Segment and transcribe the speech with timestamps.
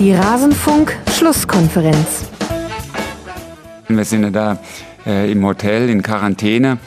[0.00, 2.24] Die Rasenfunk-Schlusskonferenz.
[3.88, 4.58] Wir sind ja da
[5.06, 6.78] äh, im Hotel in Quarantäne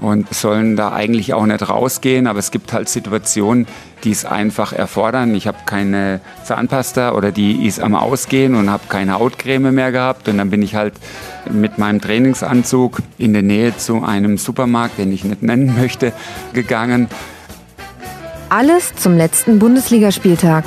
[0.00, 3.68] und sollen da eigentlich auch nicht rausgehen, aber es gibt halt Situationen,
[4.02, 5.36] die es einfach erfordern.
[5.36, 10.28] Ich habe keine Zahnpasta oder die ist am Ausgehen und habe keine Hautcreme mehr gehabt
[10.28, 10.94] und dann bin ich halt
[11.48, 16.12] mit meinem Trainingsanzug in der Nähe zu einem Supermarkt, den ich nicht nennen möchte,
[16.52, 17.06] gegangen.
[18.48, 20.64] Alles zum letzten Bundesligaspieltag.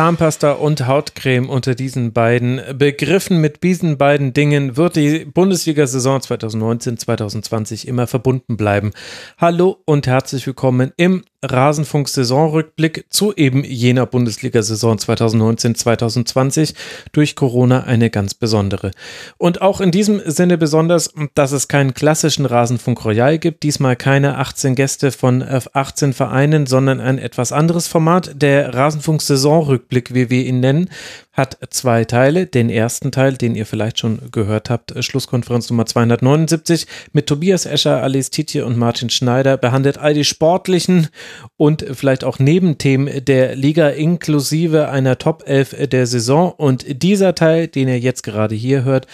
[0.00, 3.42] Zahnpasta und Hautcreme unter diesen beiden Begriffen.
[3.42, 8.92] Mit diesen beiden Dingen wird die Bundesliga-Saison 2019-2020 immer verbunden bleiben.
[9.36, 16.74] Hallo und herzlich willkommen im Rasenfunk-Saisonrückblick zu eben jener Bundesliga-Saison 2019-2020
[17.12, 18.90] durch Corona eine ganz besondere.
[19.38, 24.38] Und auch in diesem Sinne besonders, dass es keinen klassischen Rasenfunk Royal gibt, diesmal keine
[24.38, 30.60] 18 Gäste von 18 Vereinen, sondern ein etwas anderes Format, der Rasenfunk-Saisonrückblick, wie wir ihn
[30.60, 30.90] nennen,
[31.32, 32.46] hat zwei Teile.
[32.46, 37.66] Den ersten Teil, den ihr vielleicht schon gehört habt, äh, Schlusskonferenz Nummer 279 mit Tobias
[37.66, 41.08] Escher, Alice Tietje und Martin Schneider behandelt all die sportlichen
[41.56, 46.52] und vielleicht auch Nebenthemen der Liga inklusive einer Top 11 der Saison.
[46.52, 49.06] Und dieser Teil, den ihr jetzt gerade hier hört,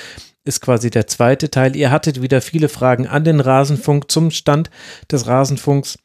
[0.47, 1.77] ist quasi der zweite Teil.
[1.77, 4.71] Ihr hattet wieder viele Fragen an den Rasenfunk zum Stand
[5.11, 5.99] des Rasenfunks.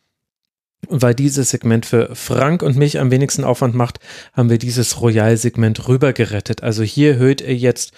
[0.90, 4.00] Weil dieses Segment für Frank und mich am wenigsten Aufwand macht,
[4.34, 6.64] haben wir dieses Royal-Segment rübergerettet.
[6.64, 7.94] Also hier hört ihr jetzt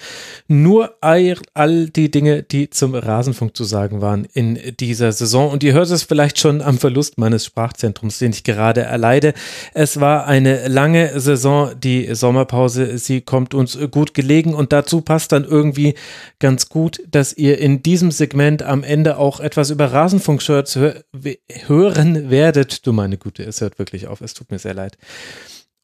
[0.49, 5.49] nur all die Dinge, die zum Rasenfunk zu sagen waren in dieser Saison.
[5.49, 9.33] Und ihr hört es vielleicht schon am Verlust meines Sprachzentrums, den ich gerade erleide.
[9.73, 12.97] Es war eine lange Saison, die Sommerpause.
[12.97, 15.95] Sie kommt uns gut gelegen und dazu passt dann irgendwie
[16.39, 20.77] ganz gut, dass ihr in diesem Segment am Ende auch etwas über Rasenfunk-Shirts
[21.65, 24.21] hören werdet du meine Gute, es hört wirklich auf.
[24.21, 24.97] Es tut mir sehr leid.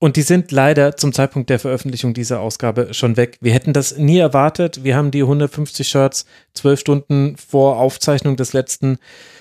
[0.01, 3.37] Und die sind leider zum Zeitpunkt der Veröffentlichung dieser Ausgabe schon weg.
[3.41, 4.85] Wir hätten das nie erwartet.
[4.85, 8.97] Wir haben die 150 Shirts zwölf Stunden vor Aufzeichnung des letzten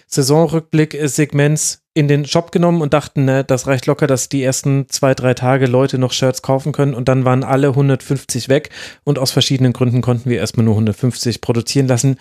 [0.08, 5.14] Saisonrückblick-Segments in den Shop genommen und dachten, ne, das reicht locker, dass die ersten zwei,
[5.14, 6.94] drei Tage Leute noch Shirts kaufen können.
[6.94, 8.70] Und dann waren alle 150 weg.
[9.04, 12.16] Und aus verschiedenen Gründen konnten wir erstmal nur 150 produzieren lassen.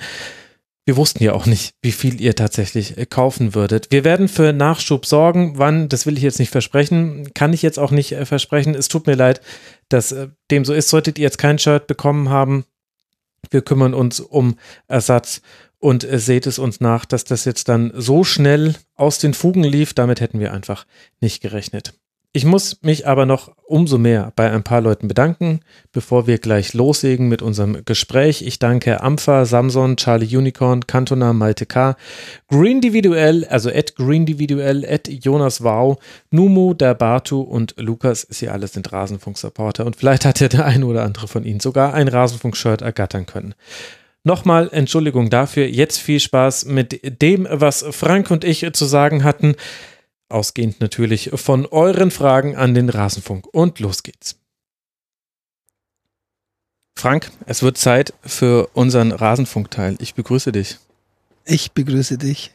[0.88, 3.88] Wir wussten ja auch nicht, wie viel ihr tatsächlich äh, kaufen würdet.
[3.92, 5.58] Wir werden für Nachschub sorgen.
[5.58, 8.74] Wann, das will ich jetzt nicht versprechen, kann ich jetzt auch nicht äh, versprechen.
[8.74, 9.42] Es tut mir leid,
[9.90, 10.88] dass äh, dem so ist.
[10.88, 12.64] Solltet ihr jetzt kein Shirt bekommen haben,
[13.52, 15.42] wir kümmern uns um Ersatz
[15.78, 19.94] und seht es uns nach, dass das jetzt dann so schnell aus den Fugen lief.
[19.94, 20.86] Damit hätten wir einfach
[21.19, 21.96] nicht gerechnet.
[22.34, 25.62] Ich muss mich aber noch umso mehr bei ein paar Leuten bedanken,
[25.92, 28.44] bevor wir gleich loslegen mit unserem Gespräch.
[28.44, 31.96] Ich danke Ampha, Samson, Charlie Unicorn, Cantona, Malte K.,
[32.50, 35.98] Greendividuell, also at Greendividuell, at Jonas Wow,
[36.30, 38.28] Numu, der Bartu und Lukas.
[38.30, 41.94] Sie alle sind Rasenfunk-Supporter und vielleicht hat ja der eine oder andere von ihnen sogar
[41.94, 43.56] ein Rasenfunk-Shirt ergattern können.
[44.24, 45.66] Nochmal Entschuldigung dafür.
[45.66, 49.56] Jetzt viel Spaß mit dem, was Frank und ich zu sagen hatten.
[50.30, 53.48] Ausgehend natürlich von euren Fragen an den Rasenfunk.
[53.54, 54.36] Und los geht's.
[56.98, 59.96] Frank, es wird Zeit für unseren Rasenfunkteil.
[60.00, 60.80] Ich begrüße dich.
[61.46, 62.52] Ich begrüße dich.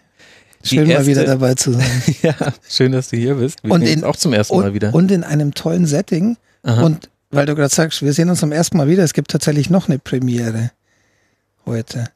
[0.65, 2.03] Schön erste, mal wieder dabei zu sein.
[2.22, 2.34] ja,
[2.69, 3.62] schön, dass du hier bist.
[3.65, 4.94] Wir und in, auch zum ersten und, Mal wieder.
[4.94, 6.37] Und in einem tollen Setting.
[6.62, 6.82] Aha.
[6.82, 9.71] Und weil du gerade sagst, wir sehen uns zum ersten Mal wieder, es gibt tatsächlich
[9.71, 10.71] noch eine Premiere
[11.65, 12.09] heute.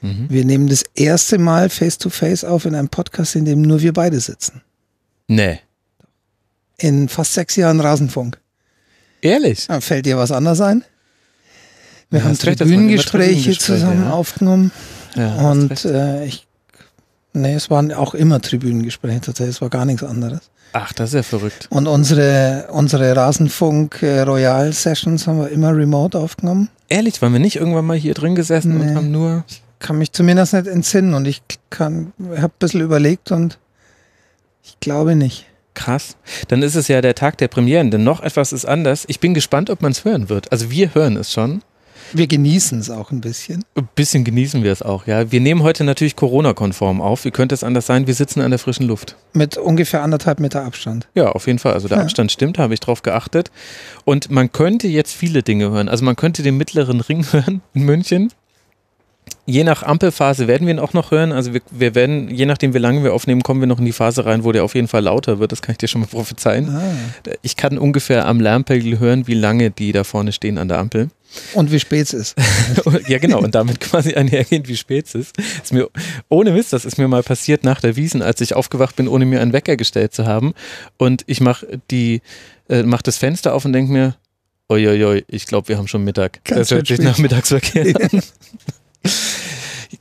[0.00, 0.26] Mhm.
[0.30, 3.82] Wir nehmen das erste Mal face to face auf in einem Podcast, in dem nur
[3.82, 4.62] wir beide sitzen.
[5.34, 5.60] Nee.
[6.78, 8.38] In fast sechs Jahren Rasenfunk.
[9.22, 9.66] Ehrlich?
[9.68, 10.84] Ja, fällt dir was anderes ein?
[12.10, 14.10] Wir ja, haben Tribünengespräche zusammen ja.
[14.10, 14.72] aufgenommen.
[15.14, 16.46] Ja, und äh, ich,
[17.32, 20.50] nee, es waren auch immer Tribünengespräche tatsächlich, es war gar nichts anderes.
[20.74, 21.68] Ach, das ist ja verrückt.
[21.70, 26.68] Und unsere, unsere Rasenfunk äh, Royal Sessions haben wir immer remote aufgenommen.
[26.88, 28.90] Ehrlich, waren wir nicht irgendwann mal hier drin gesessen nee.
[28.90, 29.44] und haben nur.
[29.48, 33.58] Ich kann mich zumindest nicht entsinnen und ich kann, habe ein bisschen überlegt und
[34.62, 35.46] ich glaube nicht.
[35.74, 36.16] Krass.
[36.48, 39.04] Dann ist es ja der Tag der Premieren, denn noch etwas ist anders.
[39.08, 40.52] Ich bin gespannt, ob man es hören wird.
[40.52, 41.62] Also wir hören es schon.
[42.14, 43.64] Wir genießen es auch ein bisschen.
[43.74, 45.32] Ein bisschen genießen wir es auch, ja.
[45.32, 47.24] Wir nehmen heute natürlich Corona-konform auf.
[47.24, 48.06] Wie könnte es anders sein?
[48.06, 49.16] Wir sitzen an der frischen Luft.
[49.32, 51.08] Mit ungefähr anderthalb Meter Abstand.
[51.14, 51.72] Ja, auf jeden Fall.
[51.72, 52.02] Also der ja.
[52.02, 53.50] Abstand stimmt, habe ich drauf geachtet.
[54.04, 55.88] Und man könnte jetzt viele Dinge hören.
[55.88, 58.30] Also man könnte den mittleren Ring hören in München.
[59.46, 61.32] Je nach Ampelphase werden wir ihn auch noch hören.
[61.32, 63.92] Also wir, wir, werden, je nachdem wie lange wir aufnehmen, kommen wir noch in die
[63.92, 65.52] Phase rein, wo der auf jeden Fall lauter wird.
[65.52, 66.68] Das kann ich dir schon mal prophezeien.
[66.68, 66.82] Ah.
[67.42, 71.08] Ich kann ungefähr am Lärmpegel hören, wie lange die da vorne stehen an der Ampel.
[71.54, 72.36] Und wie spät es ist.
[73.08, 73.40] ja, genau.
[73.40, 75.38] Und damit quasi einhergehend, wie spät es ist.
[75.38, 75.88] ist mir,
[76.28, 79.24] ohne Mist, das ist mir mal passiert nach der Wiesen, als ich aufgewacht bin, ohne
[79.24, 80.52] mir einen Wecker gestellt zu haben.
[80.98, 82.20] Und ich mache die,
[82.68, 84.14] äh, mach das Fenster auf und denke mir,
[84.70, 86.44] Uiuiui, ich glaube, wir haben schon Mittag.
[86.44, 88.22] Ganz das hört sich nach Mittagsverkehr an.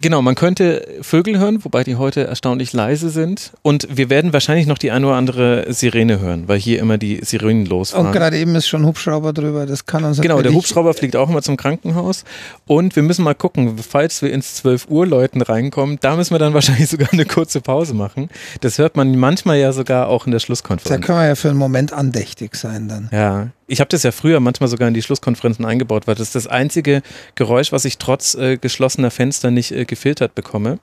[0.02, 3.52] Genau, man könnte Vögel hören, wobei die heute erstaunlich leise sind.
[3.62, 7.24] Und wir werden wahrscheinlich noch die eine oder andere Sirene hören, weil hier immer die
[7.24, 8.08] Sirenen losfahren.
[8.08, 11.16] Und gerade eben ist schon ein Hubschrauber drüber, das kann uns Genau, der Hubschrauber fliegt
[11.16, 12.24] auch immer zum Krankenhaus.
[12.66, 16.40] Und wir müssen mal gucken, falls wir ins 12 Uhr Läuten reinkommen, da müssen wir
[16.40, 18.30] dann wahrscheinlich sogar eine kurze Pause machen.
[18.62, 21.00] Das hört man manchmal ja sogar auch in der Schlusskonferenz.
[21.00, 23.10] Da können wir ja für einen Moment andächtig sein dann.
[23.12, 26.36] Ja, ich habe das ja früher manchmal sogar in die Schlusskonferenzen eingebaut, weil das ist
[26.36, 27.02] das einzige
[27.36, 30.80] Geräusch, was ich trotz äh, geschlossener Fenster nicht äh, gefiltert bekomme.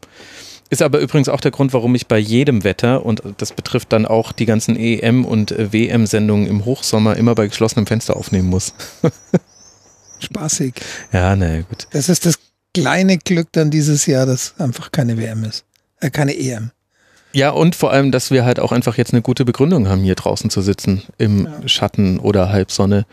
[0.71, 4.07] Ist aber übrigens auch der Grund, warum ich bei jedem Wetter, und das betrifft dann
[4.07, 8.73] auch die ganzen EM- und äh, WM-Sendungen im Hochsommer, immer bei geschlossenem Fenster aufnehmen muss.
[10.21, 10.75] Spaßig.
[11.13, 11.87] Ja, naja, gut.
[11.91, 12.39] Das ist das
[12.75, 15.65] kleine Glück dann dieses Jahr, dass einfach keine WM ist.
[16.01, 16.71] Äh, keine EM.
[17.33, 20.15] Ja, und vor allem, dass wir halt auch einfach jetzt eine gute Begründung haben, hier
[20.15, 21.69] draußen zu sitzen, im ja.
[21.69, 23.07] Schatten oder Halbsonne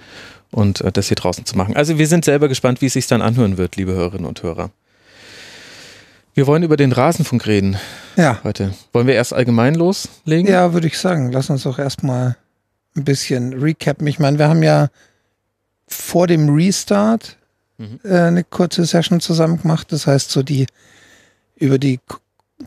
[0.51, 1.75] und äh, das hier draußen zu machen.
[1.75, 4.71] Also wir sind selber gespannt, wie es sich dann anhören wird, liebe Hörerinnen und Hörer.
[6.33, 7.77] Wir wollen über den Rasenfunk reden.
[8.17, 8.39] Ja.
[8.43, 8.73] Heute.
[8.91, 10.51] Wollen wir erst allgemein loslegen?
[10.51, 11.31] Ja, würde ich sagen.
[11.31, 12.35] Lass uns doch erstmal
[12.95, 14.05] ein bisschen recappen.
[14.07, 14.89] Ich meine, wir haben ja
[15.87, 17.37] vor dem Restart
[17.77, 17.99] mhm.
[18.03, 19.91] äh, eine kurze Session zusammen gemacht.
[19.91, 20.67] Das heißt, so die
[21.55, 21.99] über die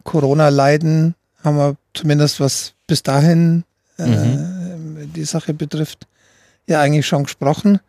[0.05, 3.65] Corona-Leiden haben wir zumindest was bis dahin
[3.99, 5.13] äh, mhm.
[5.15, 6.07] die Sache betrifft,
[6.67, 7.81] ja eigentlich schon gesprochen.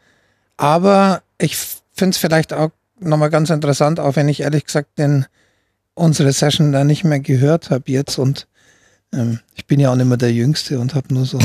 [0.57, 5.25] Aber ich finde es vielleicht auch nochmal ganz interessant, auch wenn ich ehrlich gesagt den,
[5.93, 8.47] unsere Session da nicht mehr gehört habe jetzt und
[9.13, 11.39] ähm, ich bin ja auch nicht mehr der Jüngste und habe nur so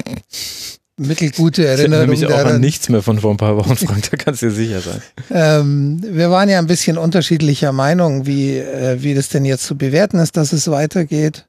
[0.97, 2.13] mittelgute Erinnerungen.
[2.13, 4.47] Ich nämlich auch an nichts mehr von vor ein paar Wochen, Frank, da kannst du
[4.47, 5.03] dir sicher sein.
[5.31, 9.77] Ähm, wir waren ja ein bisschen unterschiedlicher Meinung, wie, äh, wie das denn jetzt zu
[9.77, 11.47] bewerten ist, dass es weitergeht.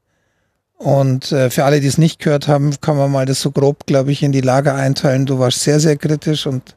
[0.77, 3.86] Und äh, für alle, die es nicht gehört haben, kann man mal das so grob,
[3.86, 5.25] glaube ich, in die Lage einteilen.
[5.25, 6.75] Du warst sehr, sehr kritisch und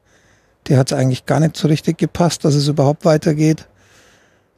[0.66, 3.66] dir hat es eigentlich gar nicht so richtig gepasst, dass es überhaupt weitergeht.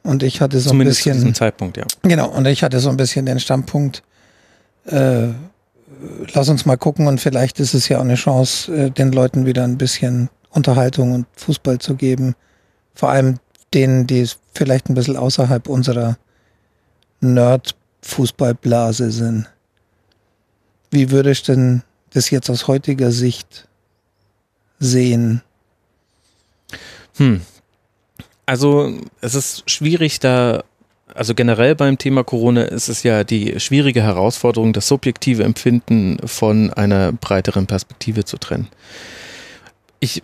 [0.03, 1.13] Und ich hatte so Zumindest ein bisschen.
[1.13, 1.85] Zu diesem Zeitpunkt, ja.
[2.03, 4.03] Genau, und ich hatte so ein bisschen den Standpunkt,
[4.85, 5.27] äh,
[6.33, 9.45] lass uns mal gucken und vielleicht ist es ja auch eine Chance, äh, den Leuten
[9.45, 12.35] wieder ein bisschen Unterhaltung und Fußball zu geben.
[12.93, 13.37] Vor allem
[13.73, 16.17] denen, die vielleicht ein bisschen außerhalb unserer
[17.21, 19.47] Nerd- Fußballblase sind.
[20.89, 23.67] Wie würde ich denn das jetzt aus heutiger Sicht
[24.79, 25.41] sehen?
[27.17, 27.41] Hm.
[28.45, 30.63] Also es ist schwierig da,
[31.13, 36.73] also generell beim Thema Corona ist es ja die schwierige Herausforderung, das subjektive Empfinden von
[36.73, 38.67] einer breiteren Perspektive zu trennen.
[39.99, 40.21] Ich,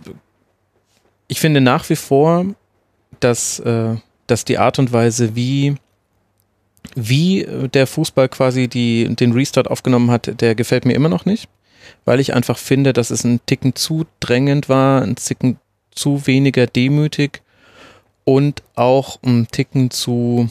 [1.28, 2.46] ich finde nach wie vor,
[3.20, 3.96] dass, äh,
[4.26, 5.76] dass die Art und Weise, wie
[6.96, 11.48] wie der Fußball quasi die, den Restart aufgenommen hat, der gefällt mir immer noch nicht,
[12.06, 15.58] weil ich einfach finde, dass es ein Ticken zu drängend war, ein Ticken
[15.94, 17.42] zu weniger demütig
[18.24, 20.50] und auch ein Ticken zu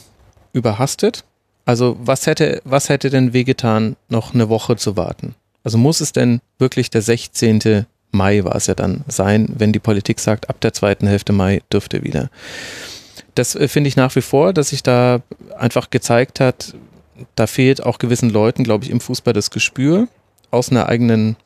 [0.52, 1.24] überhastet.
[1.64, 5.34] Also was hätte, was hätte denn wehgetan, noch eine Woche zu warten?
[5.64, 7.86] Also muss es denn wirklich der 16.
[8.12, 11.60] Mai war es ja dann sein, wenn die Politik sagt, ab der zweiten Hälfte Mai
[11.72, 12.30] dürfte wieder
[13.36, 15.20] das äh, finde ich nach wie vor, dass sich da
[15.56, 16.74] einfach gezeigt hat,
[17.34, 20.08] da fehlt auch gewissen Leuten, glaube ich, im Fußball das Gespür
[20.50, 21.36] aus einer eigenen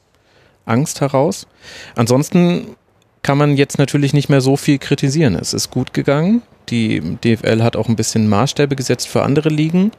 [0.65, 1.47] Angst heraus.
[1.95, 2.77] Ansonsten
[3.23, 5.35] kann man jetzt natürlich nicht mehr so viel kritisieren.
[5.35, 6.43] Es ist gut gegangen.
[6.71, 9.93] Die DFL hat auch ein bisschen Maßstäbe gesetzt für andere Ligen.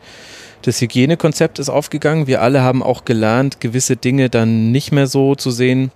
[0.63, 2.27] Das Hygienekonzept ist aufgegangen.
[2.27, 5.91] Wir alle haben auch gelernt, gewisse Dinge dann nicht mehr so zu sehen,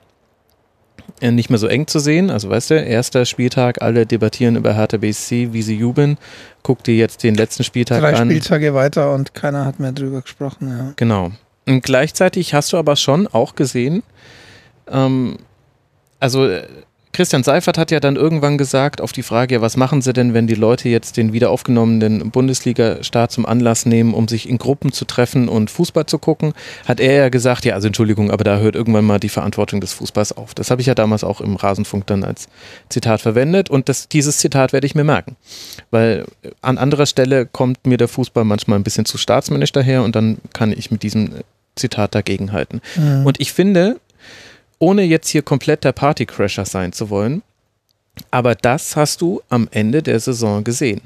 [1.21, 2.29] nicht mehr so eng zu sehen.
[2.29, 6.17] Also weißt du, erster Spieltag, alle debattieren über Hertha BSC, wie sie jubeln.
[6.63, 8.27] Guck dir jetzt den letzten Spieltag Drei an.
[8.27, 10.93] Drei Spieltage weiter und keiner hat mehr drüber gesprochen, ja.
[10.95, 11.31] Genau.
[11.67, 14.03] Und gleichzeitig hast du aber schon auch gesehen,
[14.87, 15.37] ähm,
[16.19, 16.67] also äh,
[17.15, 20.33] Christian Seifert hat ja dann irgendwann gesagt, auf die Frage, ja, was machen sie denn,
[20.33, 24.91] wenn die Leute jetzt den wieder aufgenommenen Bundesliga-Start zum Anlass nehmen, um sich in Gruppen
[24.91, 26.53] zu treffen und Fußball zu gucken,
[26.85, 29.93] hat er ja gesagt, ja, also Entschuldigung, aber da hört irgendwann mal die Verantwortung des
[29.93, 30.53] Fußballs auf.
[30.55, 32.49] Das habe ich ja damals auch im Rasenfunk dann als
[32.89, 35.37] Zitat verwendet und das, dieses Zitat werde ich mir merken.
[35.91, 36.25] Weil
[36.61, 40.39] an anderer Stelle kommt mir der Fußball manchmal ein bisschen zu staatsmännisch daher und dann
[40.51, 41.29] kann ich mit diesem
[41.75, 42.81] Zitat dagegenhalten.
[42.97, 43.25] Mhm.
[43.25, 44.01] Und ich finde,
[44.79, 47.41] ohne jetzt hier komplett der Partycrasher sein zu wollen,
[48.31, 51.01] aber das hast du am Ende der Saison gesehen.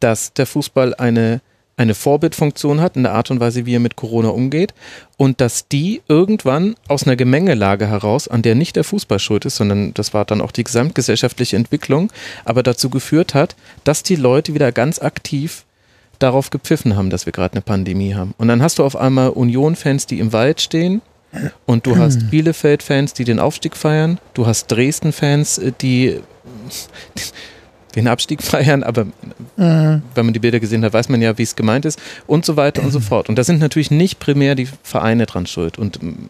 [0.00, 1.40] dass der Fußball eine
[1.76, 4.74] eine Vorbildfunktion hat in der Art und Weise, wie er mit Corona umgeht
[5.16, 9.56] und dass die irgendwann aus einer Gemengelage heraus, an der nicht der Fußball schuld ist,
[9.56, 12.12] sondern das war dann auch die gesamtgesellschaftliche Entwicklung,
[12.44, 15.64] aber dazu geführt hat, dass die Leute wieder ganz aktiv
[16.20, 18.34] darauf gepfiffen haben, dass wir gerade eine Pandemie haben.
[18.38, 21.02] Und dann hast du auf einmal Union-Fans, die im Wald stehen
[21.66, 26.20] und du hast Bielefeld-Fans, die den Aufstieg feiern, du hast Dresden-Fans, die
[27.96, 29.04] den Abstieg feiern, aber
[29.56, 30.02] mhm.
[30.14, 32.56] wenn man die Bilder gesehen hat, weiß man ja, wie es gemeint ist und so
[32.56, 33.28] weiter und so fort.
[33.28, 35.78] Und da sind natürlich nicht primär die Vereine dran schuld.
[35.78, 36.28] Und mm,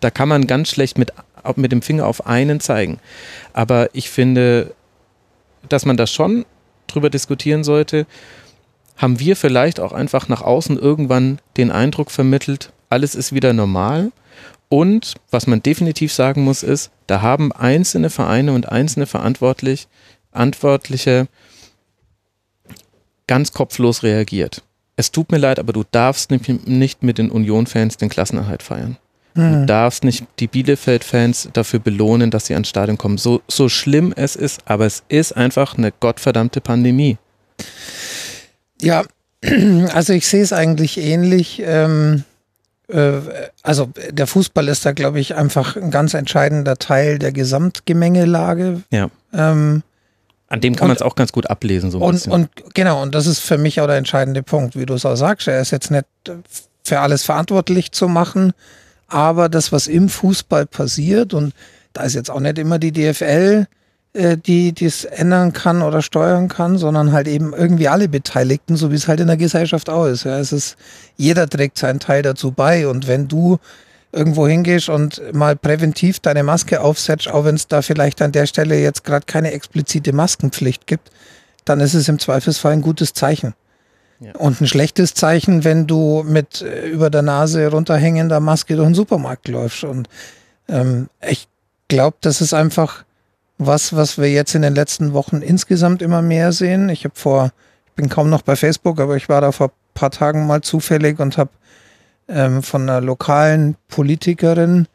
[0.00, 1.12] da kann man ganz schlecht mit,
[1.56, 2.98] mit dem Finger auf einen zeigen.
[3.52, 4.72] Aber ich finde,
[5.68, 6.46] dass man da schon
[6.86, 8.06] drüber diskutieren sollte,
[8.96, 14.12] haben wir vielleicht auch einfach nach außen irgendwann den Eindruck vermittelt, alles ist wieder normal.
[14.74, 19.86] Und was man definitiv sagen muss, ist, da haben einzelne Vereine und einzelne verantwortlich
[20.32, 21.28] Verantwortliche
[23.28, 24.64] ganz kopflos reagiert.
[24.96, 28.96] Es tut mir leid, aber du darfst nicht mit den Union-Fans den Klassenerhalt feiern.
[29.36, 29.66] Du hm.
[29.68, 33.16] darfst nicht die Bielefeld-Fans dafür belohnen, dass sie ans Stadion kommen.
[33.16, 37.16] So, so schlimm es ist, aber es ist einfach eine gottverdammte Pandemie.
[38.82, 39.04] Ja,
[39.92, 41.62] also ich sehe es eigentlich ähnlich.
[41.64, 42.33] Ähm, äh,
[43.62, 48.82] also der Fußball ist da, glaube ich, einfach ein ganz entscheidender Teil der Gesamtgemengelage.
[48.90, 49.08] Ja.
[49.32, 49.82] Ähm,
[50.48, 51.90] an dem kann man es auch ganz gut ablesen.
[51.90, 54.94] So und, und, genau, und das ist für mich auch der entscheidende Punkt, wie du
[54.94, 55.48] es auch sagst.
[55.48, 56.04] Er ist jetzt nicht
[56.84, 58.52] für alles verantwortlich zu machen,
[59.08, 61.54] aber das, was im Fußball passiert, und
[61.94, 63.74] da ist jetzt auch nicht immer die DFL, äh,
[64.16, 68.94] die es ändern kann oder steuern kann, sondern halt eben irgendwie alle Beteiligten, so wie
[68.94, 70.22] es halt in der Gesellschaft auch ist.
[70.24, 70.76] Ja, es ist
[71.16, 73.58] jeder trägt seinen Teil dazu bei und wenn du
[74.14, 78.46] irgendwo hingehst und mal präventiv deine Maske aufsetzt, auch wenn es da vielleicht an der
[78.46, 81.10] Stelle jetzt gerade keine explizite Maskenpflicht gibt,
[81.64, 83.54] dann ist es im Zweifelsfall ein gutes Zeichen.
[84.20, 84.32] Ja.
[84.36, 88.94] Und ein schlechtes Zeichen, wenn du mit äh, über der Nase runterhängender Maske durch den
[88.94, 89.82] Supermarkt läufst.
[89.82, 90.08] Und
[90.68, 91.48] ähm, ich
[91.88, 93.04] glaube, das ist einfach
[93.58, 96.88] was, was wir jetzt in den letzten Wochen insgesamt immer mehr sehen.
[96.88, 97.52] Ich habe vor,
[97.86, 101.20] ich bin kaum noch bei Facebook, aber ich war da vor paar Tagen mal zufällig
[101.20, 101.50] und habe
[102.28, 104.86] ähm, von einer lokalen Politikerin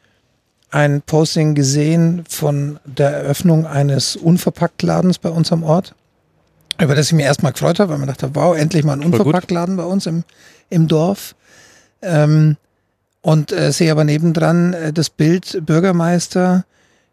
[0.72, 5.96] ein Posting gesehen von der Eröffnung eines Unverpacktladens bei uns am Ort,
[6.80, 9.78] über das ich mir erstmal gefreut habe, weil man dachte, wow, endlich mal ein Unverpacktladen
[9.78, 10.24] bei uns im,
[10.70, 11.36] im Dorf.
[12.02, 12.58] Ähm,
[13.22, 16.66] und äh, sehe aber nebendran äh, das Bild Bürgermeister,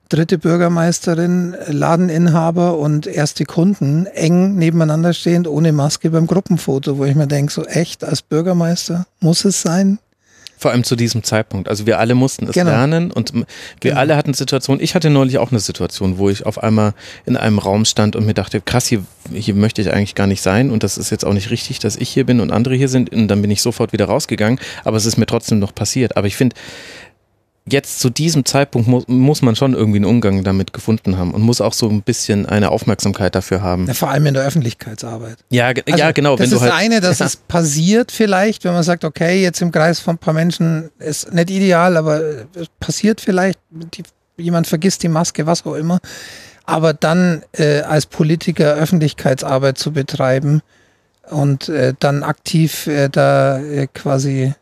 [0.08, 7.14] dritte Bürgermeisterin, Ladeninhaber und erste Kunden eng nebeneinander stehend ohne Maske beim Gruppenfoto, wo ich
[7.14, 9.98] mir denke, so echt als Bürgermeister muss es sein?
[10.58, 11.68] Vor allem zu diesem Zeitpunkt.
[11.68, 12.70] Also wir alle mussten es genau.
[12.70, 13.44] lernen und wir
[13.80, 13.96] genau.
[13.96, 14.82] alle hatten Situationen.
[14.82, 16.94] Ich hatte neulich auch eine Situation, wo ich auf einmal
[17.26, 20.40] in einem Raum stand und mir dachte, krass, hier, hier möchte ich eigentlich gar nicht
[20.40, 22.88] sein und das ist jetzt auch nicht richtig, dass ich hier bin und andere hier
[22.88, 23.12] sind.
[23.12, 26.16] Und dann bin ich sofort wieder rausgegangen, aber es ist mir trotzdem noch passiert.
[26.16, 26.56] Aber ich finde,
[27.68, 31.42] jetzt zu diesem Zeitpunkt muss, muss man schon irgendwie einen Umgang damit gefunden haben und
[31.42, 33.86] muss auch so ein bisschen eine Aufmerksamkeit dafür haben.
[33.86, 35.38] Ja, vor allem in der Öffentlichkeitsarbeit.
[35.50, 36.36] Ja, also, ja genau.
[36.36, 37.26] Das wenn ist du halt, das eine, dass ja.
[37.26, 41.32] es passiert vielleicht, wenn man sagt, okay, jetzt im Kreis von ein paar Menschen ist
[41.32, 42.20] nicht ideal, aber
[42.54, 44.04] es passiert vielleicht, die,
[44.36, 45.98] jemand vergisst die Maske, was auch immer.
[46.64, 50.62] Aber dann äh, als Politiker Öffentlichkeitsarbeit zu betreiben
[51.30, 54.54] und äh, dann aktiv äh, da äh, quasi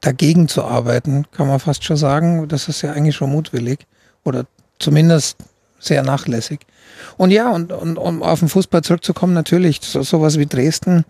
[0.00, 2.48] dagegen zu arbeiten, kann man fast schon sagen.
[2.48, 3.86] Das ist ja eigentlich schon mutwillig
[4.24, 4.46] oder
[4.78, 5.38] zumindest
[5.78, 6.60] sehr nachlässig.
[7.16, 11.04] Und ja, und, und um auf den Fußball zurückzukommen, natürlich, so, sowas wie Dresden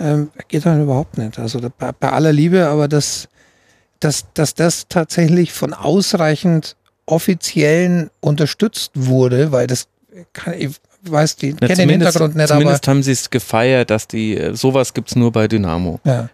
[0.00, 1.38] ähm, geht dann überhaupt nicht.
[1.38, 3.28] Also bei, bei aller Liebe, aber das,
[4.00, 6.76] dass, dass das tatsächlich von ausreichend
[7.06, 9.88] Offiziellen unterstützt wurde, weil das
[10.32, 12.90] kann, ich weiß die, kenne den Hintergrund nicht, zumindest aber.
[12.90, 16.00] haben sie es gefeiert, dass die, sowas gibt es nur bei Dynamo.
[16.04, 16.28] Ja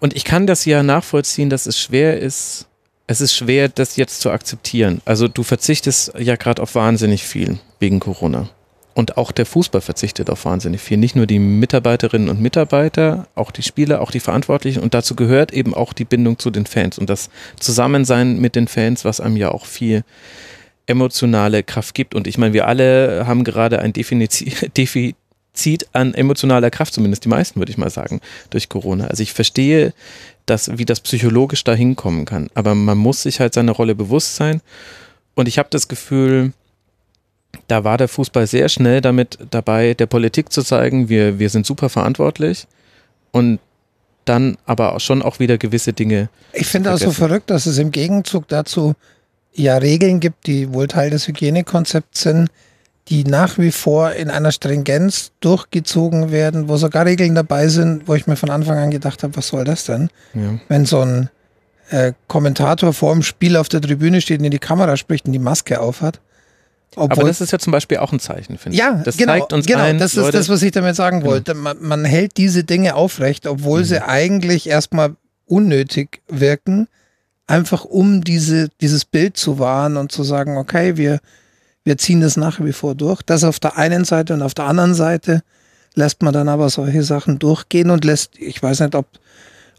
[0.00, 2.66] und ich kann das ja nachvollziehen, dass es schwer ist,
[3.06, 5.00] es ist schwer, das jetzt zu akzeptieren.
[5.04, 8.48] Also du verzichtest ja gerade auf wahnsinnig viel wegen Corona.
[8.94, 10.98] Und auch der Fußball verzichtet auf wahnsinnig viel.
[10.98, 14.82] Nicht nur die Mitarbeiterinnen und Mitarbeiter, auch die Spieler, auch die Verantwortlichen.
[14.82, 18.68] Und dazu gehört eben auch die Bindung zu den Fans und das Zusammensein mit den
[18.68, 20.04] Fans, was einem ja auch viel
[20.86, 22.14] emotionale Kraft gibt.
[22.14, 24.76] Und ich meine, wir alle haben gerade ein Defizit,
[25.52, 29.06] zieht an emotionaler Kraft, zumindest die meisten, würde ich mal sagen, durch Corona.
[29.08, 29.92] Also ich verstehe,
[30.46, 32.48] dass, wie das psychologisch da hinkommen kann.
[32.54, 34.60] Aber man muss sich halt seiner Rolle bewusst sein.
[35.34, 36.52] Und ich habe das Gefühl,
[37.68, 41.66] da war der Fußball sehr schnell damit dabei, der Politik zu zeigen, wir, wir sind
[41.66, 42.66] super verantwortlich.
[43.30, 43.60] Und
[44.24, 46.28] dann aber schon auch wieder gewisse Dinge.
[46.52, 48.94] Ich finde auch so verrückt, dass es im Gegenzug dazu
[49.52, 52.48] ja Regeln gibt, die wohl Teil des Hygienekonzepts sind,
[53.08, 58.14] die nach wie vor in einer Stringenz durchgezogen werden, wo sogar Regeln dabei sind, wo
[58.14, 60.08] ich mir von Anfang an gedacht habe, was soll das denn?
[60.34, 60.60] Ja.
[60.68, 61.28] Wenn so ein
[61.90, 65.32] äh, Kommentator vor dem Spiel auf der Tribüne steht und in die Kamera spricht und
[65.32, 66.20] die Maske aufhat.
[66.94, 68.80] Obwohl, Aber das ist ja zum Beispiel auch ein Zeichen, finde ich.
[68.80, 69.80] Ja, das genau, zeigt uns genau.
[69.80, 71.32] Ein, das ist Leute, das, was ich damit sagen genau.
[71.32, 71.54] wollte.
[71.54, 73.84] Man, man, hält diese Dinge aufrecht, obwohl mhm.
[73.84, 75.16] sie eigentlich erstmal
[75.46, 76.88] unnötig wirken,
[77.46, 81.20] einfach um diese, dieses Bild zu wahren und zu sagen, okay, wir,
[81.84, 83.22] wir ziehen das nach wie vor durch.
[83.22, 85.42] Das auf der einen Seite und auf der anderen Seite
[85.94, 89.06] lässt man dann aber solche Sachen durchgehen und lässt, ich weiß nicht, ob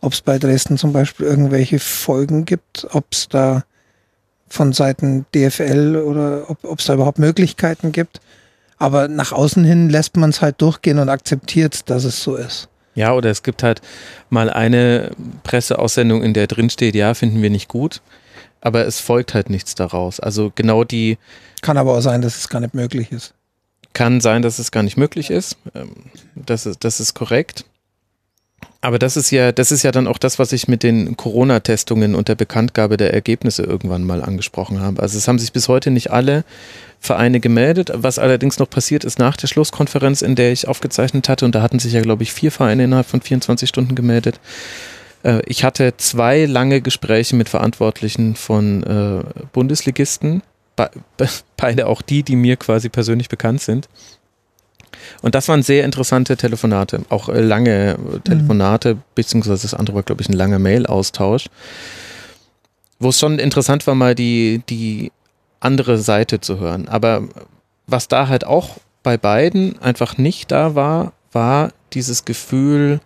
[0.01, 3.63] es bei Dresden zum Beispiel irgendwelche Folgen gibt, ob es da
[4.48, 8.22] von Seiten DFL oder ob es da überhaupt Möglichkeiten gibt.
[8.77, 12.67] Aber nach außen hin lässt man es halt durchgehen und akzeptiert, dass es so ist.
[12.95, 13.81] Ja, oder es gibt halt
[14.29, 18.01] mal eine Presseaussendung, in der drin steht, ja, finden wir nicht gut,
[18.63, 20.20] aber es folgt halt nichts daraus.
[20.20, 21.17] Also genau die.
[21.62, 23.34] Kann aber auch sein, dass es gar nicht möglich ist.
[23.91, 25.58] Kann sein, dass es gar nicht möglich ist.
[25.75, 25.91] Ähm,
[26.36, 27.65] das ist, das ist korrekt.
[28.79, 32.15] Aber das ist ja, das ist ja dann auch das, was ich mit den Corona-Testungen
[32.15, 35.01] und der Bekanntgabe der Ergebnisse irgendwann mal angesprochen habe.
[35.01, 36.46] Also es haben sich bis heute nicht alle
[37.00, 37.91] Vereine gemeldet.
[37.93, 41.62] Was allerdings noch passiert ist nach der Schlusskonferenz, in der ich aufgezeichnet hatte, und da
[41.62, 44.39] hatten sich ja, glaube ich, vier Vereine innerhalb von 24 Stunden gemeldet.
[45.24, 50.44] Äh, ich hatte zwei lange Gespräche mit Verantwortlichen von äh, Bundesligisten,
[51.58, 53.88] beide auch die, die mir quasi persönlich bekannt sind.
[55.22, 59.01] Und das waren sehr interessante Telefonate, auch äh, lange Telefonate, mhm.
[59.15, 61.48] beziehungsweise das andere war, glaube ich, ein langer Mail-Austausch,
[63.00, 65.12] wo es schon interessant war, mal die, die
[65.60, 66.88] andere Seite zu hören.
[66.88, 67.24] Aber
[67.88, 73.01] was da halt auch bei beiden einfach nicht da war, war dieses Gefühl,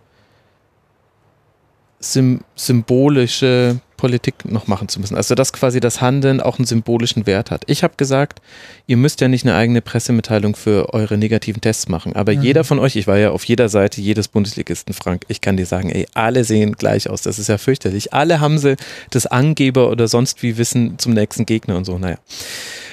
[2.00, 5.16] symbolische Politik noch machen zu müssen.
[5.16, 7.64] Also dass quasi das Handeln auch einen symbolischen Wert hat.
[7.66, 8.40] Ich habe gesagt,
[8.86, 12.42] ihr müsst ja nicht eine eigene Pressemitteilung für eure negativen Tests machen, aber mhm.
[12.42, 15.66] jeder von euch, ich war ja auf jeder Seite jedes Bundesligisten, Frank, ich kann dir
[15.66, 18.14] sagen, ey, alle sehen gleich aus, das ist ja fürchterlich.
[18.14, 18.76] Alle haben sie
[19.10, 22.16] das Angeber oder sonst wie Wissen zum nächsten Gegner und so, naja.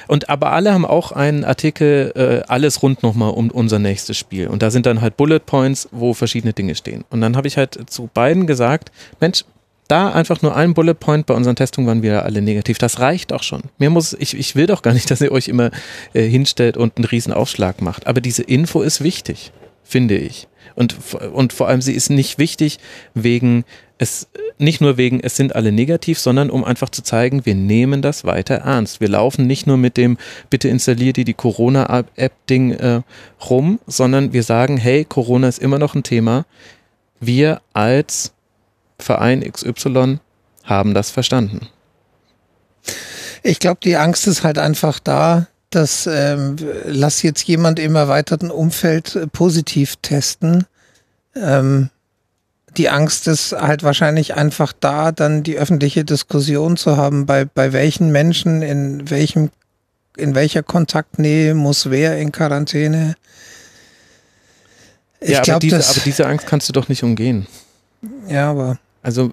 [0.08, 4.48] Und aber alle haben auch einen Artikel, äh, alles rund nochmal um unser nächstes Spiel.
[4.48, 7.04] Und da sind dann halt Bullet Points, wo verschiedene Dinge stehen.
[7.10, 9.46] Und dann habe ich halt zu beiden gesagt, Mensch,
[9.88, 12.78] da einfach nur ein Bullet Point, bei unseren Testungen waren wir alle negativ.
[12.78, 13.64] Das reicht auch schon.
[13.78, 15.72] Mir muss, ich, ich will doch gar nicht, dass ihr euch immer
[16.14, 18.08] äh, hinstellt und einen riesen Aufschlag macht.
[18.08, 19.52] Aber diese Info ist wichtig,
[19.84, 20.48] finde ich.
[20.76, 20.98] Und,
[21.34, 22.80] und vor allem sie ist nicht wichtig
[23.14, 23.64] wegen
[23.98, 28.02] es, nicht nur wegen es sind alle negativ, sondern um einfach zu zeigen, wir nehmen
[28.02, 29.00] das weiter ernst.
[29.00, 30.18] Wir laufen nicht nur mit dem
[30.50, 33.02] bitte installier dir die Corona-App-Ding äh,
[33.50, 36.46] rum, sondern wir sagen, hey, Corona ist immer noch ein Thema.
[37.22, 38.35] Wir als
[39.00, 40.20] Verein XY
[40.64, 41.68] haben das verstanden.
[43.44, 46.56] Ich glaube, die Angst ist halt einfach da, dass ähm,
[46.86, 50.66] lass jetzt jemand im erweiterten Umfeld äh, positiv testen.
[51.36, 51.90] Ähm,
[52.78, 57.74] die Angst ist halt wahrscheinlich einfach da, dann die öffentliche Diskussion zu haben, bei, bei
[57.74, 59.50] welchen Menschen, in welchem,
[60.18, 63.16] in welcher Kontaktnähe muss wer in Quarantäne.
[65.20, 67.48] Ich ja, glaub, aber, diese, aber diese Angst kannst du doch nicht umgehen.
[68.28, 69.32] Ja, aber also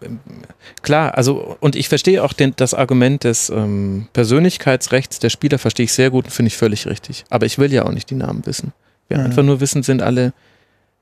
[0.82, 5.84] klar, also und ich verstehe auch den, das Argument des ähm, Persönlichkeitsrechts der Spieler verstehe
[5.84, 7.24] ich sehr gut und finde ich völlig richtig.
[7.30, 8.74] Aber ich will ja auch nicht die Namen wissen.
[9.08, 9.24] Wir mhm.
[9.24, 10.34] einfach nur wissen, sind alle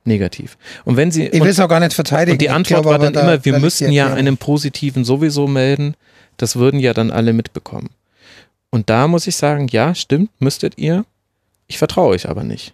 [0.05, 0.57] negativ.
[0.85, 2.37] Und wenn sie ich will es auch gar nicht verteidigen.
[2.37, 5.95] Und die Antwort glaube, war dann da immer, wir müssten ja einen positiven sowieso melden.
[6.37, 7.91] Das würden ja dann alle mitbekommen.
[8.71, 11.05] Und da muss ich sagen, ja, stimmt, müsstet ihr.
[11.67, 12.73] Ich vertraue euch aber nicht.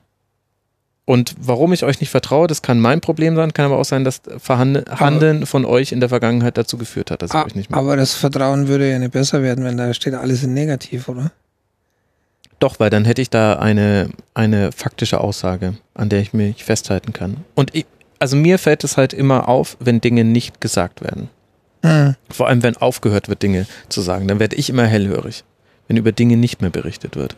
[1.06, 4.02] Und warum ich euch nicht vertraue, das kann mein Problem sein, kann aber auch sein,
[4.02, 7.70] dass Handeln von euch in der Vergangenheit dazu geführt hat, dass ich ah, euch nicht
[7.70, 7.78] mehr.
[7.78, 11.30] Aber das Vertrauen würde ja nicht besser werden, wenn da steht alles in negativ, oder?
[12.58, 17.12] Doch, weil dann hätte ich da eine, eine faktische Aussage, an der ich mich festhalten
[17.12, 17.44] kann.
[17.54, 17.86] Und ich,
[18.18, 21.28] also mir fällt es halt immer auf, wenn Dinge nicht gesagt werden.
[21.82, 22.16] Mhm.
[22.30, 25.44] Vor allem, wenn aufgehört wird, Dinge zu sagen, dann werde ich immer hellhörig
[25.88, 27.36] wenn über Dinge nicht mehr berichtet wird.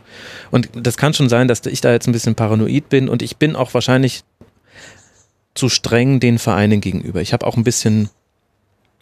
[0.51, 3.37] Und das kann schon sein, dass ich da jetzt ein bisschen paranoid bin und ich
[3.37, 4.23] bin auch wahrscheinlich
[5.55, 7.21] zu streng den Vereinen gegenüber.
[7.21, 8.09] Ich habe auch ein bisschen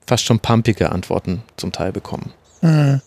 [0.05, 2.31] fast schon pumpige Antworten zum Teil bekommen.
[2.61, 3.01] Mhm.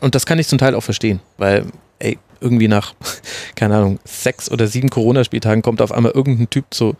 [0.00, 1.66] Und das kann ich zum Teil auch verstehen, weil,
[1.98, 2.94] ey, irgendwie nach,
[3.54, 6.96] keine Ahnung, sechs oder sieben Corona-Spieltagen kommt auf einmal irgendein Typ so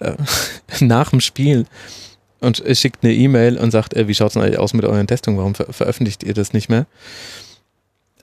[0.00, 0.14] äh,
[0.80, 1.66] nach dem Spiel
[2.42, 5.06] und schickt eine E-Mail und sagt, äh, wie schaut es denn eigentlich aus mit euren
[5.06, 5.38] Testungen?
[5.38, 6.86] Warum ver veröffentlicht ihr das nicht mehr?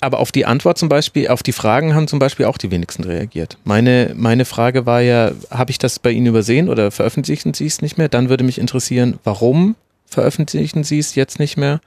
[0.01, 3.03] Aber auf die Antwort zum Beispiel, auf die Fragen haben zum Beispiel auch die wenigsten
[3.03, 3.57] reagiert.
[3.65, 7.81] Meine, meine Frage war ja, habe ich das bei Ihnen übersehen oder veröffentlichen Sie es
[7.81, 8.07] nicht mehr?
[8.07, 11.81] Dann würde mich interessieren, warum veröffentlichen Sie es jetzt nicht mehr?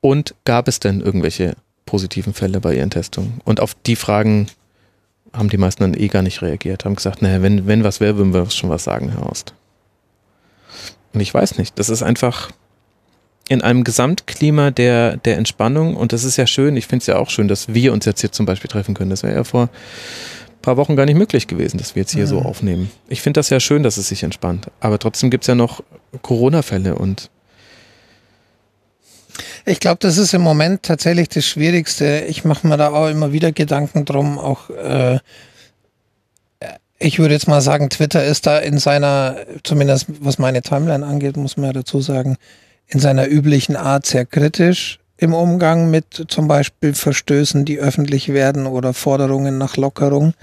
[0.00, 1.54] Und gab es denn irgendwelche
[1.86, 3.40] positiven Fälle bei ihren Testungen.
[3.44, 4.48] Und auf die Fragen
[5.32, 8.16] haben die meisten dann eh gar nicht reagiert, haben gesagt, naja, wenn, wenn was wäre,
[8.16, 9.54] würden wir schon was sagen, Herr Horst.
[11.14, 12.50] Und ich weiß nicht, das ist einfach
[13.48, 17.16] in einem Gesamtklima der, der Entspannung und das ist ja schön, ich finde es ja
[17.16, 19.10] auch schön, dass wir uns jetzt hier zum Beispiel treffen können.
[19.10, 22.24] Das wäre ja vor ein paar Wochen gar nicht möglich gewesen, dass wir jetzt hier
[22.24, 22.28] mhm.
[22.28, 22.90] so aufnehmen.
[23.08, 24.68] Ich finde das ja schön, dass es sich entspannt.
[24.80, 25.82] Aber trotzdem gibt es ja noch
[26.22, 27.30] Corona-Fälle und
[29.66, 32.24] ich glaube, das ist im Moment tatsächlich das Schwierigste.
[32.28, 34.38] Ich mache mir da auch immer wieder Gedanken drum.
[34.38, 35.18] Auch äh,
[36.98, 41.36] ich würde jetzt mal sagen, Twitter ist da in seiner, zumindest was meine Timeline angeht,
[41.36, 42.36] muss man ja dazu sagen,
[42.86, 48.66] in seiner üblichen Art sehr kritisch im Umgang mit zum Beispiel Verstößen, die öffentlich werden
[48.66, 50.34] oder Forderungen nach Lockerung.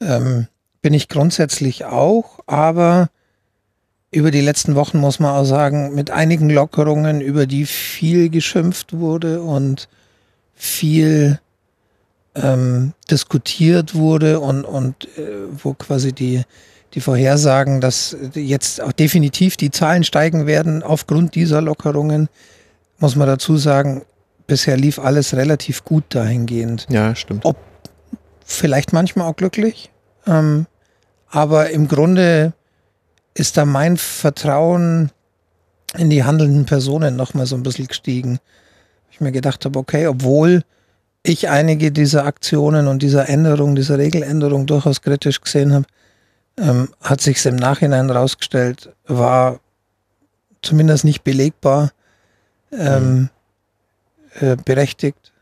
[0.00, 0.46] Ähm,
[0.80, 3.10] bin ich grundsätzlich auch, aber
[4.10, 8.94] über die letzten Wochen muss man auch sagen, mit einigen Lockerungen, über die viel geschimpft
[8.98, 9.88] wurde und
[10.54, 11.40] viel
[12.34, 16.42] ähm, diskutiert wurde und, und äh, wo quasi die,
[16.94, 22.28] die Vorhersagen, dass jetzt auch definitiv die Zahlen steigen werden aufgrund dieser Lockerungen,
[22.98, 24.02] muss man dazu sagen,
[24.46, 26.86] bisher lief alles relativ gut dahingehend.
[26.90, 27.44] Ja, stimmt.
[27.44, 27.56] Ob
[28.44, 29.90] vielleicht manchmal auch glücklich,
[30.26, 30.66] ähm,
[31.28, 32.52] aber im Grunde
[33.34, 35.10] ist da mein Vertrauen
[35.96, 38.38] in die handelnden Personen nochmal so ein bisschen gestiegen.
[39.10, 40.62] Ich mir gedacht habe, okay, obwohl
[41.22, 45.86] ich einige dieser Aktionen und dieser Änderung, dieser Regeländerung durchaus kritisch gesehen habe,
[46.58, 49.60] ähm, hat sich im Nachhinein herausgestellt, war
[50.62, 51.92] zumindest nicht belegbar,
[52.72, 53.30] ähm,
[54.40, 54.48] mhm.
[54.48, 55.32] äh, berechtigt.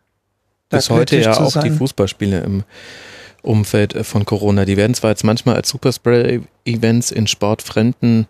[0.69, 1.64] Bis heute ja auch sein.
[1.64, 2.64] die Fußballspiele im
[3.43, 4.64] Umfeld äh, von Corona.
[4.64, 8.27] Die werden zwar jetzt manchmal als Superspreader-Events in sportfremden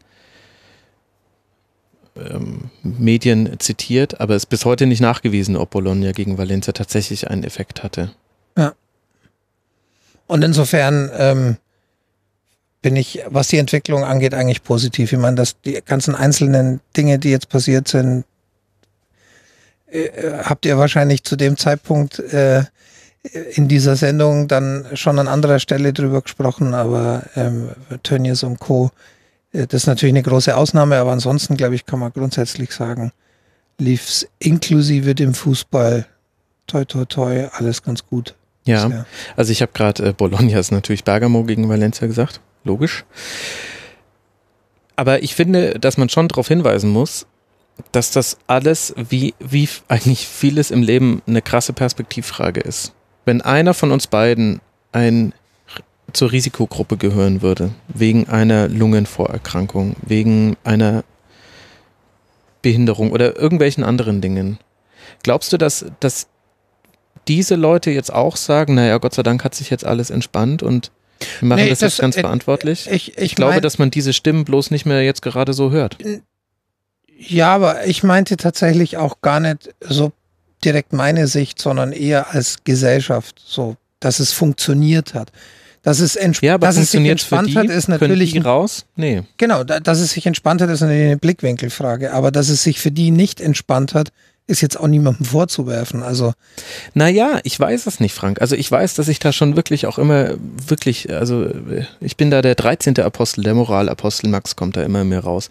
[2.31, 7.29] ähm, Medien zitiert, aber es ist bis heute nicht nachgewiesen, ob Bologna gegen Valencia tatsächlich
[7.29, 8.13] einen Effekt hatte.
[8.57, 8.75] Ja.
[10.27, 11.57] Und insofern ähm,
[12.83, 15.13] bin ich, was die Entwicklung angeht, eigentlich positiv.
[15.13, 18.25] Ich meine, dass die ganzen einzelnen Dinge, die jetzt passiert sind,
[19.91, 22.65] äh, äh habt ihr wahrscheinlich zu dem Zeitpunkt äh,
[23.55, 27.71] in dieser Sendung dann schon an anderer Stelle drüber gesprochen, aber ähm,
[28.03, 28.91] Tönnies und Co.
[29.53, 33.13] Äh, das ist natürlich eine große Ausnahme, aber ansonsten, glaube ich, kann man grundsätzlich sagen,
[33.79, 36.07] lief es inklusive dem Fußball
[36.67, 38.35] toi toi toi alles ganz gut.
[38.65, 39.07] Ja, bisher.
[39.37, 43.05] also ich habe gerade äh, Bologna ist natürlich Bergamo gegen Valencia gesagt, logisch.
[44.97, 47.27] Aber ich finde, dass man schon darauf hinweisen muss,
[47.93, 52.93] dass das alles wie, wie eigentlich vieles im Leben eine krasse Perspektivfrage ist
[53.29, 55.35] wenn einer von uns beiden ein
[56.13, 61.05] zur Risikogruppe gehören würde, wegen einer Lungenvorerkrankung, wegen einer
[62.63, 64.59] Behinderung oder irgendwelchen anderen Dingen,
[65.23, 66.27] glaubst du, dass, dass
[67.29, 70.91] diese Leute jetzt auch sagen, naja, Gott sei Dank hat sich jetzt alles entspannt und
[71.41, 72.89] wir machen nee, das, das, jetzt ganz äh, verantwortlich?
[72.91, 75.71] Ich, ich, ich glaube, mein, dass man diese Stimmen bloß nicht mehr jetzt gerade so
[75.71, 75.99] hört.
[77.19, 80.13] Ja, aber ich meinte tatsächlich auch gar nicht so
[80.65, 85.33] direkt meine Sicht, sondern eher als Gesellschaft, so, dass es funktioniert hat.
[85.83, 88.33] Dass es, entsp ja, dass es sich entspannt hat, ist natürlich.
[88.33, 88.85] Die raus?
[88.97, 89.23] Nee.
[89.37, 92.13] Genau, da, dass es sich entspannt hat, ist eine Blickwinkelfrage.
[92.13, 94.11] Aber dass es sich für die nicht entspannt hat,
[94.49, 96.03] ist jetzt auch niemandem vorzuwerfen.
[96.03, 96.33] Also.
[96.95, 98.41] Naja, ich weiß es nicht, Frank.
[98.41, 100.31] Also ich weiß, dass ich da schon wirklich auch immer,
[100.67, 101.51] wirklich, also
[102.01, 102.99] ich bin da der 13.
[103.01, 105.51] Apostel, der Moralapostel, Max kommt da immer mehr raus.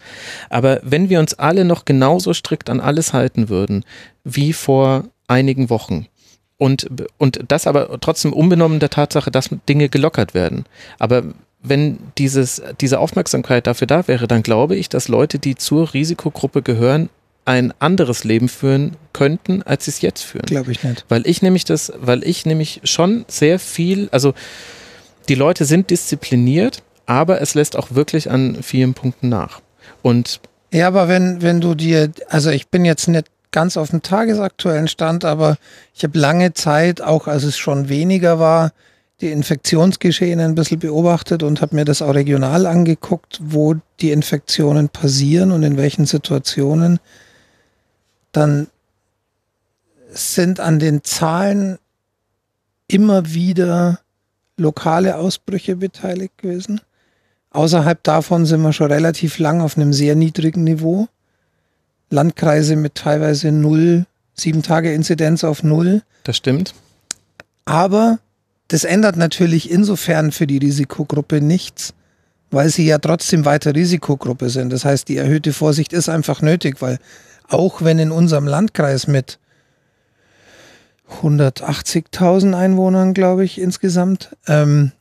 [0.50, 3.84] Aber wenn wir uns alle noch genauso strikt an alles halten würden,
[4.24, 6.06] wie vor einigen Wochen,
[6.58, 10.64] und, und das aber trotzdem unbenommen der Tatsache, dass Dinge gelockert werden.
[10.98, 11.22] Aber
[11.62, 16.62] wenn dieses, diese Aufmerksamkeit dafür da wäre, dann glaube ich, dass Leute, die zur Risikogruppe
[16.62, 17.08] gehören,
[17.44, 20.44] ein anderes Leben führen könnten, als sie es jetzt führen.
[20.44, 21.06] Glaube ich nicht.
[21.08, 24.34] Weil ich nämlich das, weil ich nämlich schon sehr viel, also
[25.28, 29.62] die Leute sind diszipliniert, aber es lässt auch wirklich an vielen Punkten nach.
[30.02, 30.40] Und
[30.72, 34.88] ja, aber wenn, wenn du dir, also ich bin jetzt nicht ganz auf dem tagesaktuellen
[34.88, 35.56] Stand, aber
[35.94, 38.72] ich habe lange Zeit, auch als es schon weniger war,
[39.20, 44.88] die Infektionsgeschehen ein bisschen beobachtet und habe mir das auch regional angeguckt, wo die Infektionen
[44.88, 47.00] passieren und in welchen Situationen
[48.32, 48.68] dann
[50.10, 51.78] sind an den Zahlen
[52.86, 54.00] immer wieder
[54.56, 56.80] lokale Ausbrüche beteiligt gewesen.
[57.50, 61.08] Außerhalb davon sind wir schon relativ lang auf einem sehr niedrigen Niveau.
[62.10, 66.02] Landkreise mit teilweise null, sieben Tage Inzidenz auf null.
[66.24, 66.74] Das stimmt.
[67.64, 68.18] Aber
[68.68, 71.94] das ändert natürlich insofern für die Risikogruppe nichts,
[72.50, 74.72] weil sie ja trotzdem weiter Risikogruppe sind.
[74.72, 76.98] Das heißt, die erhöhte Vorsicht ist einfach nötig, weil
[77.48, 79.38] auch wenn in unserem Landkreis mit
[81.22, 84.36] 180.000 Einwohnern, glaube ich, insgesamt.
[84.46, 84.92] Ähm,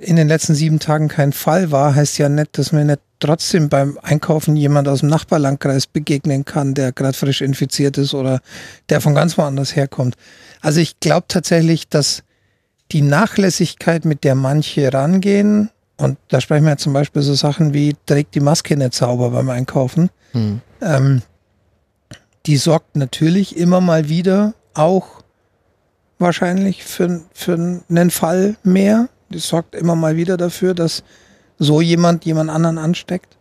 [0.00, 3.68] in den letzten sieben Tagen kein Fall war, heißt ja nicht, dass mir nicht trotzdem
[3.68, 8.40] beim Einkaufen jemand aus dem Nachbarlandkreis begegnen kann, der gerade frisch infiziert ist oder
[8.88, 10.16] der von ganz woanders herkommt.
[10.60, 12.22] Also ich glaube tatsächlich, dass
[12.92, 17.74] die Nachlässigkeit, mit der manche rangehen, und da sprechen wir ja zum Beispiel so Sachen
[17.74, 20.60] wie, trägt die Maske nicht sauber beim Einkaufen, hm.
[20.80, 21.22] ähm,
[22.46, 25.22] die sorgt natürlich immer mal wieder auch
[26.18, 29.08] wahrscheinlich für, für einen Fall mehr.
[29.30, 31.02] Die sorgt immer mal wieder dafür, dass
[31.58, 33.36] so jemand jemand anderen ansteckt.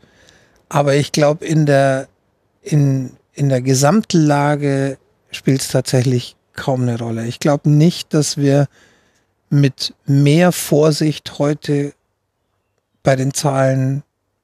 [0.69, 2.07] Aber ich glaube, in der,
[2.61, 4.97] in, in der Gesamtlage
[5.31, 7.25] spielt es tatsächlich kaum eine Rolle.
[7.27, 8.67] Ich glaube nicht, dass wir
[9.49, 11.93] mit mehr Vorsicht heute
[13.03, 14.03] bei den Zahlen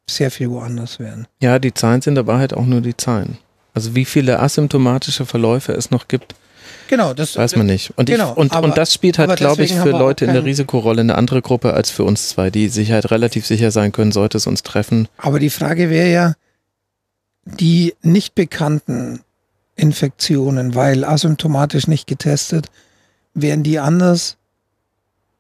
[0.10, 1.28] sehr viel woanders wären.
[1.42, 3.38] Ja, die Zahlen sind aber halt auch nur die Zahlen.
[3.74, 6.36] Also wie viele asymptomatische Verläufe es noch gibt,
[6.94, 7.92] Genau, das weiß man nicht.
[7.98, 10.46] Und, genau, ich, und, aber, und das spielt halt, glaube ich, für Leute in der
[10.46, 14.12] Risikorolle eine andere Gruppe als für uns zwei, die sich halt relativ sicher sein können,
[14.12, 15.08] sollte es uns treffen.
[15.18, 16.34] Aber die Frage wäre ja,
[17.46, 19.22] die nicht bekannten
[19.76, 22.68] Infektionen, weil asymptomatisch nicht getestet,
[23.34, 24.38] wären die anders,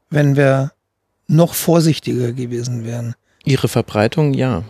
[0.09, 0.71] wenn wir
[1.27, 3.13] noch vorsichtiger gewesen wären?
[3.45, 4.63] Ihre Verbreitung, ja.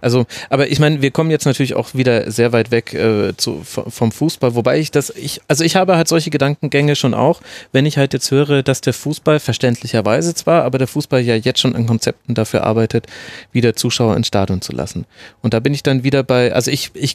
[0.00, 3.62] Also, aber ich meine, wir kommen jetzt natürlich auch wieder sehr weit weg äh, zu,
[3.64, 7.40] vom Fußball, wobei ich das, ich, also ich habe halt solche Gedankengänge schon auch,
[7.72, 11.60] wenn ich halt jetzt höre, dass der Fußball verständlicherweise zwar, aber der Fußball ja jetzt
[11.60, 13.06] schon an Konzepten dafür arbeitet,
[13.52, 15.06] wieder Zuschauer ins Stadion zu lassen.
[15.42, 17.14] Und da bin ich dann wieder bei, also ich, ich,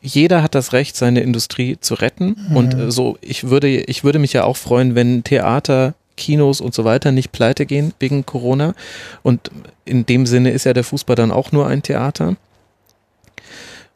[0.00, 2.36] jeder hat das Recht, seine Industrie zu retten.
[2.48, 2.56] Mhm.
[2.56, 6.84] Und so, ich würde, ich würde mich ja auch freuen, wenn Theater, Kinos und so
[6.84, 8.74] weiter nicht pleite gehen wegen Corona.
[9.22, 9.50] Und
[9.84, 12.36] in dem Sinne ist ja der Fußball dann auch nur ein Theater.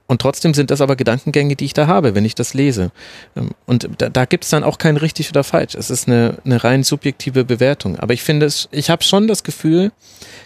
[0.07, 2.91] Und trotzdem sind das aber Gedankengänge, die ich da habe, wenn ich das lese.
[3.37, 5.75] Ähm, und da, da gibt es dann auch kein richtig oder falsch.
[5.75, 7.99] Es ist eine, eine rein subjektive Bewertung.
[7.99, 9.93] Aber ich finde es, ich habe schon das Gefühl,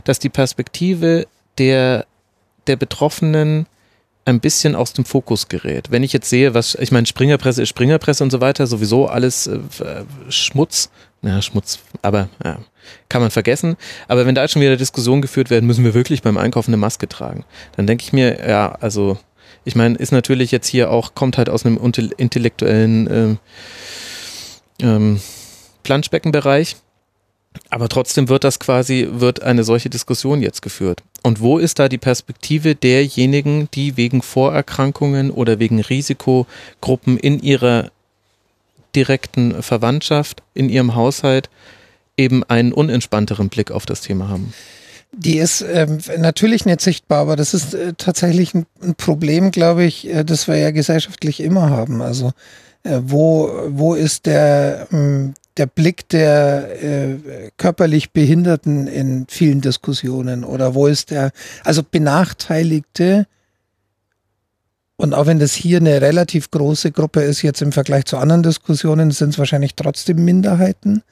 [0.05, 1.27] dass die Perspektive
[1.59, 2.07] der,
[2.69, 3.67] der Betroffenen
[4.25, 5.91] ein bisschen aus dem Fokus gerät.
[5.91, 9.47] Wenn ich jetzt sehe, was, ich meine, Springerpresse ist Springerpresse und so weiter, sowieso alles
[9.47, 9.59] äh,
[10.29, 10.91] Schmutz,
[11.23, 12.59] ja, Schmutz, aber ja,
[13.09, 13.77] kann man vergessen.
[14.07, 16.77] Aber wenn da jetzt schon wieder Diskussionen geführt werden, müssen wir wirklich beim Einkaufen eine
[16.77, 17.45] Maske tragen.
[17.77, 19.19] Dann denke ich mir, ja, also,
[19.65, 21.79] ich meine, ist natürlich jetzt hier auch, kommt halt aus einem
[22.17, 23.39] intellektuellen ähm,
[24.81, 25.21] ähm,
[25.83, 26.77] Planschbeckenbereich
[27.71, 31.03] aber trotzdem wird das quasi, wird eine solche Diskussion jetzt geführt.
[31.23, 37.91] Und wo ist da die Perspektive derjenigen, die wegen Vorerkrankungen oder wegen Risikogruppen in ihrer
[38.95, 41.51] direkten Verwandtschaft, in ihrem Haushalt
[42.17, 44.53] eben einen unentspannteren Blick auf das Thema haben?
[45.13, 49.85] Die ist ähm, natürlich nicht sichtbar, aber das ist äh, tatsächlich ein, ein, Problem, glaube
[49.85, 52.03] ich, äh, das wir ja gesellschaftlich immer haben.
[52.03, 52.33] Also
[52.83, 57.17] äh, wo, wo ist der, ähm, der Blick der äh,
[57.57, 61.33] körperlich Behinderten in vielen Diskussionen oder wo ist der,
[61.65, 63.27] also Benachteiligte,
[64.99, 68.43] und auch wenn das hier eine relativ große Gruppe ist, jetzt im Vergleich zu anderen
[68.43, 71.03] Diskussionen, sind es wahrscheinlich trotzdem Minderheiten.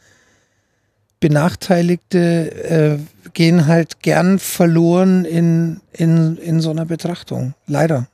[1.20, 2.18] Benachteiligte
[2.64, 2.98] äh,
[3.32, 7.54] gehen halt gern verloren in, in, in so einer Betrachtung.
[7.68, 8.08] Leider.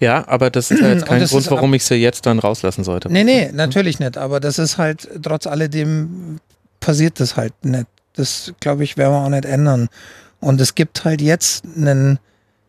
[0.00, 3.12] Ja, aber das ist ja jetzt kein Grund, warum ich sie jetzt dann rauslassen sollte.
[3.12, 4.16] Nee, nee, natürlich nicht.
[4.16, 6.40] Aber das ist halt, trotz alledem
[6.80, 7.86] passiert das halt nicht.
[8.14, 9.88] Das, glaube ich, werden wir auch nicht ändern.
[10.40, 12.18] Und es gibt halt jetzt einen,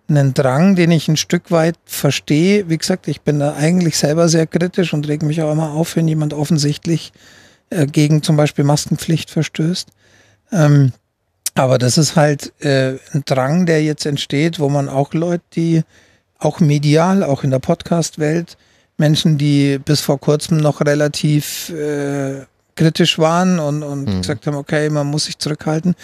[0.08, 2.70] einen Drang, den ich ein Stück weit verstehe.
[2.70, 5.96] Wie gesagt, ich bin da eigentlich selber sehr kritisch und reg mich auch immer auf,
[5.96, 7.12] wenn jemand offensichtlich
[7.70, 9.90] äh, gegen zum Beispiel Maskenpflicht verstößt.
[10.52, 10.92] Ähm,
[11.56, 15.84] aber das ist halt äh, ein Drang, der jetzt entsteht, wo man auch Leute, die
[16.38, 18.58] auch medial, auch in der Podcast-Welt,
[18.98, 24.22] Menschen, die bis vor kurzem noch relativ äh, kritisch waren und, und mhm.
[24.22, 25.96] gesagt haben, okay, man muss sich zurückhalten,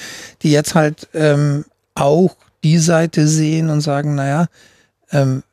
[0.42, 4.48] die jetzt halt ähm, auch die Seite sehen und sagen, naja,
[5.12, 5.44] ähm,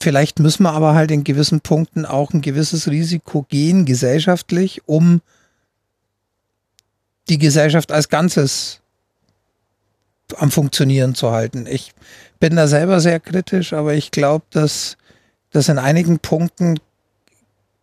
[0.00, 5.20] vielleicht müssen wir aber halt in gewissen Punkten auch ein gewisses Risiko gehen, gesellschaftlich, um
[7.28, 8.80] die Gesellschaft als Ganzes
[10.36, 11.66] am Funktionieren zu halten.
[11.66, 11.92] Ich
[12.40, 14.96] bin da selber sehr kritisch, aber ich glaube, dass,
[15.50, 16.78] dass in einigen Punkten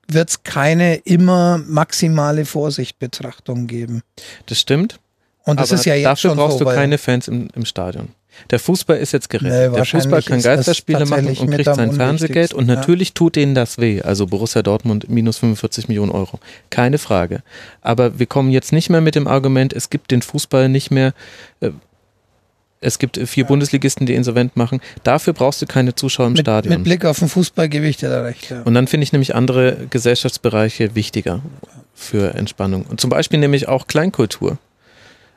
[0.08, 4.04] wird es keine immer maximale Vorsichtbetrachtung geben.
[4.48, 5.00] Das stimmt.
[5.44, 8.10] Und das ist ja jetzt dafür schon brauchst so, du keine Fans im, im Stadion.
[8.50, 9.72] Der Fußball ist jetzt gerettet.
[9.72, 13.14] Nee, der Fußball kann Geisterspiele machen und kriegt sein Fernsehgeld und natürlich ja.
[13.16, 14.02] tut denen das weh.
[14.02, 16.40] Also Borussia Dortmund minus 45 Millionen Euro.
[16.70, 17.44] Keine Frage.
[17.82, 21.14] Aber wir kommen jetzt nicht mehr mit dem Argument, es gibt den Fußball nicht mehr.
[21.60, 21.72] Äh,
[22.84, 24.82] Es gibt vier Bundesligisten, die insolvent machen.
[25.04, 26.74] Dafür brauchst du keine Zuschauer im mit, Stadion.
[26.74, 28.50] Mit Blick auf den Fußballgewicht hat er recht.
[28.50, 28.64] Ja.
[28.64, 31.42] Und dann finde ich nämlich andere Gesellschaftsbereiche wichtiger
[31.94, 32.86] für Entspannung.
[32.90, 34.58] Und zum Beispiel nämlich auch Kleinkultur.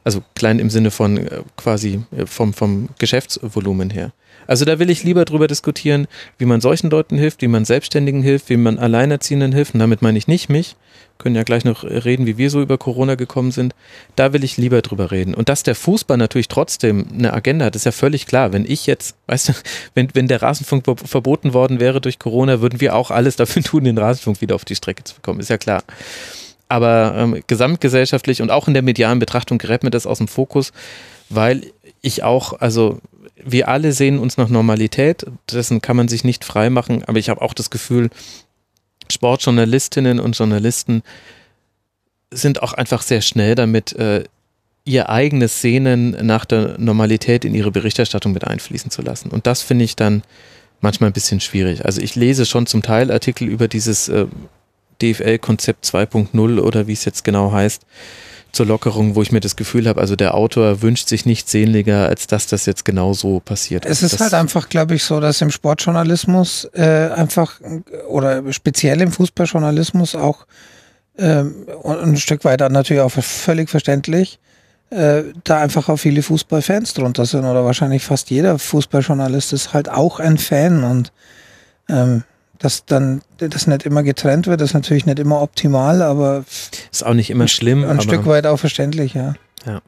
[0.05, 4.13] Also klein im Sinne von äh, quasi äh, vom, vom Geschäftsvolumen her.
[4.47, 6.07] Also da will ich lieber drüber diskutieren,
[6.39, 9.75] wie man solchen Leuten hilft, wie man Selbstständigen hilft, wie man Alleinerziehenden hilft.
[9.75, 10.77] Und damit meine ich nicht mich.
[11.17, 13.75] Können ja gleich noch reden, wie wir so über Corona gekommen sind.
[14.17, 15.35] Da will ich lieber drüber reden.
[15.35, 18.53] Und dass der Fußball natürlich trotzdem eine Agenda hat, ist ja völlig klar.
[18.53, 19.53] Wenn ich jetzt, weißt du,
[19.95, 23.85] wenn, wenn der Rasenfunk verboten worden wäre durch Corona, würden wir auch alles dafür tun,
[23.85, 25.41] den Rasenfunk wieder auf die Strecke zu bekommen.
[25.41, 25.83] Ist ja klar.
[26.75, 30.73] Aber ähm, gesamtgesellschaftlich und auch in der medialen Betrachtung gerät mir das aus dem Fokus,
[31.29, 31.71] weil
[32.03, 32.99] ich auch, also
[33.37, 37.29] wir alle sehen uns nach Normalität, dessen kann man sich nicht frei machen, aber ich
[37.29, 38.11] habe auch das Gefühl,
[39.09, 41.05] Sportjournalistinnen und Journalisten
[42.33, 44.25] sind auch einfach sehr schnell damit, äh,
[44.85, 49.31] ihr eigenes Sehnen nach der Normalität in ihre Berichterstattung mit einfließen zu lassen.
[49.31, 50.25] Und das finde ich dann
[50.81, 51.85] manchmal ein bisschen schwierig.
[51.85, 54.27] Also ich lese schon zum Teil Artikel über dieses äh,
[55.03, 57.83] DFL-Konzept 2.0 oder wie es jetzt genau heißt,
[58.55, 62.09] zur Lockerung, wo ich mir das Gefühl habe, also der Autor wünscht sich nichts sehnlicher,
[62.09, 63.85] als dass das jetzt genau so passiert.
[63.85, 67.61] Es ist das halt einfach, glaube ich, so, dass im Sportjournalismus äh, einfach
[68.09, 70.47] oder speziell im Fußballjournalismus auch
[71.19, 74.39] ähm, und ein Stück weiter natürlich auch völlig verständlich,
[74.91, 79.89] äh, da einfach auch viele Fußballfans drunter sind oder wahrscheinlich fast jeder Fußballjournalist ist halt
[79.89, 81.13] auch ein Fan und
[81.89, 82.25] ähm,
[82.65, 86.45] dass dann das nicht immer getrennt wird, ist natürlich nicht immer optimal, aber
[86.91, 87.85] ist auch nicht immer schlimm.
[87.85, 89.35] Ein Stück weit auch verständlich, ja.
[89.67, 89.83] Ja.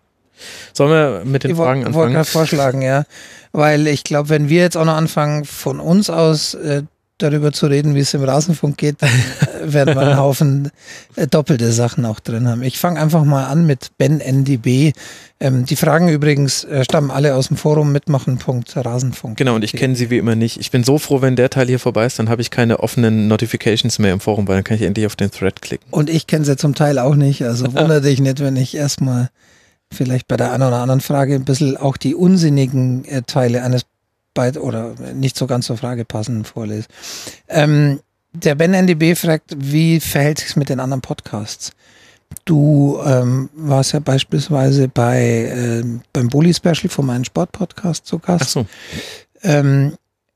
[0.75, 1.91] Sollen wir mit den ich Fragen anfangen?
[1.91, 3.05] Ich wollte gerade vorschlagen, ja.
[3.53, 6.83] Weil ich glaube, wenn wir jetzt auch noch anfangen, von uns aus äh,
[7.19, 8.97] darüber zu reden, wie es im Rasenfunk geht,
[9.63, 10.71] werden wir einen Haufen
[11.17, 12.63] äh, doppelte Sachen auch drin haben.
[12.63, 14.93] Ich fange einfach mal an mit Ben NDB.
[15.41, 19.37] Ähm, die Fragen übrigens äh, stammen alle aus dem Forum mitmachen.rasenfunk.
[19.37, 20.59] Genau, und ich kenne sie wie immer nicht.
[20.61, 23.29] Ich bin so froh, wenn der Teil hier vorbei ist, dann habe ich keine offenen
[23.29, 25.87] Notifications mehr im Forum, weil dann kann ich endlich auf den Thread klicken.
[25.91, 29.31] Und ich kenne sie zum Teil auch nicht, also wundere dich nicht, wenn ich erstmal
[29.93, 33.87] vielleicht bei der einen oder anderen Frage ein bisschen auch die unsinnigen äh, Teile eines
[34.37, 36.87] bei, oder nicht so ganz zur Frage passend vorlese.
[37.49, 37.99] Ähm,
[38.33, 41.73] der Ben NDB fragt, wie verhält sich es mit den anderen Podcasts?
[42.45, 48.43] Du ähm, warst ja beispielsweise bei äh, beim Bully Special von meinem Sportpodcast zu Gast.
[48.45, 48.67] Ach so.
[49.43, 49.95] Ähm,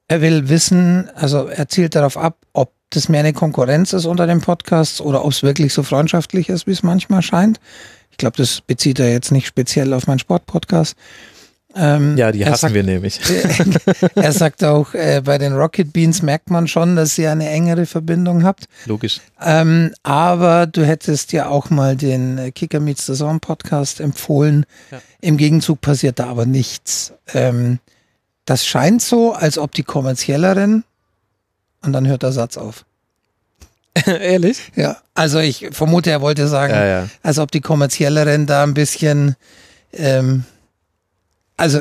[0.09, 4.27] er will wissen, also er zielt darauf ab, ob das mehr eine Konkurrenz ist unter
[4.27, 7.61] den Podcasts oder ob es wirklich so freundschaftlich ist, wie es manchmal scheint.
[8.11, 10.97] Ich glaube, das bezieht er jetzt nicht speziell auf meinen Sportpodcast.
[11.77, 13.21] Ähm, ja, die hassen sagt, wir nämlich.
[14.17, 17.87] er sagt auch, äh, bei den Rocket Beans merkt man schon, dass ihr eine engere
[17.87, 18.65] Verbindung habt.
[18.87, 19.21] Logisch.
[19.41, 24.67] Ähm, aber du hättest ja auch mal den äh, Kicker Meets the Zone Podcast empfohlen.
[24.91, 25.01] Ja.
[25.21, 27.13] Im Gegenzug passiert da aber nichts.
[27.35, 27.79] Ähm,
[28.47, 30.83] das scheint so, als ob die kommerzielleren
[31.83, 32.85] und dann hört der Satz auf.
[34.07, 34.73] Ehrlich?
[34.77, 37.09] Ja, also ich vermute, er wollte sagen, ja, ja.
[37.23, 39.37] als ob die kommerzielleren da ein bisschen
[39.93, 40.45] ähm,
[41.61, 41.81] also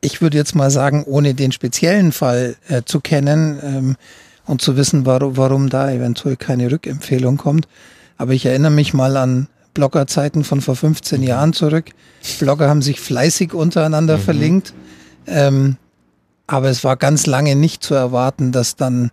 [0.00, 3.96] ich würde jetzt mal sagen, ohne den speziellen Fall äh, zu kennen ähm,
[4.46, 7.66] und zu wissen, warum, warum da eventuell keine Rückempfehlung kommt.
[8.16, 11.86] Aber ich erinnere mich mal an Bloggerzeiten von vor 15 Jahren zurück.
[12.38, 14.22] Blogger haben sich fleißig untereinander mhm.
[14.22, 14.74] verlinkt.
[15.26, 15.76] Ähm,
[16.46, 19.10] aber es war ganz lange nicht zu erwarten, dass dann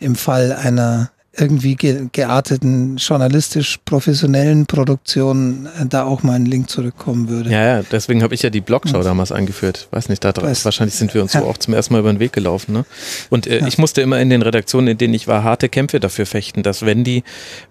[0.00, 6.70] im Fall einer irgendwie ge gearteten, journalistisch professionellen Produktionen äh, da auch mal ein Link
[6.70, 7.50] zurückkommen würde.
[7.50, 9.88] Ja, ja, deswegen habe ich ja die Blogschau damals eingeführt.
[9.90, 11.40] Weiß nicht, da Weiß, wahrscheinlich sind wir uns ja.
[11.40, 12.72] so auch zum ersten Mal über den Weg gelaufen.
[12.72, 12.84] Ne?
[13.30, 13.66] Und äh, ja.
[13.66, 16.84] ich musste immer in den Redaktionen, in denen ich war, harte Kämpfe dafür fechten, dass
[16.84, 17.22] wenn die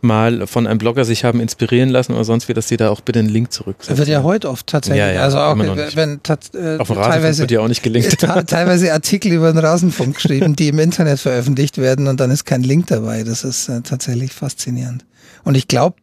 [0.02, 3.02] mal von einem Blogger sich haben inspirieren lassen oder sonst wie, dass die da auch
[3.02, 3.98] bitte einen Link zurücksetzen.
[3.98, 5.00] Wird ja heute oft tatsächlich.
[5.00, 8.18] Ja, ja, also auch wenn äh, Auf dem teilweise wird ja auch nicht gelingt.
[8.48, 12.64] teilweise Artikel über den Rasenfunk geschrieben, die im Internet veröffentlicht werden und dann ist kein
[12.64, 13.24] Link dabei.
[13.24, 15.06] Das ist ist äh, tatsächlich faszinierend.
[15.44, 15.98] Und ich glaube,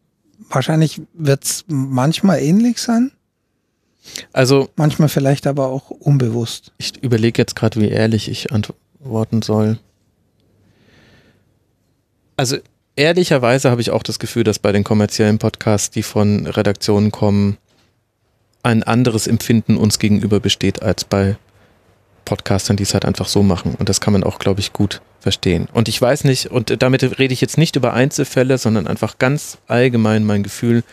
[0.49, 3.11] wahrscheinlich wird es manchmal ähnlich sein.
[4.33, 4.69] Also.
[4.75, 6.71] Manchmal vielleicht aber auch unbewusst.
[6.77, 9.79] Ich überlege jetzt gerade, wie ehrlich ich antworten soll.
[12.35, 12.57] Also
[12.95, 17.57] ehrlicherweise habe ich auch das Gefühl, dass bei den kommerziellen Podcasts, die von Redaktionen kommen,
[18.63, 21.37] ein anderes Empfinden uns gegenüber besteht als bei
[22.25, 23.75] Podcastern, die es halt einfach so machen.
[23.75, 25.67] Und das kann man auch, glaube ich, gut verstehen.
[25.73, 29.57] Und ich weiß nicht, und damit rede ich jetzt nicht über Einzelfälle, sondern einfach ganz
[29.67, 30.83] allgemein mein Gefühl.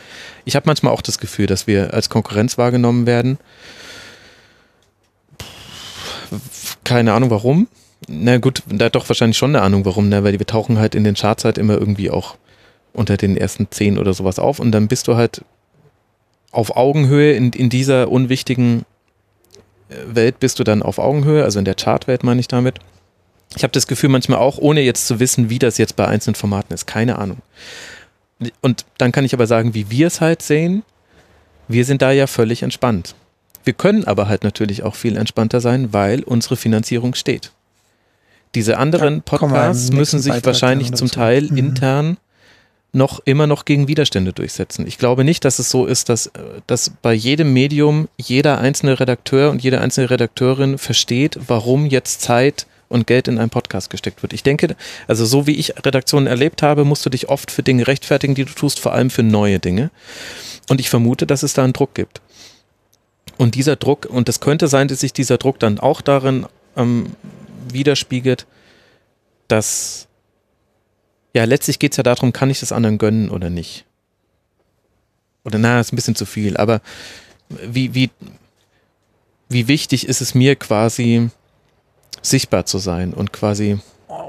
[0.44, 3.38] Ich habe manchmal auch das Gefühl, dass wir als Konkurrenz wahrgenommen werden.
[6.84, 7.66] Keine Ahnung warum.
[8.08, 10.24] Na gut, da doch wahrscheinlich schon eine Ahnung warum, ne?
[10.24, 12.36] weil wir tauchen halt in den Charts halt immer irgendwie auch
[12.92, 15.44] unter den ersten zehn oder sowas auf und dann bist du halt
[16.50, 18.84] auf Augenhöhe in, in dieser unwichtigen
[20.06, 22.78] Welt bist du dann auf Augenhöhe, also in der Chartwelt meine ich damit.
[23.56, 26.36] Ich habe das Gefühl manchmal auch, ohne jetzt zu wissen, wie das jetzt bei einzelnen
[26.36, 27.38] Formaten ist, keine Ahnung.
[28.60, 30.82] Und dann kann ich aber sagen, wie wir es halt sehen.
[31.68, 33.14] Wir sind da ja völlig entspannt.
[33.64, 37.52] Wir können aber halt natürlich auch viel entspannter sein, weil unsere Finanzierung steht.
[38.54, 41.56] Diese anderen Podcasts müssen sich Beitrag wahrscheinlich zum Teil mhm.
[41.56, 42.16] intern
[42.92, 44.86] noch immer noch gegen Widerstände durchsetzen.
[44.86, 46.30] Ich glaube nicht, dass es so ist, dass,
[46.66, 52.66] dass bei jedem Medium jeder einzelne Redakteur und jede einzelne Redakteurin versteht, warum jetzt Zeit
[52.90, 54.32] und Geld in einen Podcast gesteckt wird.
[54.32, 54.76] Ich denke,
[55.06, 58.44] also so wie ich Redaktionen erlebt habe, musst du dich oft für Dinge rechtfertigen, die
[58.44, 59.90] du tust, vor allem für neue Dinge.
[60.68, 62.20] Und ich vermute, dass es da einen Druck gibt.
[63.38, 67.14] Und dieser Druck, und es könnte sein, dass sich dieser Druck dann auch darin ähm,
[67.72, 68.46] widerspiegelt,
[69.48, 70.08] dass
[71.32, 73.84] ja, letztlich geht es ja darum, kann ich das anderen gönnen oder nicht?
[75.44, 76.82] Oder na, ist ein bisschen zu viel, aber
[77.48, 78.10] wie, wie,
[79.48, 81.30] wie wichtig ist es mir quasi
[82.22, 83.78] sichtbar zu sein und quasi.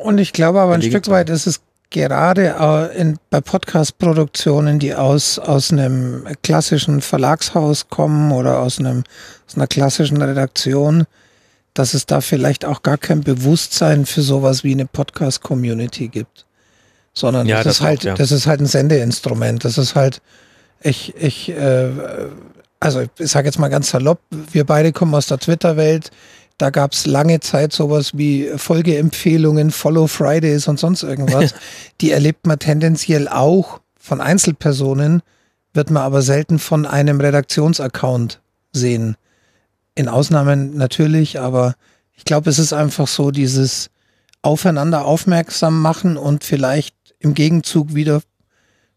[0.04, 4.96] Und ich glaube aber ein Stück weit ist es gerade äh, in, bei Podcast-Produktionen, die
[4.96, 9.04] aus, aus einem klassischen Verlagshaus kommen oder aus, einem,
[9.48, 11.06] aus einer klassischen Redaktion,
[11.74, 16.46] dass es da vielleicht auch gar kein Bewusstsein für sowas wie eine Podcast-Community gibt
[17.14, 18.16] sondern ja, das, das, ist halt, auch, ja.
[18.16, 19.66] das ist halt ein Sendeinstrument.
[19.66, 20.22] Das ist halt,
[20.82, 21.89] ich, ich, äh,
[22.80, 24.20] also ich sage jetzt mal ganz salopp,
[24.52, 26.12] wir beide kommen aus der Twitter-Welt.
[26.62, 31.55] Da gab es lange Zeit sowas wie Folgeempfehlungen, Follow Fridays und sonst irgendwas.
[32.01, 35.24] Die erlebt man tendenziell auch von Einzelpersonen,
[35.74, 38.41] wird man aber selten von einem Redaktionsaccount
[38.74, 39.18] sehen.
[39.95, 41.74] In Ausnahmen natürlich, aber
[42.16, 43.89] ich glaube, es ist einfach so dieses
[44.43, 48.22] aufeinander aufmerksam machen und vielleicht im Gegenzug wieder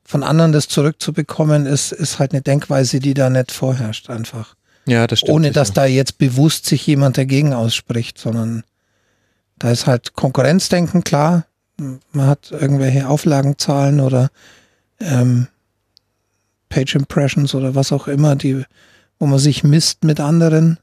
[0.04, 4.54] von anderen das zurückzubekommen, ist, ist halt eine Denkweise, die da nicht vorherrscht einfach.
[4.86, 5.34] Ja, das stimmt.
[5.34, 8.64] Ohne dass da jetzt bewusst sich jemand dagegen ausspricht, sondern
[9.58, 11.46] da ist halt Konkurrenzdenken klar.
[11.76, 14.30] Man hat irgendwelche Auflagenzahlen oder
[15.00, 15.48] ähm,
[16.68, 18.64] Page Impressions oder was auch immer, die,
[19.18, 20.78] wo man sich misst mit anderen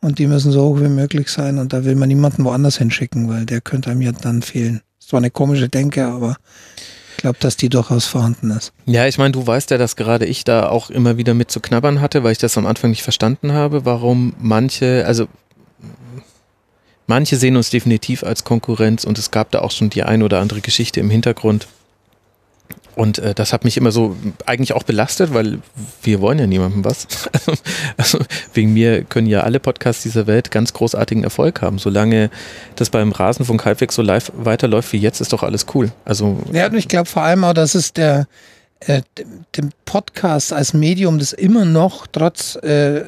[0.00, 3.28] und die müssen so hoch wie möglich sein und da will man niemanden woanders hinschicken,
[3.28, 6.36] weil der könnte einem ja dann fehlen zwar eine komische Denke, aber
[7.20, 8.72] glaube, dass die durchaus vorhanden ist.
[8.86, 11.60] Ja, ich meine, du weißt ja, dass gerade ich da auch immer wieder mit zu
[11.60, 15.26] knabbern hatte, weil ich das am Anfang nicht verstanden habe, warum manche, also
[17.06, 20.40] manche sehen uns definitiv als Konkurrenz und es gab da auch schon die ein oder
[20.40, 21.66] andere Geschichte im Hintergrund,
[23.00, 25.60] und äh, das hat mich immer so eigentlich auch belastet, weil
[26.02, 27.06] wir wollen ja niemandem was.
[27.96, 28.18] also
[28.52, 31.78] wegen mir können ja alle Podcasts dieser Welt ganz großartigen Erfolg haben.
[31.78, 32.28] Solange
[32.76, 35.90] das beim Rasenfunk halbwegs so live weiterläuft wie jetzt, ist doch alles cool.
[36.04, 38.26] Also ja, und ich glaube vor allem auch, dass es der
[38.80, 39.00] äh,
[39.56, 43.00] dem Podcast als Medium, das immer noch trotz äh,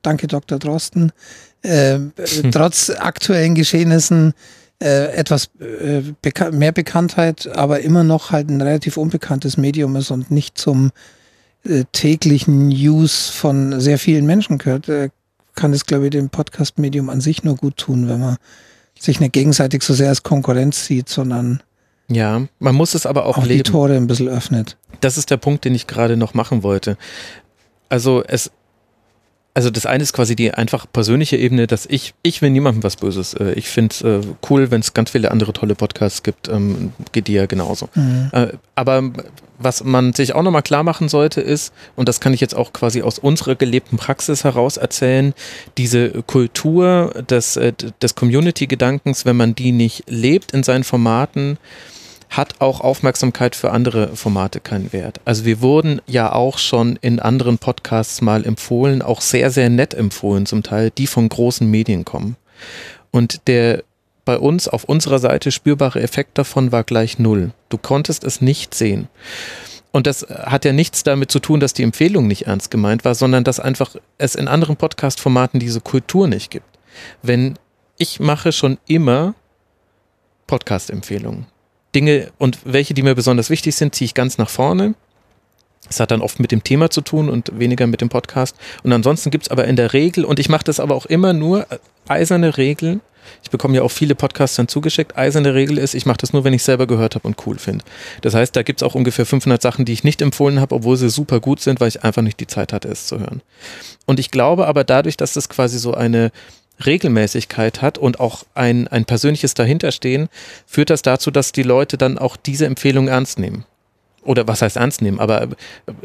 [0.00, 0.58] Danke Dr.
[0.58, 1.12] Drosten,
[1.60, 2.12] äh, hm.
[2.52, 4.32] trotz aktuellen Geschehnissen
[4.82, 10.10] äh, etwas äh, beka mehr Bekanntheit, aber immer noch halt ein relativ unbekanntes Medium ist
[10.10, 10.90] und nicht zum
[11.64, 15.10] äh, täglichen News von sehr vielen Menschen gehört, äh,
[15.54, 18.36] kann es, glaube ich, dem Podcast-Medium an sich nur gut tun, wenn man
[18.98, 21.62] sich nicht gegenseitig so sehr als Konkurrenz sieht, sondern
[22.08, 23.62] ja, man muss es aber auch, auch leben.
[23.62, 24.76] die Tore ein bisschen öffnet.
[25.00, 26.96] Das ist der Punkt, den ich gerade noch machen wollte.
[27.88, 28.50] Also es
[29.54, 32.96] also das eine ist quasi die einfach persönliche Ebene, dass ich, ich will niemandem was
[32.96, 33.34] Böses.
[33.34, 36.92] Äh, ich finde es äh, cool, wenn es ganz viele andere tolle Podcasts gibt, ähm,
[37.12, 37.88] geht dir ja genauso.
[37.94, 38.30] Mhm.
[38.32, 39.10] Äh, aber
[39.58, 42.72] was man sich auch nochmal klar machen sollte ist, und das kann ich jetzt auch
[42.72, 45.34] quasi aus unserer gelebten Praxis heraus erzählen,
[45.76, 47.60] diese Kultur des,
[48.00, 51.58] des Community-Gedankens, wenn man die nicht lebt in seinen Formaten,
[52.32, 55.20] hat auch Aufmerksamkeit für andere Formate keinen Wert.
[55.24, 59.92] Also wir wurden ja auch schon in anderen Podcasts mal empfohlen, auch sehr, sehr nett
[59.94, 62.36] empfohlen zum Teil, die von großen Medien kommen.
[63.10, 63.84] Und der
[64.24, 67.52] bei uns auf unserer Seite spürbare Effekt davon war gleich null.
[67.68, 69.08] Du konntest es nicht sehen.
[69.90, 73.14] Und das hat ja nichts damit zu tun, dass die Empfehlung nicht ernst gemeint war,
[73.14, 76.78] sondern dass einfach es in anderen Podcast-Formaten diese Kultur nicht gibt.
[77.20, 77.58] Wenn
[77.98, 79.34] ich mache schon immer
[80.46, 81.51] Podcast-Empfehlungen.
[81.94, 84.94] Dinge und welche, die mir besonders wichtig sind, ziehe ich ganz nach vorne.
[85.88, 88.56] Es hat dann oft mit dem Thema zu tun und weniger mit dem Podcast.
[88.82, 91.32] Und ansonsten gibt es aber in der Regel, und ich mache das aber auch immer
[91.32, 91.78] nur, äh,
[92.08, 93.00] eiserne Regeln.
[93.42, 95.16] Ich bekomme ja auch viele Podcasts dann zugeschickt.
[95.16, 97.84] Eiserne Regel ist, ich mache das nur, wenn ich selber gehört habe und cool finde.
[98.20, 100.96] Das heißt, da gibt es auch ungefähr 500 Sachen, die ich nicht empfohlen habe, obwohl
[100.96, 103.42] sie super gut sind, weil ich einfach nicht die Zeit hatte, es zu hören.
[104.06, 106.32] Und ich glaube aber dadurch, dass das quasi so eine
[106.86, 110.28] Regelmäßigkeit hat und auch ein, ein persönliches Dahinterstehen,
[110.66, 113.64] führt das dazu, dass die Leute dann auch diese Empfehlung ernst nehmen.
[114.24, 115.48] oder was heißt ernst nehmen, aber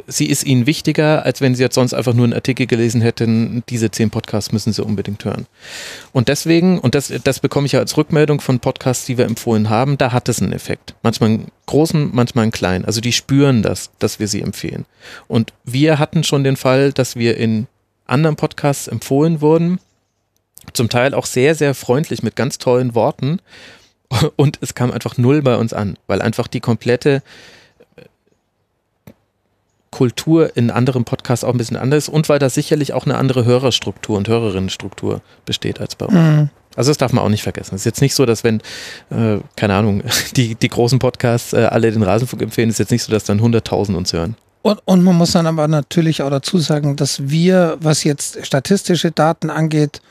[0.08, 3.64] sie ist ihnen wichtiger, als wenn sie jetzt sonst einfach nur einen Artikel gelesen hätten,
[3.70, 5.46] diese zehn Podcasts müssen sie unbedingt hören.
[6.14, 9.70] Und deswegen, und das, das bekomme ich ja als Rückmeldung von Podcasts, die wir empfohlen
[9.70, 10.96] haben, da hat es einen Effekt.
[11.04, 12.86] Manchmal einen großen, manchmal einen kleinen.
[12.86, 14.86] Also die spüren das, dass wir sie empfehlen.
[15.28, 17.68] Und wir hatten schon den Fall, dass wir in
[18.08, 19.80] anderen Podcasts empfohlen wurden,
[20.74, 23.40] zum Teil auch sehr, sehr freundlich mit ganz tollen Worten.
[24.36, 27.22] Und es kam einfach null bei uns an, weil einfach die komplette
[29.92, 33.16] Kultur in anderen Podcasts auch ein bisschen anders ist und weil da sicherlich auch eine
[33.16, 36.16] andere Hörerstruktur und Hörerinnenstruktur besteht als bei uns.
[36.16, 36.50] Mhm.
[36.76, 37.74] Also das darf man auch nicht vergessen.
[37.74, 38.62] Es ist jetzt nicht so, dass wenn,
[39.10, 40.04] äh, keine Ahnung,
[40.36, 43.42] die, die großen Podcasts äh, alle den Rasenfunk empfehlen, ist jetzt nicht so, dass dann
[43.42, 44.36] 100.000 uns hören.
[44.62, 49.12] Und, und man muss dann aber natürlich auch dazu sagen, dass wir, was jetzt statistische
[49.12, 50.02] Daten angeht,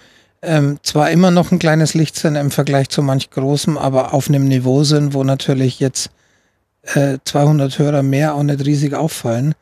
[0.46, 4.28] ähm, zwar immer noch ein kleines Licht sind im Vergleich zu manch großem, aber auf
[4.28, 6.10] einem Niveau sind, wo natürlich jetzt
[6.94, 9.54] äh, 200 Hörer mehr auch nicht riesig auffallen.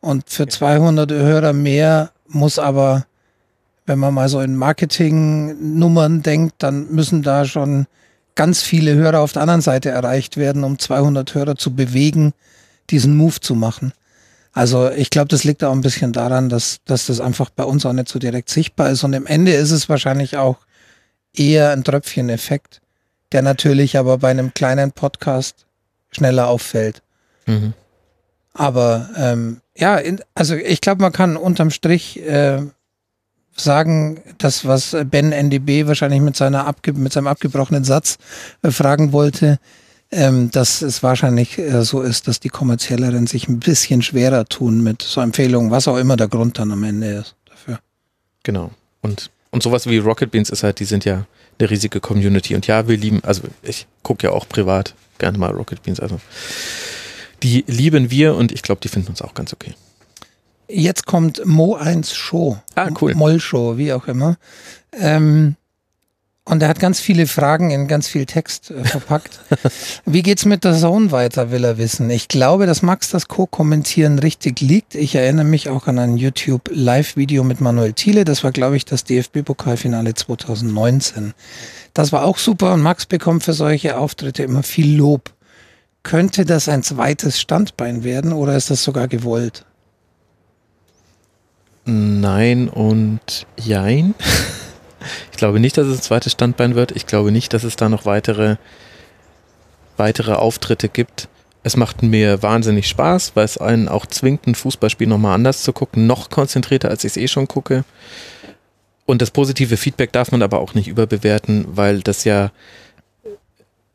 [0.00, 3.06] Und für 200 Hörer mehr muss aber,
[3.86, 7.86] wenn man mal so in Marketingnummern denkt, dann müssen da schon
[8.34, 12.32] ganz viele Hörer auf der anderen Seite erreicht werden, um 200 Hörer zu bewegen,
[12.90, 13.92] diesen Move zu machen.
[14.56, 17.84] Also ich glaube, das liegt auch ein bisschen daran, dass, dass das einfach bei uns
[17.84, 19.04] auch nicht so direkt sichtbar ist.
[19.04, 20.56] Und im Ende ist es wahrscheinlich auch
[21.34, 22.80] eher ein Tröpfcheneffekt,
[23.32, 25.66] der natürlich aber bei einem kleinen Podcast
[26.10, 27.02] schneller auffällt.
[27.44, 27.74] Mhm.
[28.54, 32.62] Aber ähm, ja, in, also ich glaube, man kann unterm Strich äh,
[33.54, 38.16] sagen, das, was Ben NDB wahrscheinlich mit, seiner abge mit seinem abgebrochenen Satz
[38.62, 39.58] äh, fragen wollte,
[40.16, 44.82] ähm, dass es wahrscheinlich äh, so ist, dass die kommerzielleren sich ein bisschen schwerer tun
[44.82, 47.78] mit so Empfehlungen, was auch immer der Grund dann am Ende ist dafür.
[48.42, 48.70] Genau.
[49.02, 51.26] Und, und sowas wie Rocket Beans ist halt, die sind ja
[51.58, 52.54] eine riesige Community.
[52.54, 56.00] Und ja, wir lieben, also ich gucke ja auch privat gerne mal Rocket Beans.
[56.00, 56.18] Also
[57.42, 59.74] die lieben wir und ich glaube, die finden uns auch ganz okay.
[60.66, 62.56] Jetzt kommt Mo 1 Show.
[62.74, 63.14] Ah, cool.
[63.14, 64.38] Moll Show, wie auch immer.
[64.92, 65.56] Ähm,
[66.48, 69.40] und er hat ganz viele Fragen in ganz viel Text äh, verpackt.
[70.06, 72.08] Wie geht's mit der Zone weiter, will er wissen.
[72.08, 74.94] Ich glaube, dass Max das Co-Kommentieren richtig liegt.
[74.94, 78.24] Ich erinnere mich auch an ein YouTube Live-Video mit Manuel Thiele.
[78.24, 81.34] Das war, glaube ich, das DFB-Pokalfinale 2019.
[81.94, 85.32] Das war auch super und Max bekommt für solche Auftritte immer viel Lob.
[86.04, 89.64] Könnte das ein zweites Standbein werden oder ist das sogar gewollt?
[91.84, 94.14] Nein und jein.
[95.30, 96.92] Ich glaube nicht, dass es ein zweites Standbein wird.
[96.92, 98.56] Ich glaube nicht, dass es da noch weitere,
[99.96, 101.28] weitere Auftritte gibt.
[101.62, 105.72] Es macht mir wahnsinnig Spaß, weil es einen auch zwingt, ein Fußballspiel nochmal anders zu
[105.72, 107.84] gucken, noch konzentrierter, als ich es eh schon gucke.
[109.04, 112.50] Und das positive Feedback darf man aber auch nicht überbewerten, weil das ja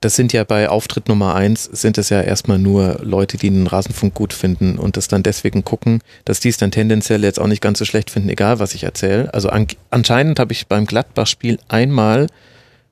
[0.02, 3.68] das sind ja bei Auftritt Nummer eins, sind es ja erstmal nur Leute, die den
[3.68, 7.48] Rasenfunk gut finden und das dann deswegen gucken, dass die es dann tendenziell jetzt auch
[7.48, 9.32] nicht ganz so schlecht finden, egal was ich erzähle.
[9.32, 12.28] Also an, anscheinend habe ich beim Gladbach-Spiel einmal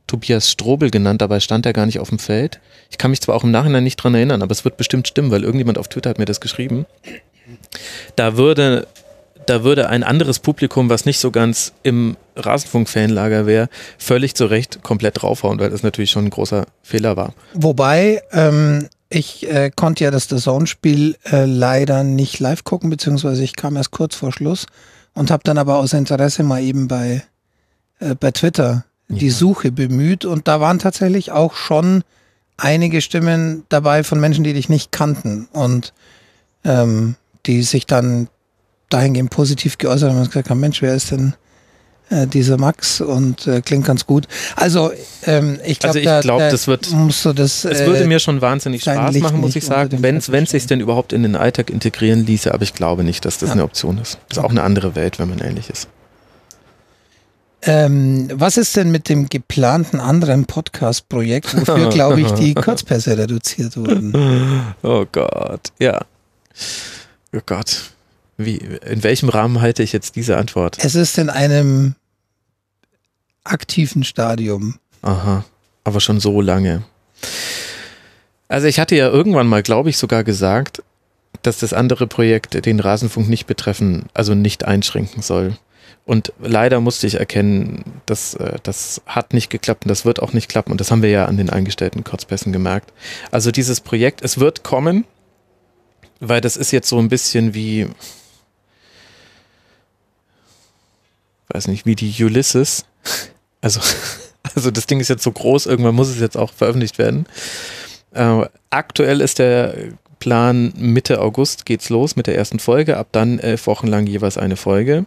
[0.05, 2.60] Tobias Strobel genannt, dabei stand er gar nicht auf dem Feld.
[2.91, 5.32] Ich kann mich zwar auch im Nachhinein nicht dran erinnern, aber es wird bestimmt stimmen,
[5.32, 6.86] weil irgendjemand auf Twitter hat mir das geschrieben.
[8.16, 8.88] Da würde
[9.45, 14.83] da würde ein anderes Publikum, was nicht so ganz im Rasenfunk-Fanlager wäre, völlig zu Recht
[14.83, 17.33] komplett draufhauen, weil das natürlich schon ein großer Fehler war.
[17.53, 23.43] Wobei, ähm, ich äh, konnte ja das The Zone-Spiel äh, leider nicht live gucken, beziehungsweise
[23.43, 24.67] ich kam erst kurz vor Schluss
[25.13, 27.23] und habe dann aber aus Interesse mal eben bei,
[27.99, 29.33] äh, bei Twitter die ja.
[29.33, 32.03] Suche bemüht und da waren tatsächlich auch schon
[32.57, 35.93] einige Stimmen dabei von Menschen, die dich nicht kannten und
[36.63, 37.15] ähm,
[37.45, 38.27] die sich dann
[38.89, 41.33] dahingehend positiv geäußert und gesagt haben, Mensch, wer ist denn
[42.09, 44.27] äh, dieser Max und äh, klingt ganz gut.
[44.55, 44.91] Also
[45.25, 47.65] ähm, ich glaube, also ich glaube, das wird, musst du das.
[47.65, 50.65] Es äh, würde mir schon wahnsinnig Spaß Licht machen, muss ich sagen, wenn es sich
[50.65, 52.53] denn überhaupt in den Alltag integrieren ließe.
[52.53, 53.53] Aber ich glaube nicht, dass das ja.
[53.53, 54.17] eine Option ist.
[54.27, 55.87] Das ist auch eine andere Welt, wenn man ehrlich ist.
[57.61, 63.75] Ähm, was ist denn mit dem geplanten anderen Podcast-Projekt, wofür, glaube ich, die Kurzpässe reduziert
[63.75, 64.73] wurden?
[64.81, 65.99] Oh Gott, ja.
[67.35, 67.91] Oh Gott.
[68.41, 70.77] Wie, in welchem Rahmen halte ich jetzt diese Antwort?
[70.79, 71.95] Es ist in einem
[73.43, 74.79] aktiven Stadium.
[75.01, 75.43] Aha,
[75.83, 76.83] aber schon so lange.
[78.47, 80.81] Also ich hatte ja irgendwann mal, glaube ich, sogar gesagt,
[81.41, 85.57] dass das andere Projekt den Rasenfunk nicht betreffen, also nicht einschränken soll.
[86.05, 90.31] Und leider musste ich erkennen, dass äh, das hat nicht geklappt und das wird auch
[90.31, 90.71] nicht klappen.
[90.71, 92.93] Und das haben wir ja an den eingestellten Kurzpässen gemerkt.
[93.31, 95.03] Also dieses Projekt, es wird kommen,
[96.21, 97.85] weil das ist jetzt so ein bisschen wie,
[101.49, 102.85] weiß nicht, wie die Ulysses.
[103.61, 103.79] Also,
[104.55, 107.25] also das Ding ist jetzt so groß, irgendwann muss es jetzt auch veröffentlicht werden.
[108.13, 109.75] Äh, aktuell ist der
[110.19, 112.97] Plan, Mitte August geht's los mit der ersten Folge.
[112.97, 115.05] Ab dann elf Wochen lang jeweils eine Folge.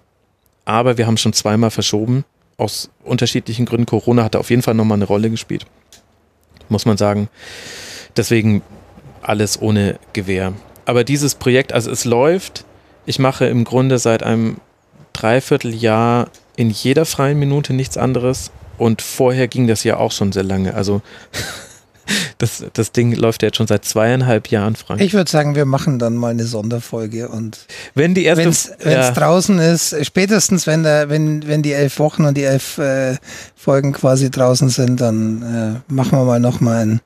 [0.65, 2.25] Aber wir haben schon zweimal verschoben.
[2.57, 3.87] Aus unterschiedlichen Gründen.
[3.87, 5.67] Corona hatte auf jeden Fall nochmal eine Rolle gespielt.
[6.69, 7.29] Muss man sagen.
[8.17, 8.63] Deswegen
[9.21, 10.53] alles ohne Gewehr.
[10.85, 12.65] Aber dieses Projekt, also es läuft.
[13.05, 14.57] Ich mache im Grunde seit einem
[15.23, 18.51] Dreivierteljahr in jeder freien Minute nichts anderes.
[18.79, 20.75] Und vorher ging das ja auch schon sehr lange.
[20.75, 21.03] Also
[22.39, 25.01] das, das Ding läuft ja jetzt schon seit zweieinhalb Jahren, Frank.
[25.01, 28.73] Ich würde sagen, wir machen dann mal eine Sonderfolge und wenn die erste, wenn es
[28.85, 29.11] ja.
[29.13, 33.17] draußen ist, spätestens wenn der, wenn, wenn die elf Wochen und die elf äh,
[33.55, 37.01] Folgen quasi draußen sind, dann äh, machen wir mal nochmal ein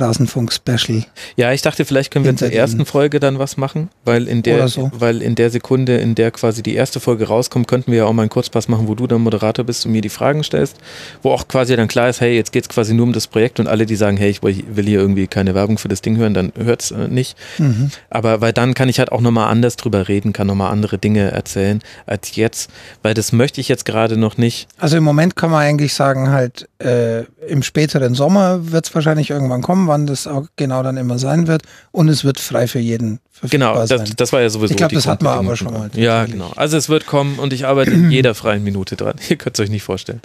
[0.00, 1.04] Rasenfunk-Special.
[1.36, 4.68] Ja, ich dachte, vielleicht können wir zur ersten Folge dann was machen, weil in der,
[4.68, 4.90] so.
[4.94, 8.12] weil in der Sekunde, in der quasi die erste Folge rauskommt, könnten wir ja auch
[8.12, 10.76] mal einen Kurzpass machen, wo du dann Moderator bist und mir die Fragen stellst,
[11.22, 13.60] wo auch quasi dann klar ist, hey, jetzt geht es quasi nur um das Projekt
[13.60, 16.34] und alle, die sagen, hey, ich will hier irgendwie keine Werbung für das Ding hören,
[16.34, 17.36] dann hört es äh, nicht.
[17.58, 17.90] Mhm.
[18.10, 21.30] Aber weil dann kann ich halt auch nochmal anders drüber reden, kann nochmal andere Dinge
[21.30, 22.70] erzählen als jetzt,
[23.02, 24.68] weil das möchte ich jetzt gerade noch nicht.
[24.78, 29.30] Also im Moment kann man eigentlich sagen, halt äh, im späteren Sommer wird es wahrscheinlich
[29.30, 31.62] irgendwann kommen, wann das auch genau dann immer sein wird.
[31.90, 34.12] Und es wird frei für jeden Genau, das, sein.
[34.16, 34.72] das war ja sowieso.
[34.72, 35.90] Ich glaube, das hatten wir aber schon mal.
[35.94, 36.52] Ja, genau.
[36.56, 39.14] Also es wird kommen und ich arbeite in jeder freien Minute dran.
[39.28, 40.20] Ihr könnt es euch nicht vorstellen.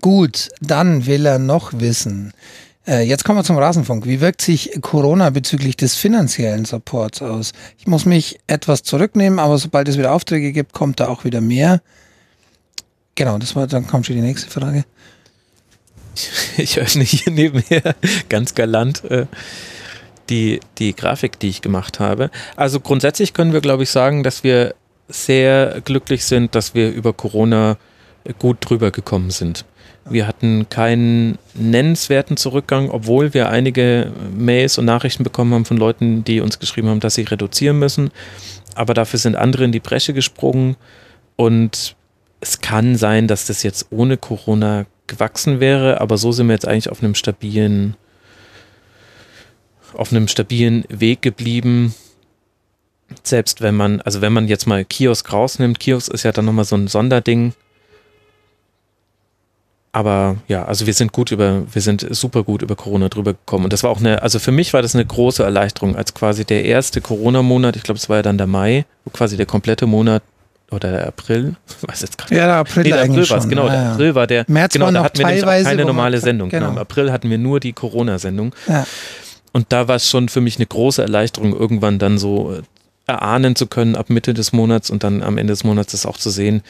[0.00, 2.32] Gut, dann will er noch wissen.
[2.86, 4.06] Äh, jetzt kommen wir zum Rasenfunk.
[4.06, 7.52] Wie wirkt sich Corona bezüglich des finanziellen Supports aus?
[7.78, 11.42] Ich muss mich etwas zurücknehmen, aber sobald es wieder Aufträge gibt, kommt da auch wieder
[11.42, 11.82] mehr.
[13.14, 14.84] Genau, das war, dann kommt schon die nächste Frage.
[16.56, 17.94] ich öffne hier nebenher
[18.28, 19.26] ganz galant äh,
[20.28, 22.30] die, die Grafik, die ich gemacht habe.
[22.56, 24.74] Also grundsätzlich können wir, glaube ich, sagen, dass wir
[25.08, 27.76] sehr glücklich sind, dass wir über Corona
[28.38, 29.64] gut drüber gekommen sind.
[30.08, 36.24] Wir hatten keinen nennenswerten Zurückgang, obwohl wir einige Mails und Nachrichten bekommen haben von Leuten,
[36.24, 38.10] die uns geschrieben haben, dass sie reduzieren müssen.
[38.74, 40.76] Aber dafür sind andere in die Bresche gesprungen
[41.36, 41.96] und
[42.40, 46.66] es kann sein, dass das jetzt ohne Corona gewachsen wäre, aber so sind wir jetzt
[46.66, 47.96] eigentlich auf einem stabilen,
[49.94, 51.94] auf einem stabilen Weg geblieben.
[53.22, 56.64] Selbst wenn man, also wenn man jetzt mal Kiosk rausnimmt, Kiosk ist ja dann nochmal
[56.64, 57.52] so ein Sonderding.
[59.92, 63.64] Aber ja, also wir sind gut über, wir sind super gut über Corona drüber gekommen.
[63.64, 66.44] Und das war auch eine, also für mich war das eine große Erleichterung, als quasi
[66.44, 69.86] der erste Corona-Monat, ich glaube, es war ja dann der Mai, wo quasi der komplette
[69.86, 70.22] Monat
[70.70, 72.34] oder der April, weiß jetzt gerade.
[72.34, 74.44] Ja, der April, nee, der April war es, genau, ja, der April war der.
[74.48, 76.48] März genau, war da noch hatten wir teilweise keine normale Sendung.
[76.48, 76.66] Genau.
[76.66, 76.76] genau.
[76.76, 78.54] Im April hatten wir nur die Corona-Sendung.
[78.66, 78.86] Ja.
[79.52, 82.62] Und da war es schon für mich eine große Erleichterung, irgendwann dann so äh,
[83.06, 86.16] erahnen zu können ab Mitte des Monats und dann am Ende des Monats das auch
[86.16, 86.62] zu sehen,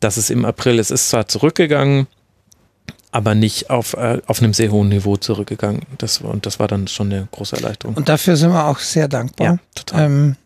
[0.00, 2.06] dass es im April, es ist zwar zurückgegangen,
[3.12, 5.82] aber nicht auf, äh, auf einem sehr hohen Niveau zurückgegangen.
[5.98, 7.94] Das, und das war dann schon eine große Erleichterung.
[7.94, 9.46] Und dafür sind wir auch sehr dankbar.
[9.46, 10.06] Ja, total.
[10.06, 10.36] Ähm,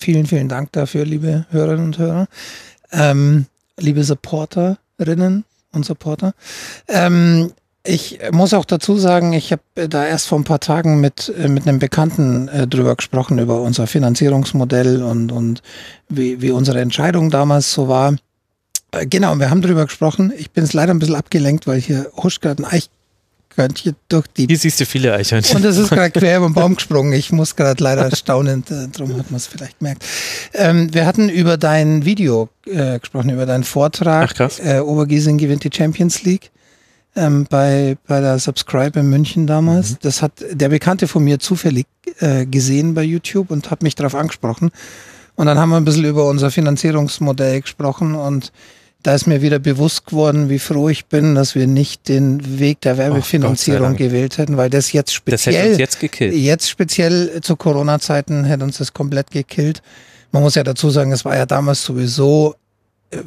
[0.00, 2.26] vielen, vielen Dank dafür, liebe Hörerinnen und Hörer
[2.92, 3.46] ähm,
[3.78, 6.34] liebe Supporterinnen und Supporter.
[6.88, 11.32] Ähm, ich muss auch dazu sagen, ich habe da erst vor ein paar Tagen mit,
[11.36, 15.62] äh, mit einem Bekannten äh, drüber gesprochen, über unser Finanzierungsmodell und, und
[16.08, 18.16] wie, wie unsere Entscheidung damals so war.
[18.92, 20.32] Äh, genau, wir haben drüber gesprochen.
[20.36, 22.70] Ich bin jetzt leider ein bisschen abgelenkt, weil hier huscht gerade ein
[23.50, 24.46] Eich, Eichhörnchen durch die.
[24.46, 25.56] Hier siehst du viele Eichhörnchen.
[25.56, 27.12] Und das ist gerade quer über den Baum gesprungen.
[27.12, 30.04] Ich muss gerade leider staunend, äh, darum hat man es vielleicht gemerkt.
[30.54, 34.30] Ähm, wir hatten über dein Video äh, gesprochen, über deinen Vortrag.
[34.30, 34.60] Ach krass.
[34.60, 36.50] Äh, Obergiesing gewinnt die Champions League.
[37.16, 39.92] Ähm, bei, bei der Subscribe in München damals.
[39.92, 39.96] Mhm.
[40.02, 41.86] Das hat der Bekannte von mir zufällig
[42.20, 44.70] äh, gesehen bei YouTube und hat mich darauf angesprochen.
[45.34, 48.52] Und dann haben wir ein bisschen über unser Finanzierungsmodell gesprochen und
[49.02, 52.80] da ist mir wieder bewusst geworden, wie froh ich bin, dass wir nicht den Weg
[52.82, 56.34] der Werbefinanzierung gewählt hätten, weil das jetzt speziell, das hätte uns jetzt, gekillt.
[56.34, 59.82] jetzt speziell zu Corona-Zeiten hätte uns das komplett gekillt.
[60.32, 62.54] Man muss ja dazu sagen, es war ja damals sowieso
[63.10, 63.18] äh,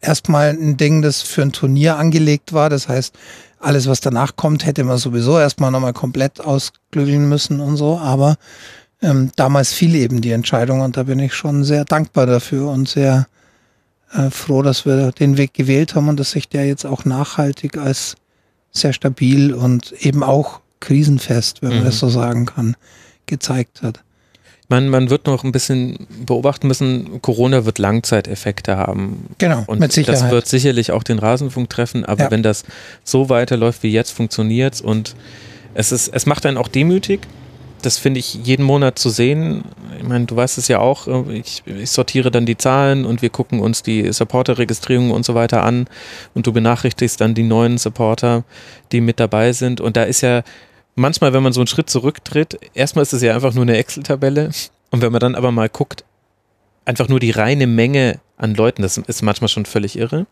[0.00, 2.68] erstmal ein Ding, das für ein Turnier angelegt war.
[2.68, 3.14] Das heißt,
[3.60, 7.98] alles, was danach kommt, hätte man sowieso erstmal nochmal komplett ausklügeln müssen und so.
[7.98, 8.36] Aber
[9.00, 12.88] ähm, damals fiel eben die Entscheidung und da bin ich schon sehr dankbar dafür und
[12.88, 13.26] sehr
[14.14, 17.76] äh, froh, dass wir den Weg gewählt haben und dass sich der jetzt auch nachhaltig
[17.76, 18.16] als
[18.70, 21.84] sehr stabil und eben auch krisenfest, wenn man mhm.
[21.84, 22.76] das so sagen kann,
[23.26, 24.00] gezeigt hat.
[24.68, 29.28] Man, man wird noch ein bisschen beobachten müssen, Corona wird Langzeiteffekte haben.
[29.38, 30.22] Genau, und mit Sicherheit.
[30.22, 32.30] Das wird sicherlich auch den Rasenfunk treffen, aber ja.
[32.30, 32.64] wenn das
[33.04, 35.16] so weiterläuft wie jetzt, funktioniert und
[35.74, 37.20] es ist, es macht einen auch demütig,
[37.84, 39.64] das finde ich jeden Monat zu sehen.
[39.98, 43.22] Ich meine, du weißt es ja auch, äh, ich, ich sortiere dann die Zahlen und
[43.22, 45.86] wir gucken uns die Supporter-Registrierungen und so weiter an
[46.34, 48.44] und du benachrichtigst dann die neuen Supporter,
[48.92, 49.80] die mit dabei sind.
[49.80, 50.42] Und da ist ja
[50.94, 54.50] manchmal, wenn man so einen Schritt zurücktritt, erstmal ist es ja einfach nur eine Excel-Tabelle
[54.90, 56.04] und wenn man dann aber mal guckt,
[56.84, 60.26] einfach nur die reine Menge an Leuten, das ist manchmal schon völlig irre.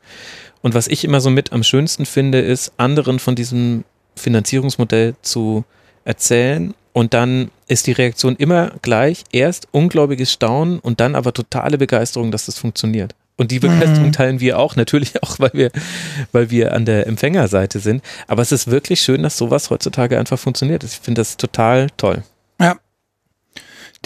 [0.61, 3.85] Und was ich immer so mit am schönsten finde, ist, anderen von diesem
[4.17, 5.65] Finanzierungsmodell zu
[6.05, 9.24] erzählen und dann ist die Reaktion immer gleich.
[9.32, 13.14] Erst unglaubliches Staunen und dann aber totale Begeisterung, dass das funktioniert.
[13.36, 14.12] Und die Begeisterung mhm.
[14.12, 15.70] teilen wir auch, natürlich auch, weil wir,
[16.32, 18.03] weil wir an der Empfängerseite sind.
[18.28, 20.84] Aber es ist wirklich schön, dass sowas heutzutage einfach funktioniert.
[20.84, 22.22] Ich finde das total toll.
[22.61, 22.76] Ja,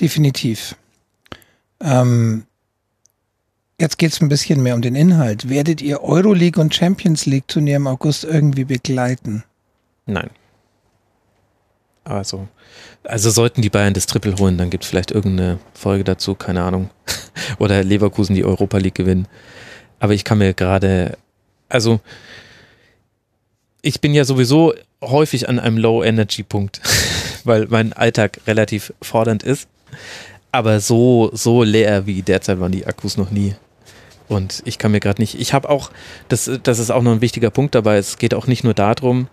[0.01, 0.77] definitiv.
[1.81, 2.45] Ähm,
[3.81, 5.49] jetzt geht es ein bisschen mehr um den Inhalt.
[5.49, 9.43] Werdet ihr Euroleague und Champions League Turnier im August irgendwie begleiten?
[10.07, 10.31] Nein.
[12.07, 12.47] Also,
[13.03, 16.63] also sollten die Bayern das Triple holen, dann gibt es vielleicht irgendeine Folge dazu, keine
[16.63, 16.91] Ahnung.
[17.59, 19.27] Oder Leverkusen die Europa League gewinnen.
[19.99, 21.19] Aber ich kann mir gerade,
[21.69, 21.99] also
[23.83, 26.81] ich bin ja sowieso häufig an einem Low-Energy-Punkt,
[27.45, 29.69] weil mein Alltag relativ fordernd ist.
[30.53, 33.57] Aber so, so leer wie derzeit waren die Akkus noch nie.
[34.29, 35.91] Und ich kann mir gerade nicht, ich habe auch,
[36.29, 39.27] das, das ist auch noch ein wichtiger Punkt dabei, es geht auch nicht nur darum,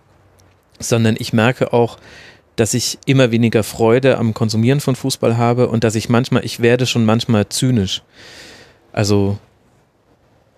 [0.80, 1.98] sondern ich merke auch,
[2.56, 6.60] dass ich immer weniger Freude am Konsumieren von Fußball habe und dass ich manchmal, ich
[6.60, 8.02] werde schon manchmal zynisch.
[8.92, 9.38] Also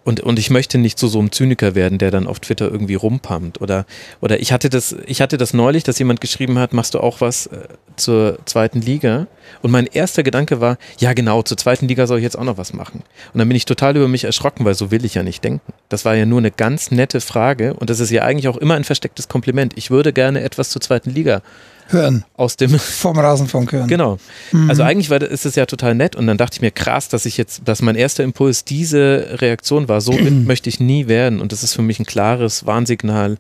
[0.07, 2.95] und, und ich möchte nicht zu so einem Zyniker werden, der dann auf Twitter irgendwie
[2.95, 3.61] rumpammt.
[3.61, 3.87] Oder,
[4.21, 7.21] oder ich hatte das, ich hatte das neulich, dass jemand geschrieben hat, machst du auch
[7.21, 7.67] was äh,
[7.97, 9.27] zur zweiten Liga?
[9.63, 12.57] Und mein erster Gedanke war, ja genau, zur zweiten Liga soll ich jetzt auch noch
[12.57, 13.03] was machen.
[13.33, 15.73] Und dann bin ich total über mich erschrocken, weil so will ich ja nicht denken.
[15.89, 18.75] Das war ja nur eine ganz nette Frage und das ist ja eigentlich auch immer
[18.75, 19.73] ein verstecktes Kompliment.
[19.75, 21.43] Ich würde gerne etwas zur zweiten Liga
[21.89, 22.25] hören.
[22.35, 23.89] Aus dem vom Rasenfunk hören.
[23.89, 24.19] Genau.
[24.53, 24.69] Mhm.
[24.71, 27.27] Also eigentlich war, ist es ja total nett und dann dachte ich mir krass, dass
[27.27, 30.01] ich jetzt, dass mein erster Impuls diese Reaktion war.
[30.01, 33.39] So möchte ich nie werden und das ist für mich ein klares Warnsignal.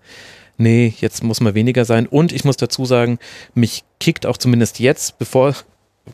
[0.58, 2.06] Nee, jetzt muss mal weniger sein.
[2.06, 3.18] Und ich muss dazu sagen,
[3.54, 5.54] mich kickt auch zumindest jetzt, bevor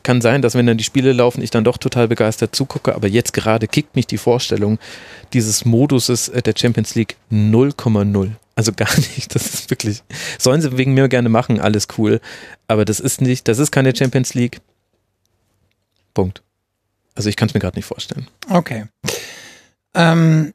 [0.01, 3.07] kann sein, dass wenn dann die Spiele laufen, ich dann doch total begeistert zugucke, aber
[3.07, 4.79] jetzt gerade kickt mich die Vorstellung
[5.33, 8.31] dieses Moduses der Champions League 0,0.
[8.55, 9.33] Also gar nicht.
[9.33, 10.03] Das ist wirklich.
[10.37, 12.19] Sollen sie wegen mir gerne machen, alles cool.
[12.67, 14.61] Aber das ist nicht, das ist keine Champions League.
[16.13, 16.43] Punkt.
[17.15, 18.27] Also ich kann es mir gerade nicht vorstellen.
[18.49, 18.85] Okay.
[19.95, 20.53] Ähm,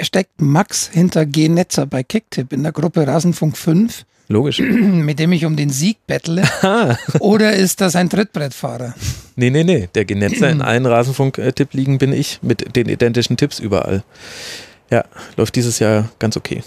[0.00, 4.04] steckt Max hinter G-Netzer bei Kicktip in der Gruppe Rasenfunk 5.
[4.28, 4.60] Logisch.
[4.60, 6.44] Mit dem ich um den Sieg bettle.
[7.18, 8.94] Oder ist das ein Trittbrettfahrer?
[9.36, 9.88] Nee, nee, nee.
[9.94, 14.04] Der Genetzer in allen Rasenfunk-Tipp liegen bin ich mit den identischen Tipps überall.
[14.90, 15.04] Ja,
[15.36, 16.62] läuft dieses Jahr ganz okay.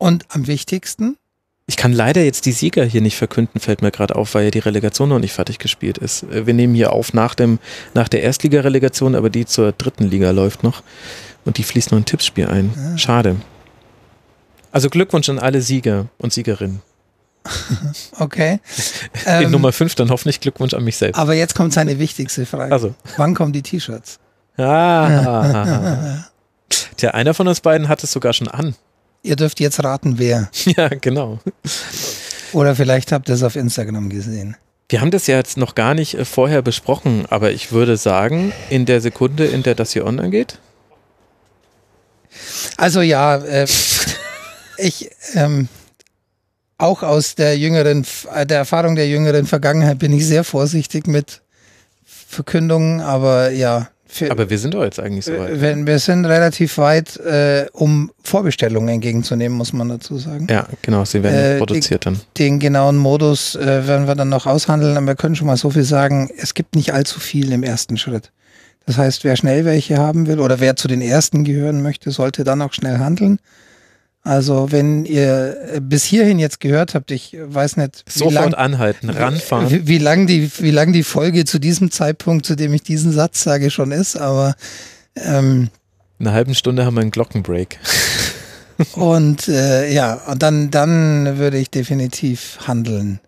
[0.00, 1.18] Und am wichtigsten?
[1.66, 4.50] Ich kann leider jetzt die Sieger hier nicht verkünden, fällt mir gerade auf, weil ja
[4.50, 6.22] die Relegation noch nicht fertig gespielt ist.
[6.24, 7.58] Äh, wir nehmen hier auf nach, dem,
[7.92, 10.82] nach der Erstliga-Relegation, aber die zur dritten Liga läuft noch.
[11.44, 12.72] Und die fließt noch ein Tippspiel ein.
[12.76, 12.96] Ah.
[12.96, 13.36] Schade.
[14.72, 16.80] Also Glückwunsch an alle Sieger und Siegerinnen.
[18.18, 18.60] Okay.
[19.26, 21.18] In ähm, Nummer 5 dann hoffentlich Glückwunsch an mich selbst.
[21.18, 22.72] Aber jetzt kommt seine wichtigste Frage.
[22.72, 22.94] Also.
[23.16, 24.18] Wann kommen die T-Shirts?
[24.56, 26.24] Ah.
[26.96, 28.74] Tja, einer von uns beiden hat es sogar schon an.
[29.22, 30.50] Ihr dürft jetzt raten, wer.
[30.64, 31.38] Ja, genau.
[32.52, 34.56] Oder vielleicht habt ihr es auf Instagram gesehen.
[34.88, 38.52] Wir haben das ja jetzt noch gar nicht äh, vorher besprochen, aber ich würde sagen,
[38.70, 40.58] in der Sekunde, in der das hier online geht.
[42.76, 43.66] Also ja, äh,
[44.78, 45.68] ich ähm,
[46.78, 48.04] auch aus der jüngeren,
[48.34, 51.42] äh, der Erfahrung der jüngeren Vergangenheit bin ich sehr vorsichtig mit
[52.04, 55.60] Verkündungen, aber ja, für, Aber wir sind doch jetzt eigentlich so weit.
[55.60, 60.48] Wir, wir sind relativ weit, äh, um Vorbestellungen entgegenzunehmen, muss man dazu sagen.
[60.50, 62.20] Ja, genau, sie werden äh, produziert die, dann.
[62.36, 65.70] Den genauen Modus äh, werden wir dann noch aushandeln, aber wir können schon mal so
[65.70, 68.32] viel sagen, es gibt nicht allzu viel im ersten Schritt.
[68.86, 72.42] Das heißt, wer schnell welche haben will oder wer zu den ersten gehören möchte, sollte
[72.42, 73.38] dann auch schnell handeln.
[74.30, 78.04] Also wenn ihr äh, bis hierhin jetzt gehört habt, ich weiß nicht.
[78.08, 79.68] Sofort lang, anhalten, ranfahren.
[79.68, 83.10] Wie, wie lang die, wie lang die Folge zu diesem Zeitpunkt, zu dem ich diesen
[83.10, 84.54] Satz sage, schon ist, aber
[85.16, 85.68] ähm,
[86.20, 87.80] in einer halben Stunde haben wir einen Glockenbreak.
[88.92, 93.18] und äh, ja, und dann, dann würde ich definitiv handeln.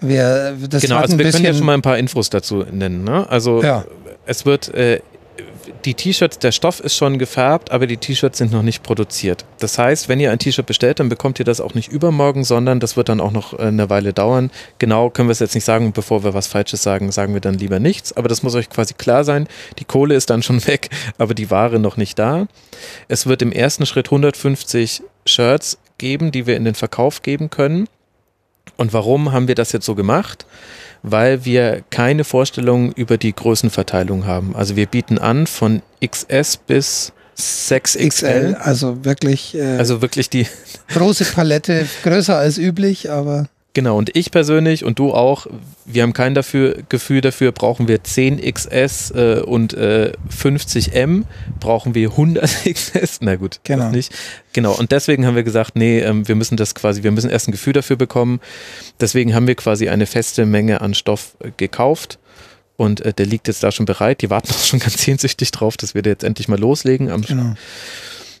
[0.00, 3.02] Wir, das genau, also wir können ja schon mal ein paar Infos dazu nennen.
[3.02, 3.28] Ne?
[3.28, 3.84] Also ja.
[4.26, 5.00] es wird äh,
[5.84, 9.44] die T-Shirts, der Stoff ist schon gefärbt, aber die T-Shirts sind noch nicht produziert.
[9.58, 12.80] Das heißt, wenn ihr ein T-Shirt bestellt, dann bekommt ihr das auch nicht übermorgen, sondern
[12.80, 14.50] das wird dann auch noch äh, eine Weile dauern.
[14.78, 17.54] Genau können wir es jetzt nicht sagen, bevor wir was Falsches sagen, sagen wir dann
[17.54, 18.12] lieber nichts.
[18.12, 19.48] Aber das muss euch quasi klar sein.
[19.78, 22.46] Die Kohle ist dann schon weg, aber die Ware noch nicht da.
[23.08, 27.88] Es wird im ersten Schritt 150 Shirts geben, die wir in den Verkauf geben können.
[28.76, 30.46] Und warum haben wir das jetzt so gemacht?
[31.04, 34.56] Weil wir keine Vorstellung über die Größenverteilung haben.
[34.56, 38.54] Also wir bieten an von XS bis 6XL.
[38.54, 39.54] Also wirklich.
[39.54, 40.46] Äh, also wirklich die
[40.88, 43.48] große Palette, größer als üblich, aber.
[43.74, 45.48] Genau, und ich persönlich und du auch,
[45.84, 51.24] wir haben kein dafür, Gefühl dafür, brauchen wir 10XS äh, und äh, 50M,
[51.58, 53.90] brauchen wir 100XS, na gut, genau.
[53.90, 54.14] nicht.
[54.52, 57.48] Genau, und deswegen haben wir gesagt, nee, ähm, wir müssen das quasi, wir müssen erst
[57.48, 58.40] ein Gefühl dafür bekommen.
[59.00, 62.20] Deswegen haben wir quasi eine feste Menge an Stoff äh, gekauft
[62.76, 64.22] und äh, der liegt jetzt da schon bereit.
[64.22, 67.08] Die warten auch schon ganz sehnsüchtig drauf, dass wir jetzt endlich mal loslegen.
[67.22, 67.54] genau.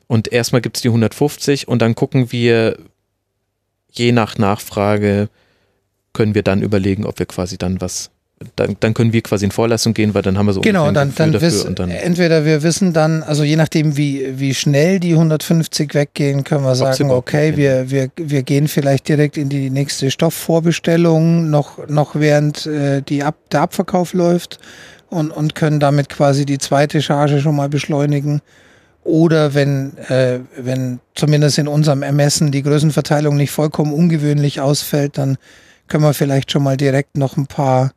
[0.06, 2.78] Und erstmal gibt es die 150 und dann gucken wir,
[3.94, 5.28] je nach Nachfrage
[6.12, 8.10] können wir dann überlegen, ob wir quasi dann was
[8.56, 11.14] dann, dann können wir quasi in Vorleistung gehen, weil dann haben wir so genau, dann,
[11.14, 15.12] dann, wiss, und dann entweder wir wissen dann, also je nachdem wie, wie schnell die
[15.12, 20.10] 150 weggehen, können wir sagen, okay, wir, wir, wir gehen vielleicht direkt in die nächste
[20.10, 24.58] Stoffvorbestellung, noch, noch während äh, die Ab, der Abverkauf läuft
[25.10, 28.42] und, und können damit quasi die zweite Charge schon mal beschleunigen.
[29.04, 35.36] Oder wenn, äh, wenn zumindest in unserem Ermessen die Größenverteilung nicht vollkommen ungewöhnlich ausfällt, dann
[35.88, 37.92] können wir vielleicht schon mal direkt noch ein paar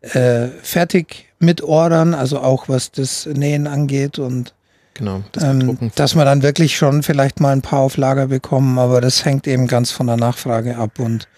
[0.00, 4.54] äh, fertig mitordern, also auch was das Nähen angeht und
[4.94, 8.78] genau, das ähm, dass wir dann wirklich schon vielleicht mal ein paar auf Lager bekommen,
[8.78, 11.28] aber das hängt eben ganz von der Nachfrage ab und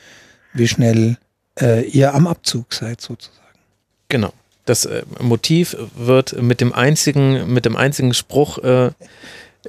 [0.55, 1.19] wie schnell
[1.61, 3.39] äh, ihr am Abzug seid sozusagen.
[4.09, 4.33] Genau
[4.65, 8.91] das äh, Motiv wird mit dem einzigen, mit dem einzigen Spruch äh,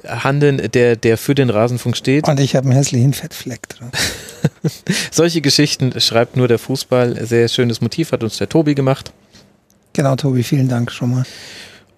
[0.06, 2.28] handeln, der, der für den Rasenfunk steht.
[2.28, 3.90] Und ich habe einen hässlichen Fettfleck drin.
[5.10, 7.24] Solche Geschichten schreibt nur der Fußball.
[7.26, 9.12] Sehr schönes Motiv hat uns der Tobi gemacht.
[9.92, 11.24] Genau, Tobi, vielen Dank schon mal.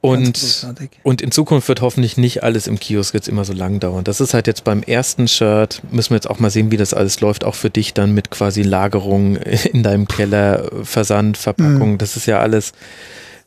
[0.06, 0.66] Und,
[1.02, 4.04] und in Zukunft wird hoffentlich nicht alles im Kiosk jetzt immer so lang dauern.
[4.04, 6.94] Das ist halt jetzt beim ersten Shirt, müssen wir jetzt auch mal sehen, wie das
[6.94, 9.36] alles läuft, auch für dich dann mit quasi Lagerung
[9.72, 11.92] in deinem Keller, Versand, Verpackung.
[11.92, 11.98] Mhm.
[11.98, 12.72] Das ist ja alles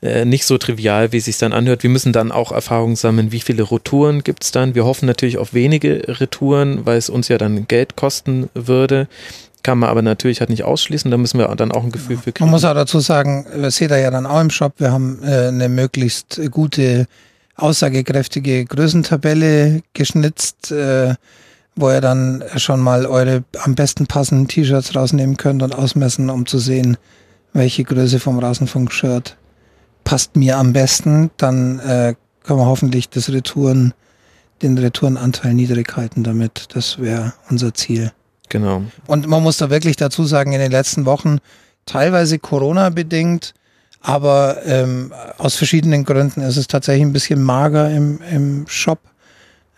[0.02, 1.84] äh, nicht so trivial, wie es sich dann anhört.
[1.84, 4.76] Wir müssen dann auch Erfahrung sammeln, wie viele Retouren gibt es dann.
[4.76, 9.08] Wir hoffen natürlich auf wenige Retouren, weil es uns ja dann Geld kosten würde.
[9.64, 12.32] Kann man aber natürlich halt nicht ausschließen, da müssen wir dann auch ein Gefühl für
[12.32, 12.46] kriegen.
[12.46, 15.20] Man muss auch dazu sagen, das seht ihr ja dann auch im Shop, wir haben
[15.24, 17.08] äh, eine möglichst gute,
[17.56, 21.16] aussagekräftige Größentabelle geschnitzt, äh,
[21.76, 26.46] wo ihr dann schon mal eure am besten passenden T-Shirts rausnehmen könnt und ausmessen, um
[26.46, 26.98] zu sehen,
[27.54, 29.38] welche Größe vom Rasenfunk-Shirt
[30.04, 31.32] passt mir am besten.
[31.38, 33.94] Dann äh, können wir hoffentlich das Retouren,
[34.62, 36.68] den Retourenanteil niedrig halten damit.
[36.74, 38.12] Das wäre unser Ziel.
[38.50, 38.84] Genau.
[39.08, 41.38] Und man muss da wirklich dazu sagen, in den letzten Wochen
[41.86, 43.54] teilweise Corona-bedingt,
[44.02, 49.00] aber ähm, aus verschiedenen Gründen ist es tatsächlich ein bisschen mager im, im Shop.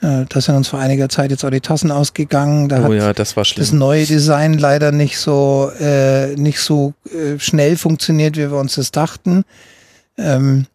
[0.02, 2.70] Äh, da sind uns vor einiger Zeit jetzt auch die Tassen ausgegangen.
[2.70, 3.64] Da oh ja, das war schlimm.
[3.64, 8.76] Das neue Design leider nicht so, äh, nicht so äh, schnell funktioniert, wie wir uns
[8.76, 9.44] das dachten.
[10.18, 10.66] Ähm,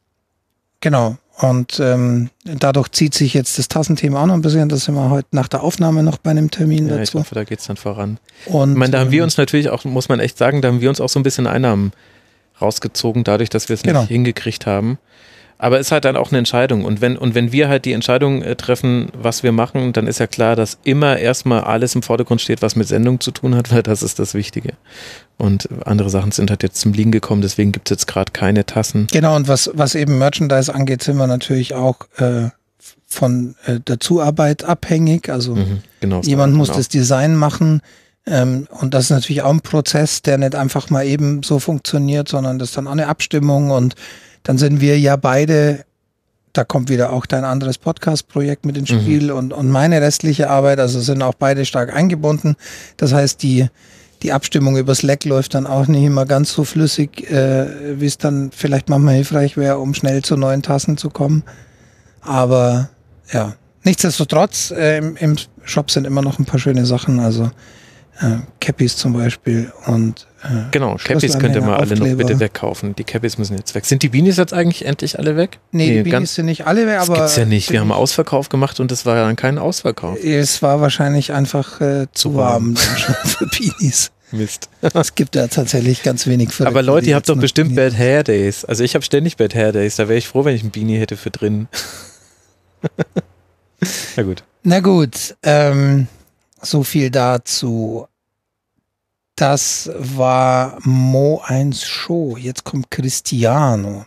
[0.81, 1.17] genau.
[1.39, 4.71] Und ähm, dadurch zieht sich jetzt das Tassenthema auch noch ein bisschen.
[4.71, 7.19] Das sind wir heute nach der Aufnahme noch bei einem Termin ja, dazu.
[7.19, 8.19] Ich hoffe, da geht es dann voran.
[8.47, 10.69] Und, ich meine, da haben wir ähm, uns natürlich auch, muss man echt sagen, da
[10.69, 11.93] haben wir uns auch so ein bisschen Einnahmen
[12.61, 14.01] rausgezogen, dadurch, dass wir es genau.
[14.01, 14.99] nicht hingekriegt haben.
[15.59, 16.85] Aber es ist halt dann auch eine Entscheidung.
[16.85, 20.21] Und wenn, und wenn wir halt die Entscheidung äh, treffen, was wir machen, dann ist
[20.21, 23.71] ja klar, dass immer erstmal alles im Vordergrund steht, was mit Sendung zu tun hat,
[23.73, 24.75] weil das ist das Wichtige.
[25.39, 28.65] Und andere Sachen sind halt jetzt zum Liegen gekommen, deswegen gibt es jetzt gerade keine
[28.65, 29.07] Tassen.
[29.13, 32.49] Genau, und was, was eben Merchandise angeht, sind wir natürlich auch äh,
[33.07, 35.29] von äh, der Zuarbeit abhängig.
[35.29, 36.79] Also mhm, genau, jemand muss genau.
[36.79, 37.83] das Design machen.
[38.27, 42.29] Ähm, und das ist natürlich auch ein Prozess, der nicht einfach mal eben so funktioniert,
[42.29, 43.95] sondern das ist dann auch eine Abstimmung und
[44.43, 45.85] dann sind wir ja beide,
[46.53, 49.01] da kommt wieder auch dein anderes Podcast-Projekt mit ins mhm.
[49.01, 49.37] Spiel mhm.
[49.39, 52.57] und, und meine restliche Arbeit, also sind auch beide stark eingebunden.
[52.97, 53.69] Das heißt, die,
[54.23, 58.19] die Abstimmung über Slack läuft dann auch nicht immer ganz so flüssig, äh, wie es
[58.19, 61.43] dann vielleicht manchmal hilfreich wäre, um schnell zu neuen Tassen zu kommen.
[62.21, 62.89] Aber
[63.33, 63.55] ja,
[63.85, 67.21] nichtsdestotrotz, äh, im, im Shop sind immer noch ein paar schöne Sachen.
[67.21, 67.51] Also
[68.21, 70.27] äh, Cappies zum Beispiel und
[70.71, 72.95] genau, Cappies könnt ihr mal alle noch bitte wegkaufen.
[72.97, 73.85] Die Cappies müssen jetzt weg.
[73.85, 75.59] Sind die Beanies jetzt eigentlich endlich alle weg?
[75.73, 77.15] Nee, nee die Beanies sind nicht alle weg, aber.
[77.17, 77.71] Das gibt's ja nicht.
[77.71, 80.23] Wir haben Ausverkauf gemacht und es war ja dann kein Ausverkauf.
[80.23, 84.11] Es war wahrscheinlich einfach äh, zu, zu warm, für Beanies.
[84.33, 84.69] Mist.
[84.81, 86.67] es gibt ja tatsächlich ganz wenig für.
[86.67, 87.93] Aber Leute, ihr habt doch bestimmt Beanies.
[87.93, 88.65] Bad Hair Days.
[88.65, 89.97] Also ich habe ständig Bad Hair Days.
[89.97, 91.69] Da wäre ich froh, wenn ich ein Beanie hätte für drin.
[94.17, 94.43] Na gut.
[94.63, 95.37] Na gut.
[95.43, 96.09] Ähm,
[96.61, 98.09] so viel dazu.
[99.37, 102.39] Das war Mo 1 Show.
[102.39, 104.07] Jetzt kommt Cristiano.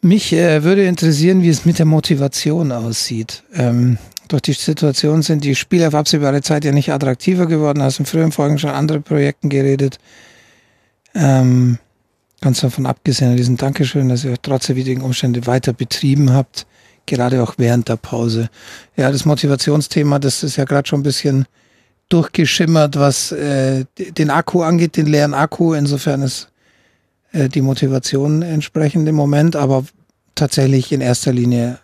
[0.00, 3.44] Mich äh, würde interessieren, wie es mit der Motivation aussieht.
[3.52, 3.98] Ähm,
[4.28, 7.82] durch die Situation sind die Spiele auf absehbare Zeit ja nicht attraktiver geworden.
[7.82, 9.98] Hast in früheren Folgen schon andere Projekten geredet.
[11.14, 11.78] Ähm,
[12.40, 16.66] ganz davon abgesehen, diesen Dankeschön, dass ihr trotz der widrigen Umstände weiter betrieben habt.
[17.04, 18.48] gerade auch während der Pause.
[18.96, 21.46] Ja, das Motivationsthema, das ist ja gerade schon ein bisschen
[22.08, 25.74] durchgeschimmert, was äh, den Akku angeht, den leeren Akku.
[25.74, 26.48] Insofern ist
[27.32, 29.84] äh, die Motivation entsprechend im Moment, aber
[30.34, 31.78] tatsächlich in erster Linie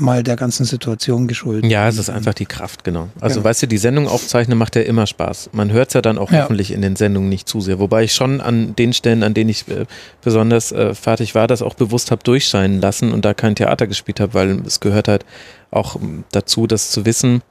[0.00, 1.70] mal der ganzen Situation geschuldet.
[1.70, 3.08] Ja, es ist einfach die Kraft, genau.
[3.20, 3.44] Also ja.
[3.44, 5.50] weißt du, die Sendung aufzeichnen macht ja immer Spaß.
[5.52, 6.42] Man hört es ja dann auch ja.
[6.42, 7.78] hoffentlich in den Sendungen nicht zu sehr.
[7.78, 9.84] Wobei ich schon an den Stellen, an denen ich äh,
[10.22, 14.20] besonders äh, fertig war, das auch bewusst habe durchscheinen lassen und da kein Theater gespielt
[14.20, 15.24] habe, weil es gehört halt
[15.70, 17.42] auch ähm, dazu, das zu wissen.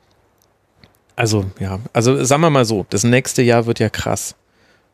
[1.20, 4.36] Also ja, also sagen wir mal so, das nächste Jahr wird ja krass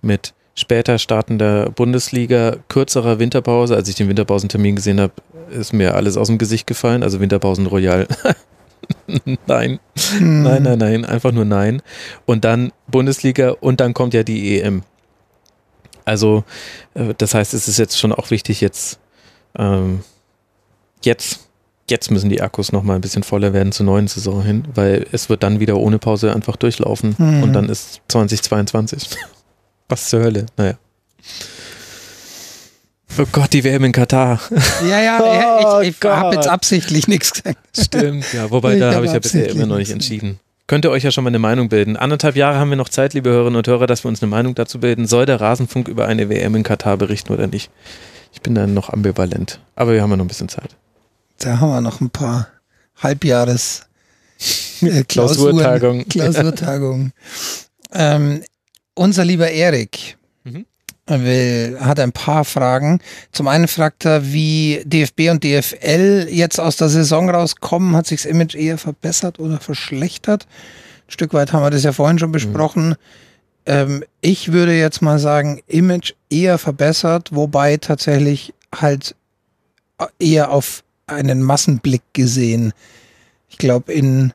[0.01, 3.75] mit später startender Bundesliga, kürzerer Winterpause.
[3.75, 5.13] Als ich den Winterpausentermin gesehen habe,
[5.51, 7.03] ist mir alles aus dem Gesicht gefallen.
[7.03, 8.07] Also Winterpausen Royal.
[9.45, 9.79] nein.
[10.17, 10.41] Hm.
[10.41, 11.05] Nein, nein, nein.
[11.05, 11.83] Einfach nur nein.
[12.25, 14.81] Und dann Bundesliga und dann kommt ja die EM.
[16.05, 16.43] Also,
[16.95, 18.97] äh, das heißt, es ist jetzt schon auch wichtig, jetzt,
[19.55, 20.03] ähm,
[21.03, 21.44] jetzt,
[21.89, 25.05] jetzt müssen die Akkus noch mal ein bisschen voller werden zur neuen Saison hin, weil
[25.11, 27.43] es wird dann wieder ohne Pause einfach durchlaufen mhm.
[27.43, 29.09] und dann ist 2022.
[29.89, 30.47] Was zur Hölle?
[30.57, 30.75] Naja.
[33.17, 34.41] Oh Gott, die WM in Katar.
[34.89, 37.59] Ja, ja, ich, ich oh habe jetzt absichtlich nichts gesagt.
[37.77, 40.39] Stimmt, ja, wobei ich da habe ich ja bisher immer noch nicht entschieden.
[40.67, 41.95] Könnt ihr euch ja schon mal eine Meinung bilden.
[41.95, 44.55] Anderthalb Jahre haben wir noch Zeit, liebe Hörerinnen und Hörer, dass wir uns eine Meinung
[44.55, 45.05] dazu bilden.
[45.05, 47.69] Soll der Rasenfunk über eine WM in Katar berichten oder nicht?
[48.33, 49.59] Ich bin dann noch ambivalent.
[49.75, 50.75] Aber wir haben ja noch ein bisschen Zeit.
[51.39, 52.47] Da haben wir noch ein paar
[53.01, 53.85] Halbjahres
[54.81, 56.07] äh, Klausurtagungen.
[56.07, 57.13] Klausurtagungen.
[57.93, 58.41] ähm,
[58.93, 60.65] unser lieber Erik mhm.
[61.07, 62.99] will, hat ein paar Fragen.
[63.31, 67.95] Zum einen fragt er, wie DFB und DFL jetzt aus der Saison rauskommen.
[67.95, 70.47] Hat sich das Image eher verbessert oder verschlechtert?
[71.07, 72.89] Ein Stück weit haben wir das ja vorhin schon besprochen.
[72.89, 72.95] Mhm.
[73.67, 79.15] Ähm, ich würde jetzt mal sagen, Image eher verbessert, wobei tatsächlich halt
[80.19, 82.73] eher auf einen Massenblick gesehen.
[83.49, 84.33] Ich glaube, in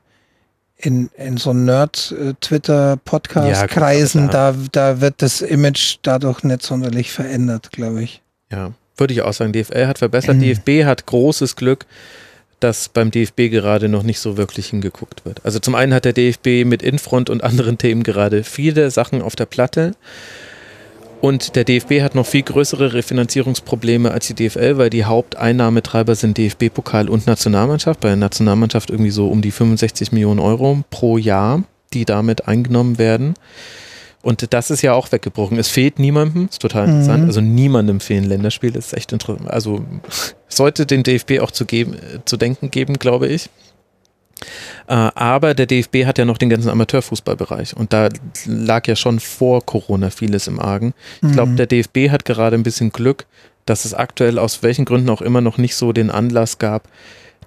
[0.85, 8.01] in, in so Nerd-Twitter-Podcast-Kreisen, ja, da, da wird das Image dadurch nicht sonderlich verändert, glaube
[8.03, 8.21] ich.
[8.51, 9.53] Ja, würde ich auch sagen.
[9.53, 10.35] DFL hat verbessert.
[10.37, 10.41] Mhm.
[10.41, 11.85] DFB hat großes Glück,
[12.59, 15.45] dass beim DFB gerade noch nicht so wirklich hingeguckt wird.
[15.45, 19.35] Also zum einen hat der DFB mit Infront und anderen Themen gerade viele Sachen auf
[19.35, 19.95] der Platte.
[21.21, 26.37] Und der DFB hat noch viel größere Refinanzierungsprobleme als die DFL, weil die Haupteinnahmetreiber sind
[26.37, 27.99] DFB-Pokal und Nationalmannschaft.
[27.99, 31.63] Bei der Nationalmannschaft irgendwie so um die 65 Millionen Euro pro Jahr,
[31.93, 33.35] die damit eingenommen werden.
[34.23, 35.59] Und das ist ja auch weggebrochen.
[35.59, 36.93] Es fehlt niemandem, ist total mhm.
[36.93, 37.25] interessant.
[37.25, 39.49] Also niemandem fehlen Länderspiele, ist echt interessant.
[39.49, 39.83] Also
[40.47, 43.49] sollte den DFB auch zu, geben, zu denken geben, glaube ich.
[44.87, 48.09] Äh, aber der DFB hat ja noch den ganzen Amateurfußballbereich und da
[48.45, 50.93] lag ja schon vor Corona vieles im Argen.
[51.21, 51.57] Ich glaube, mhm.
[51.57, 53.25] der DFB hat gerade ein bisschen Glück,
[53.65, 56.87] dass es aktuell aus welchen Gründen auch immer noch nicht so den Anlass gab,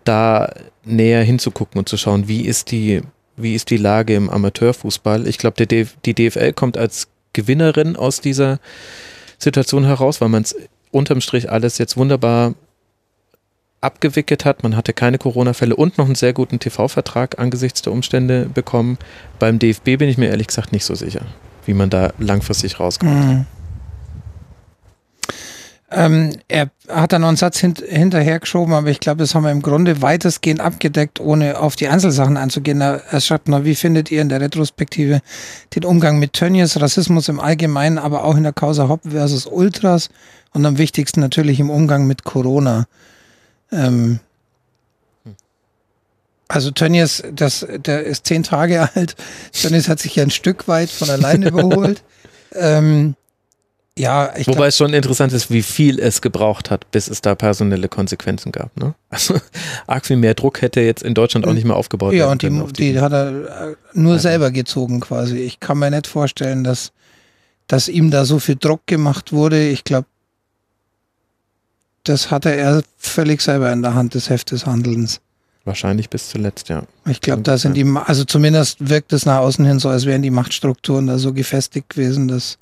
[0.05, 0.53] da
[0.85, 3.03] näher hinzugucken und zu schauen, wie ist die,
[3.37, 5.27] wie ist die Lage im Amateurfußball.
[5.27, 8.61] Ich glaube, die DFL kommt als Gewinnerin aus dieser
[9.39, 10.55] Situation heraus, weil man es
[10.91, 12.55] unterm Strich alles jetzt wunderbar
[13.85, 14.63] abgewickelt hat.
[14.63, 18.99] Man hatte keine Corona-Fälle und noch einen sehr guten TV-Vertrag angesichts der Umstände bekommen.
[19.39, 21.23] Beim DFB bin ich mir ehrlich gesagt nicht so sicher,
[21.67, 23.13] wie man da langfristig rauskommt.
[23.13, 23.47] Mhm.
[25.95, 29.53] Ähm, er hat da noch einen Satz hint hinterhergeschoben, aber ich glaube, das haben wir
[29.53, 32.81] im Grunde weitestgehend abgedeckt, ohne auf die Einzelsachen einzugehen.
[32.81, 35.21] Er, schreibt noch, wie findet ihr in der Retrospektive
[35.75, 40.09] den Umgang mit Tönnies, Rassismus im Allgemeinen, aber auch in der Causa Hopp versus Ultras
[40.53, 42.87] und am wichtigsten natürlich im Umgang mit Corona?
[43.75, 44.21] Ähm,
[46.49, 49.17] also Tönnies, das, der ist zehn Tage alt.
[49.53, 52.03] Tönnies hat sich ja ein Stück weit von alleine überholt.
[52.55, 53.17] ähm,
[53.97, 57.21] ja, ich Wobei glaub, es schon interessant ist, wie viel es gebraucht hat, bis es
[57.21, 58.77] da personelle Konsequenzen gab.
[58.77, 58.95] Ne?
[59.09, 59.41] Also
[59.87, 62.13] arg viel mehr Druck hätte jetzt in Deutschland auch nicht mehr aufgebaut.
[62.13, 65.39] Ja, und die, die, die, hat er äh, nur selber gezogen quasi.
[65.39, 66.91] Ich kann mir nicht vorstellen, dass,
[67.69, 69.69] dass ihm da so viel Druck gemacht wurde.
[69.69, 70.09] Ich glaube,
[72.05, 75.21] das hatte er völlig selber in der Hand des Heft des Handelns.
[75.65, 76.83] Wahrscheinlich bis zuletzt, ja.
[77.07, 80.21] Ich glaube, da sind die, also zumindest wirkt es nach außen hin so, als wären
[80.21, 82.59] die Machtstrukturen da so gefestigt gewesen, dass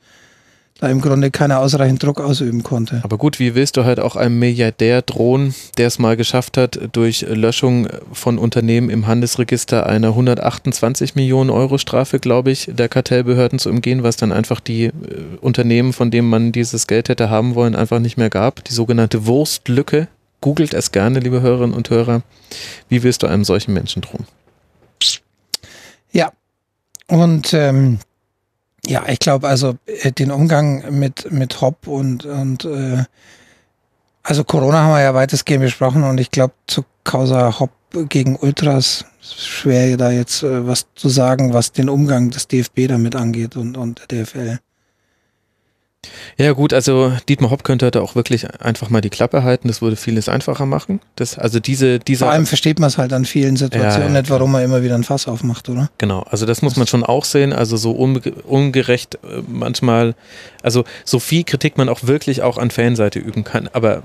[0.81, 3.01] da im Grunde keiner ausreichend Druck ausüben konnte.
[3.05, 6.79] Aber gut, wie willst du halt auch einem Milliardär drohen, der es mal geschafft hat,
[6.93, 13.59] durch Löschung von Unternehmen im Handelsregister einer 128 Millionen Euro Strafe, glaube ich, der Kartellbehörden
[13.59, 14.93] zu umgehen, was dann einfach die äh,
[15.41, 18.65] Unternehmen, von denen man dieses Geld hätte haben wollen, einfach nicht mehr gab.
[18.65, 20.09] Die sogenannte Wurstlücke.
[20.41, 22.23] Googelt es gerne, liebe Hörerinnen und Hörer.
[22.89, 24.27] Wie willst du einem solchen Menschen drohen?
[26.11, 26.33] Ja.
[27.07, 27.99] Und ähm,
[28.87, 33.05] ja, ich glaube also äh, den Umgang mit, mit Hop und, und äh,
[34.23, 37.71] Also Corona haben wir ja weitestgehend besprochen und ich glaube zu Causa Hopp
[38.09, 43.17] gegen Ultras schwer da jetzt äh, was zu sagen, was den Umgang des DFB damit
[43.17, 44.59] angeht und, und der DFL.
[46.37, 49.83] Ja gut, also Dietmar Hopp könnte da auch wirklich einfach mal die Klappe halten, das
[49.83, 51.01] würde vieles einfacher machen.
[51.17, 54.31] Das, also diese, diese Vor allem versteht man es halt an vielen Situationen ja, nicht,
[54.31, 55.91] warum man immer wieder ein Fass aufmacht, oder?
[55.99, 60.15] Genau, also das muss man schon auch sehen, also so ungerecht äh, manchmal,
[60.63, 64.03] also so viel Kritik man auch wirklich auch an Fanseite üben kann, aber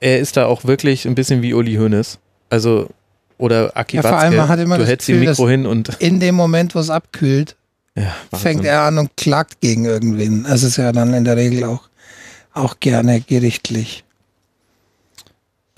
[0.00, 2.18] er ist da auch wirklich ein bisschen wie Uli Hoeneß.
[2.50, 2.88] Also
[3.36, 6.18] oder Aki ja, vor allem, man hat immer du hältst Gefühl, Mikro hin und in
[6.20, 7.56] dem Moment, wo es abkühlt,
[7.98, 10.44] ja, fängt er an und klagt gegen irgendwen.
[10.44, 11.88] Das ist ja dann in der Regel auch,
[12.52, 14.04] auch gerne gerichtlich.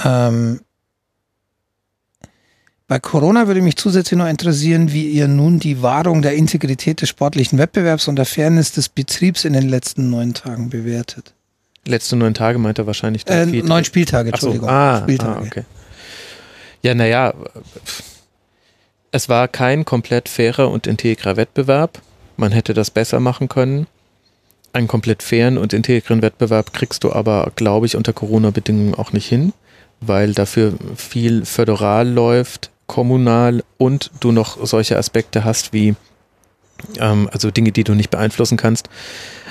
[0.04, 0.60] Ähm,
[2.88, 7.08] bei Corona würde mich zusätzlich noch interessieren, wie ihr nun die Wahrung der Integrität des
[7.08, 11.32] sportlichen Wettbewerbs und der Fairness des Betriebs in den letzten neun Tagen bewertet.
[11.86, 13.26] Letzte neun Tage meint er wahrscheinlich.
[13.28, 14.68] Äh, neun Spieltage, Entschuldigung.
[14.68, 14.74] So.
[14.74, 15.40] Ah, Spieltage.
[15.40, 15.64] Ah, okay.
[16.82, 17.32] Ja, naja,
[19.12, 22.00] es war kein komplett fairer und integrer Wettbewerb.
[22.40, 23.86] Man hätte das besser machen können.
[24.72, 29.26] Einen komplett fairen und integren Wettbewerb kriegst du aber, glaube ich, unter Corona-Bedingungen auch nicht
[29.26, 29.52] hin,
[30.00, 35.96] weil dafür viel föderal läuft, kommunal und du noch solche Aspekte hast wie,
[36.96, 38.88] ähm, also Dinge, die du nicht beeinflussen kannst.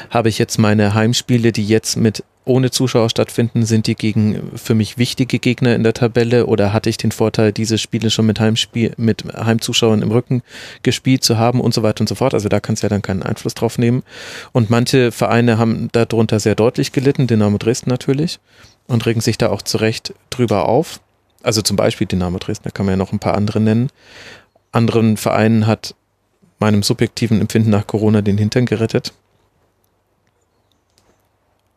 [0.10, 4.76] Habe ich jetzt meine Heimspiele, die jetzt mit ohne Zuschauer stattfinden, sind die gegen für
[4.76, 8.40] mich wichtige Gegner in der Tabelle oder hatte ich den Vorteil, diese Spiele schon mit
[8.40, 10.42] Heimspiel, mit Heimzuschauern im Rücken
[10.84, 12.34] gespielt zu haben und so weiter und so fort.
[12.34, 14.04] Also da kannst du ja dann keinen Einfluss drauf nehmen.
[14.52, 18.40] Und manche Vereine haben darunter sehr deutlich gelitten, Dynamo Dresden natürlich,
[18.88, 21.00] und regen sich da auch zurecht drüber auf.
[21.44, 23.90] Also zum Beispiel Dynamo Dresden, da kann man ja noch ein paar andere nennen.
[24.72, 25.96] Anderen Vereinen hat
[26.60, 29.14] meinem subjektiven Empfinden nach Corona den Hintern gerettet.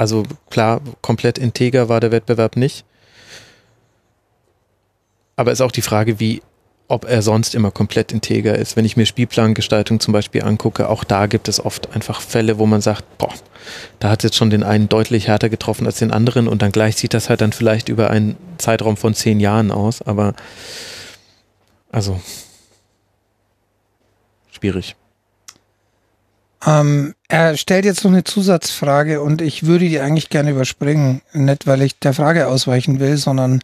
[0.02, 2.84] Also klar, komplett integer war der Wettbewerb nicht.
[5.36, 6.42] Aber ist auch die Frage, wie,
[6.88, 8.74] ob er sonst immer komplett integer ist.
[8.74, 12.66] Wenn ich mir Spielplangestaltung zum Beispiel angucke, auch da gibt es oft einfach Fälle, wo
[12.66, 13.32] man sagt, boah,
[14.00, 16.96] da hat jetzt schon den einen deutlich härter getroffen als den anderen und dann gleich
[16.96, 20.34] sieht das halt dann vielleicht über einen Zeitraum von zehn Jahren aus, aber
[21.92, 22.20] also
[24.50, 24.96] schwierig.
[26.64, 31.22] Ähm, er stellt jetzt noch eine Zusatzfrage und ich würde die eigentlich gerne überspringen.
[31.32, 33.60] Nicht, weil ich der Frage ausweichen will, sondern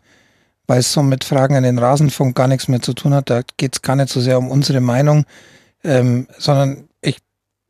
[0.67, 3.31] weil es so mit Fragen an den Rasenfunk gar nichts mehr zu tun hat.
[3.31, 5.25] Da geht es gar nicht so sehr um unsere Meinung,
[5.85, 7.19] ähm, sondern ich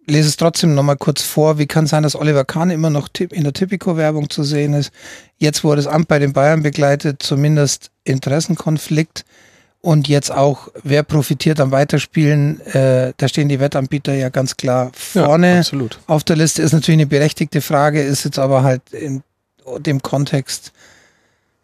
[0.07, 1.59] lese es trotzdem nochmal kurz vor.
[1.59, 4.91] Wie kann es sein, dass Oliver Kahn immer noch in der Typico-Werbung zu sehen ist?
[5.37, 9.25] Jetzt, wo er das Amt bei den Bayern begleitet, zumindest Interessenkonflikt.
[9.81, 12.61] Und jetzt auch, wer profitiert am Weiterspielen?
[12.67, 15.57] Äh, da stehen die Wettanbieter ja ganz klar vorne.
[15.57, 15.63] Ja,
[16.09, 19.23] Auf der Liste ist natürlich eine berechtigte Frage, ist jetzt aber halt in
[19.79, 20.73] dem Kontext,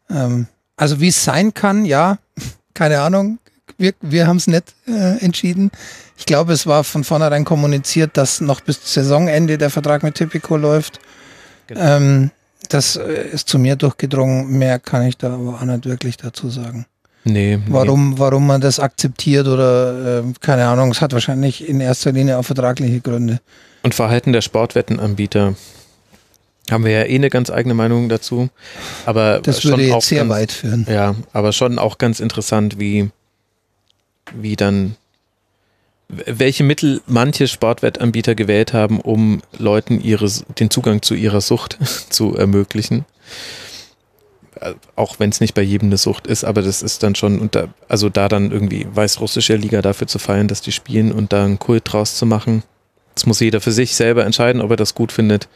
[0.08, 0.46] ähm,
[0.76, 2.18] also wie es sein kann, ja,
[2.74, 3.38] keine Ahnung.
[3.78, 5.72] Wir, wir haben es nicht äh, entschieden.
[6.16, 10.56] Ich glaube, es war von vornherein kommuniziert, dass noch bis Saisonende der Vertrag mit Typico
[10.56, 11.00] läuft.
[11.66, 11.80] Genau.
[11.80, 12.30] Ähm,
[12.68, 14.46] das äh, ist zu mir durchgedrungen.
[14.58, 16.86] Mehr kann ich da aber auch nicht wirklich dazu sagen.
[17.24, 17.58] Nee.
[17.68, 18.18] Warum, nee.
[18.18, 22.42] warum man das akzeptiert oder äh, keine Ahnung, es hat wahrscheinlich in erster Linie auch
[22.44, 23.40] vertragliche Gründe.
[23.82, 25.54] Und Verhalten der Sportwettenanbieter
[26.70, 28.48] haben wir ja eh eine ganz eigene Meinung dazu.
[29.06, 30.86] Aber das würde jetzt sehr ganz, weit führen.
[30.88, 33.10] Ja, aber schon auch ganz interessant, wie,
[34.34, 34.96] wie dann,
[36.08, 41.78] welche Mittel manche Sportwettanbieter gewählt haben, um Leuten ihre, den Zugang zu ihrer Sucht
[42.10, 43.04] zu ermöglichen.
[44.96, 47.68] Auch wenn es nicht bei jedem eine Sucht ist, aber das ist dann schon, unter,
[47.88, 51.58] also da dann irgendwie weißrussische Liga dafür zu feiern, dass die spielen und da einen
[51.58, 52.62] Kult draus zu machen.
[53.14, 55.48] Das muss jeder für sich selber entscheiden, ob er das gut findet.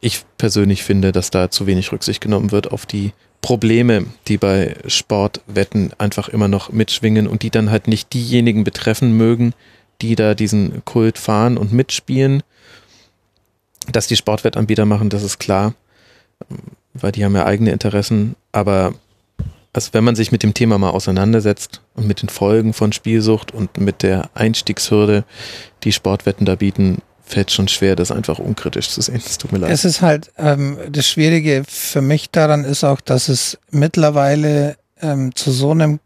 [0.00, 4.76] Ich persönlich finde, dass da zu wenig Rücksicht genommen wird auf die Probleme, die bei
[4.86, 9.54] Sportwetten einfach immer noch mitschwingen und die dann halt nicht diejenigen betreffen mögen,
[10.02, 12.42] die da diesen Kult fahren und mitspielen.
[13.90, 15.74] Dass die Sportwettanbieter machen, das ist klar
[16.94, 18.94] weil die haben ja eigene Interessen, aber
[19.72, 23.52] also wenn man sich mit dem Thema mal auseinandersetzt und mit den Folgen von Spielsucht
[23.52, 25.24] und mit der Einstiegshürde,
[25.84, 29.22] die Sportwetten da bieten, fällt schon schwer, das einfach unkritisch zu sehen.
[29.24, 29.70] Es tut mir leid.
[29.70, 35.34] Es ist halt, ähm, das Schwierige für mich daran ist auch, dass es mittlerweile ähm,
[35.36, 36.00] zu so einem,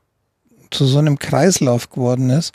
[0.71, 2.53] zu so einem Kreislauf geworden ist,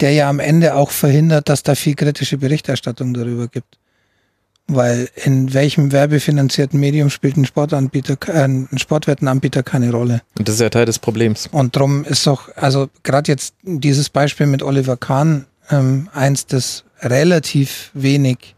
[0.00, 3.78] der ja am Ende auch verhindert, dass da viel kritische Berichterstattung darüber gibt.
[4.68, 10.22] Weil in welchem werbefinanzierten Medium spielt ein Sportanbieter, äh, ein Sportwettenanbieter keine Rolle.
[10.38, 11.48] Und das ist ja Teil des Problems.
[11.52, 16.84] Und darum ist doch, also gerade jetzt dieses Beispiel mit Oliver Kahn, ähm, eins, das
[17.00, 18.54] relativ wenig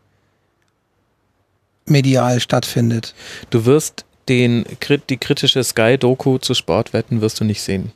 [1.87, 3.15] medial stattfindet.
[3.51, 4.65] Du wirst den,
[5.09, 7.93] die kritische Sky-Doku zu Sportwetten wirst du nicht sehen.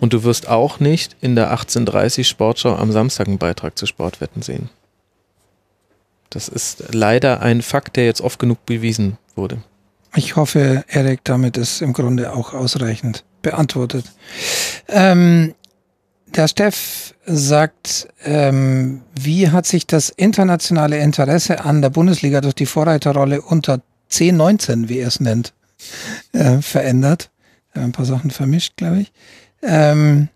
[0.00, 4.42] Und du wirst auch nicht in der 1830 Sportschau am Samstag einen Beitrag zu Sportwetten
[4.42, 4.68] sehen.
[6.30, 9.62] Das ist leider ein Fakt, der jetzt oft genug bewiesen wurde.
[10.14, 14.04] Ich hoffe, Erik, damit ist im Grunde auch ausreichend beantwortet.
[14.88, 15.54] Ähm,
[16.34, 22.66] der Steff sagt, ähm, wie hat sich das internationale Interesse an der Bundesliga durch die
[22.66, 25.52] Vorreiterrolle unter 10, 19, wie er es nennt,
[26.32, 27.30] äh, verändert?
[27.74, 29.12] Ein paar Sachen vermischt, glaube ich.
[29.62, 30.28] Ähm,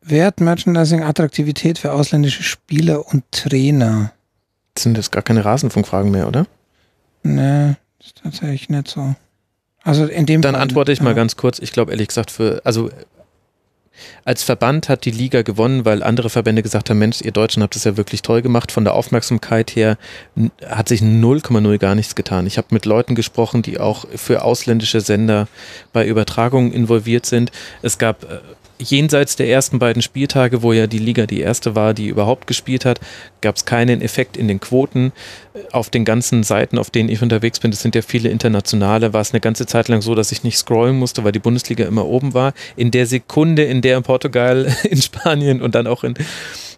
[0.00, 4.12] Wert, Merchandising, Attraktivität für ausländische Spieler und Trainer.
[4.78, 6.46] Sind jetzt gar keine Rasenfunkfragen mehr, oder?
[7.22, 9.14] Nee, ist tatsächlich nicht so.
[9.84, 11.04] Also in dem Dann Fall, antworte ich ja.
[11.04, 11.58] mal ganz kurz.
[11.58, 12.90] Ich glaube ehrlich gesagt für, also
[14.24, 17.74] als Verband hat die Liga gewonnen, weil andere Verbände gesagt haben, Mensch, ihr Deutschen habt
[17.74, 18.72] das ja wirklich toll gemacht.
[18.72, 19.98] Von der Aufmerksamkeit her
[20.66, 22.46] hat sich 0,0 gar nichts getan.
[22.46, 25.48] Ich habe mit Leuten gesprochen, die auch für ausländische Sender
[25.92, 27.50] bei Übertragungen involviert sind.
[27.82, 28.40] Es gab äh,
[28.82, 32.84] jenseits der ersten beiden Spieltage, wo ja die Liga die erste war, die überhaupt gespielt
[32.84, 33.00] hat,
[33.40, 35.12] gab es keinen Effekt in den Quoten.
[35.70, 39.20] Auf den ganzen Seiten, auf denen ich unterwegs bin, das sind ja viele internationale, war
[39.20, 42.06] es eine ganze Zeit lang so, dass ich nicht scrollen musste, weil die Bundesliga immer
[42.06, 42.54] oben war.
[42.76, 46.14] In der Sekunde, in der in Portugal, in Spanien und dann auch in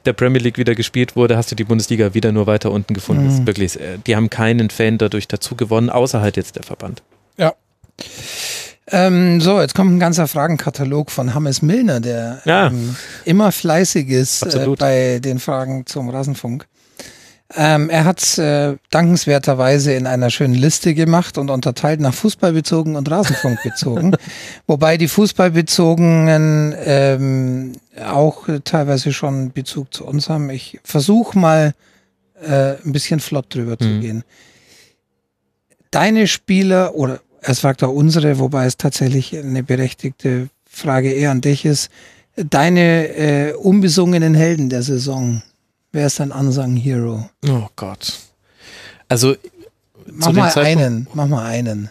[0.05, 3.27] der Premier League wieder gespielt wurde, hast du die Bundesliga wieder nur weiter unten gefunden.
[3.27, 3.47] Mhm.
[3.47, 7.03] wirklich, äh, die haben keinen Fan dadurch dazu gewonnen, außer halt jetzt der Verband.
[7.39, 7.55] Ja.
[8.91, 12.67] Ähm, so, jetzt kommt ein ganzer Fragenkatalog von Hammes Milner, der ja.
[12.67, 16.67] ähm, immer fleißig ist äh, bei den Fragen zum Rasenfunk.
[17.57, 23.11] Ähm, er hat äh, dankenswerterweise in einer schönen Liste gemacht und unterteilt nach Fußballbezogen und
[23.11, 24.17] Rasenfunkbezogen.
[24.67, 27.73] Wobei die Fußballbezogenen ähm,
[28.05, 30.51] auch teilweise schon Bezug zu uns haben.
[30.51, 31.75] Ich versuche mal
[32.43, 33.79] äh, ein bisschen flott drüber mhm.
[33.79, 34.25] zu gehen.
[35.91, 41.43] Deine Spieler oder er fragt auch unsere, wobei es tatsächlich eine berechtigte Frage eher an
[41.43, 41.91] dich ist.
[42.37, 45.43] Deine äh, unbesungenen Helden der Saison,
[45.93, 47.29] wer ist dein Unsung Hero?
[47.47, 48.19] Oh Gott.
[49.09, 49.37] Also
[50.07, 51.91] mach mal einen, mach mal einen.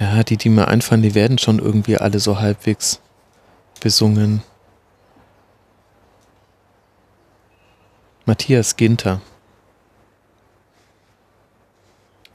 [0.00, 3.00] Ja, die, die mir einfallen, die werden schon irgendwie alle so halbwegs
[3.80, 4.42] besungen.
[8.26, 9.20] Matthias Ginter.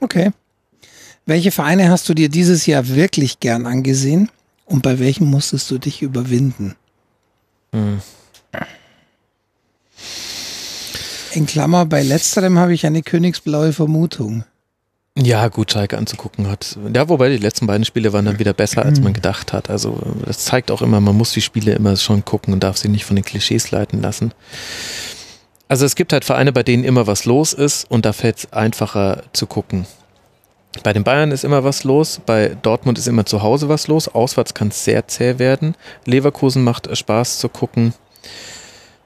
[0.00, 0.30] Okay.
[1.26, 4.30] Welche Vereine hast du dir dieses Jahr wirklich gern angesehen
[4.64, 6.76] und bei welchen musstest du dich überwinden?
[7.72, 8.00] Hm.
[11.32, 14.44] In Klammer, bei letzterem habe ich eine königsblaue Vermutung.
[15.16, 16.78] Ja, gut, Schalke anzugucken hat.
[16.94, 19.68] Ja, wobei die letzten beiden Spiele waren dann wieder besser, als man gedacht hat.
[19.68, 22.88] Also das zeigt auch immer, man muss die Spiele immer schon gucken und darf sie
[22.88, 24.32] nicht von den Klischees leiten lassen.
[25.70, 28.52] Also es gibt halt Vereine, bei denen immer was los ist und da fällt es
[28.52, 29.86] einfacher zu gucken.
[30.82, 34.08] Bei den Bayern ist immer was los, bei Dortmund ist immer zu Hause was los,
[34.08, 35.76] auswärts kann es sehr zäh werden.
[36.06, 37.94] Leverkusen macht Spaß zu gucken.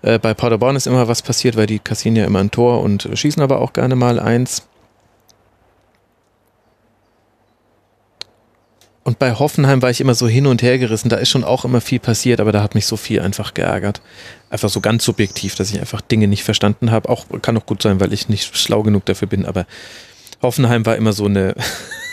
[0.00, 3.10] Äh, bei Paderborn ist immer was passiert, weil die kassieren ja immer ein Tor und
[3.12, 4.62] schießen aber auch gerne mal eins.
[9.04, 11.10] Und bei Hoffenheim war ich immer so hin und her gerissen.
[11.10, 14.00] Da ist schon auch immer viel passiert, aber da hat mich so viel einfach geärgert.
[14.48, 17.10] Einfach so ganz subjektiv, dass ich einfach Dinge nicht verstanden habe.
[17.10, 19.66] Auch kann auch gut sein, weil ich nicht schlau genug dafür bin, aber
[20.40, 21.54] Hoffenheim war immer so eine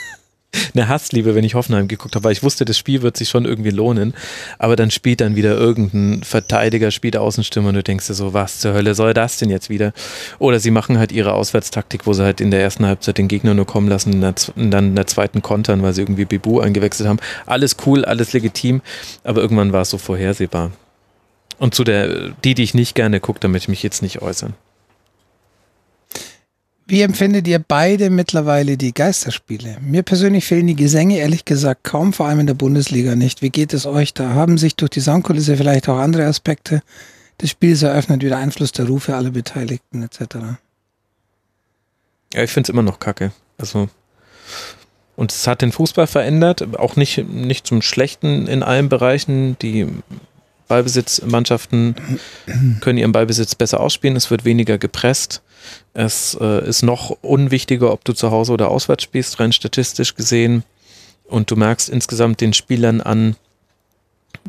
[0.74, 3.46] eine Hassliebe, wenn ich Hoffenheim geguckt habe, weil ich wusste, das Spiel wird sich schon
[3.46, 4.14] irgendwie lohnen.
[4.58, 8.60] Aber dann spielt dann wieder irgendein Verteidiger, spielt Außenstürmer und du denkst dir so, was
[8.60, 9.94] zur Hölle soll das denn jetzt wieder?
[10.40, 13.54] Oder sie machen halt ihre Auswärtstaktik, wo sie halt in der ersten Halbzeit den Gegner
[13.54, 17.20] nur kommen lassen und dann in der zweiten kontern, weil sie irgendwie Bibu eingewechselt haben.
[17.46, 18.82] Alles cool, alles legitim,
[19.24, 20.72] aber irgendwann war es so vorhersehbar.
[21.58, 24.54] Und zu der, die, die ich nicht gerne gucke, damit ich mich jetzt nicht äußern.
[26.92, 29.78] Wie empfindet ihr beide mittlerweile die Geisterspiele?
[29.80, 33.42] Mir persönlich fehlen die Gesänge ehrlich gesagt kaum, vor allem in der Bundesliga nicht.
[33.42, 34.32] Wie geht es euch da?
[34.32, 36.82] Haben sich durch die Soundkulisse vielleicht auch andere Aspekte
[37.42, 40.36] des Spiels eröffnet, wie der Einfluss der Rufe aller Beteiligten etc.?
[42.34, 43.32] Ja, ich finde es immer noch kacke.
[43.58, 43.88] Also
[45.16, 49.58] und es hat den Fußball verändert, auch nicht, nicht zum Schlechten in allen Bereichen.
[49.62, 49.88] Die
[50.68, 51.96] Ballbesitzmannschaften
[52.82, 55.42] können ihren Ballbesitz besser ausspielen, es wird weniger gepresst.
[55.94, 60.64] Es äh, ist noch unwichtiger, ob du zu Hause oder auswärts spielst, rein statistisch gesehen.
[61.26, 63.36] Und du merkst insgesamt den Spielern an,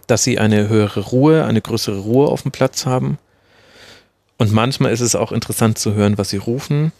[0.06, 3.18] dass sie eine höhere Ruhe, eine größere Ruhe auf dem Platz haben.
[4.38, 6.92] Und manchmal ist es auch interessant zu hören, was sie rufen.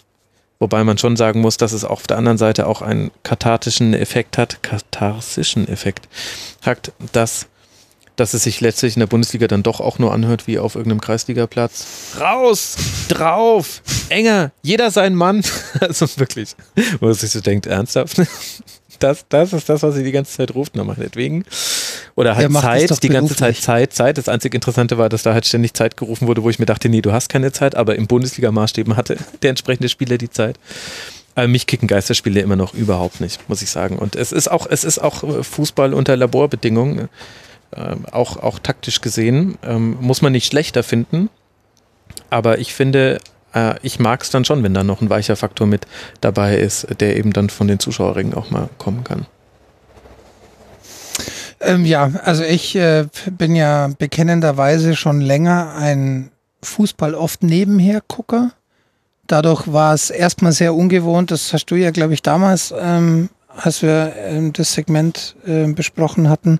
[0.58, 4.38] Wobei man schon sagen muss, dass es auf der anderen Seite auch einen kathartischen Effekt
[4.38, 6.08] hat, katharsischen Effekt
[6.62, 7.48] hat, dass
[8.16, 11.00] dass es sich letztlich in der Bundesliga dann doch auch nur anhört wie auf irgendeinem
[11.00, 11.86] Kreisligaplatz.
[12.20, 12.76] Raus,
[13.08, 15.42] drauf, enger, jeder sein Mann.
[15.80, 16.54] also wirklich,
[17.00, 18.20] wo man sich so denkt, ernsthaft?
[18.98, 21.44] Das, das ist das, was sie die ganze Zeit ruft, na meinetwegen.
[22.14, 24.16] Oder halt Zeit, die ganze Zeit Zeit, Zeit.
[24.16, 26.88] Das einzig Interessante war, dass da halt ständig Zeit gerufen wurde, wo ich mir dachte,
[26.88, 30.56] nee, du hast keine Zeit, aber im Bundesliga-Maßstäben hatte der entsprechende Spieler die Zeit.
[31.34, 33.98] Aber mich kicken Geisterspiele immer noch überhaupt nicht, muss ich sagen.
[33.98, 37.08] Und es ist auch, es ist auch Fußball unter Laborbedingungen.
[37.74, 41.30] Ähm, auch, auch taktisch gesehen, ähm, muss man nicht schlechter finden.
[42.28, 43.18] Aber ich finde,
[43.54, 45.86] äh, ich mag es dann schon, wenn da noch ein weicher Faktor mit
[46.20, 49.26] dabei ist, der eben dann von den Zuschauerringen auch mal kommen kann.
[51.60, 56.30] Ähm, ja, also ich äh, bin ja bekennenderweise schon länger ein
[56.62, 58.52] Fußball oft nebenher Gucker.
[59.28, 63.82] Dadurch war es erstmal sehr ungewohnt, das hast du ja, glaube ich, damals, ähm, als
[63.82, 66.58] wir ähm, das Segment äh, besprochen hatten,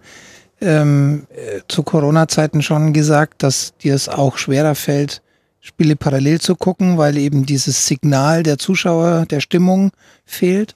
[0.63, 1.27] ähm,
[1.69, 5.23] zu Corona-Zeiten schon gesagt, dass dir es auch schwerer fällt,
[5.61, 9.93] Spiele parallel zu gucken, weil eben dieses Signal der Zuschauer, der Stimmung
[10.25, 10.75] fehlt.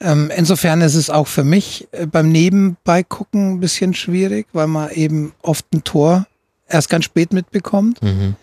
[0.00, 4.90] Ähm, insofern ist es auch für mich äh, beim Nebenbeigucken ein bisschen schwierig, weil man
[4.90, 6.26] eben oft ein Tor
[6.68, 8.02] erst ganz spät mitbekommt.
[8.02, 8.36] Mhm.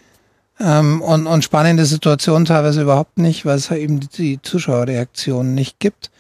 [0.60, 5.80] Ähm, und, und spannende Situationen teilweise überhaupt nicht, weil es halt eben die Zuschauerreaktionen nicht
[5.80, 6.12] gibt.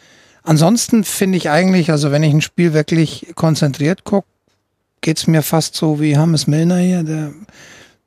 [0.43, 4.27] Ansonsten finde ich eigentlich, also wenn ich ein Spiel wirklich konzentriert gucke,
[5.05, 7.03] geht's mir fast so wie Hammes Milner hier.
[7.03, 7.31] Der,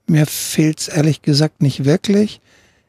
[0.08, 2.40] mir fehlt's ehrlich gesagt nicht wirklich.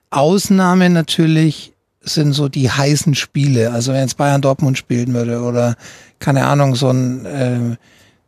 [0.10, 3.72] Ausnahme natürlich sind so die heißen Spiele.
[3.72, 5.76] Also wenn jetzt Bayern Dortmund spielen würde oder
[6.18, 7.78] keine Ahnung, so ein äh,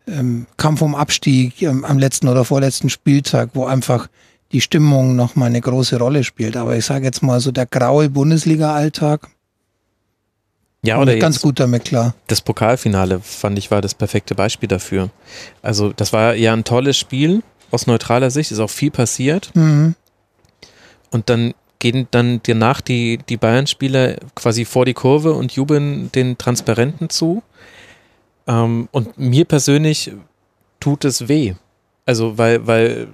[0.07, 4.07] ähm, Kampf um Abstieg ähm, am letzten oder vorletzten Spieltag, wo einfach
[4.51, 6.57] die Stimmung nochmal eine große Rolle spielt.
[6.57, 9.29] Aber ich sage jetzt mal so der graue Bundesliga-Alltag,
[10.83, 12.15] ja, oder ganz gut damit klar.
[12.27, 15.09] Das Pokalfinale fand ich war das perfekte Beispiel dafür.
[15.61, 19.51] Also das war ja ein tolles Spiel aus neutraler Sicht, ist auch viel passiert.
[19.53, 19.95] Mhm.
[21.11, 26.37] Und dann gehen dann danach die, die Bayern-Spieler quasi vor die Kurve und jubeln den
[26.37, 27.43] Transparenten zu.
[28.47, 30.11] Ähm, und mir persönlich
[30.79, 31.55] tut es weh.
[32.05, 33.07] Also, weil, weil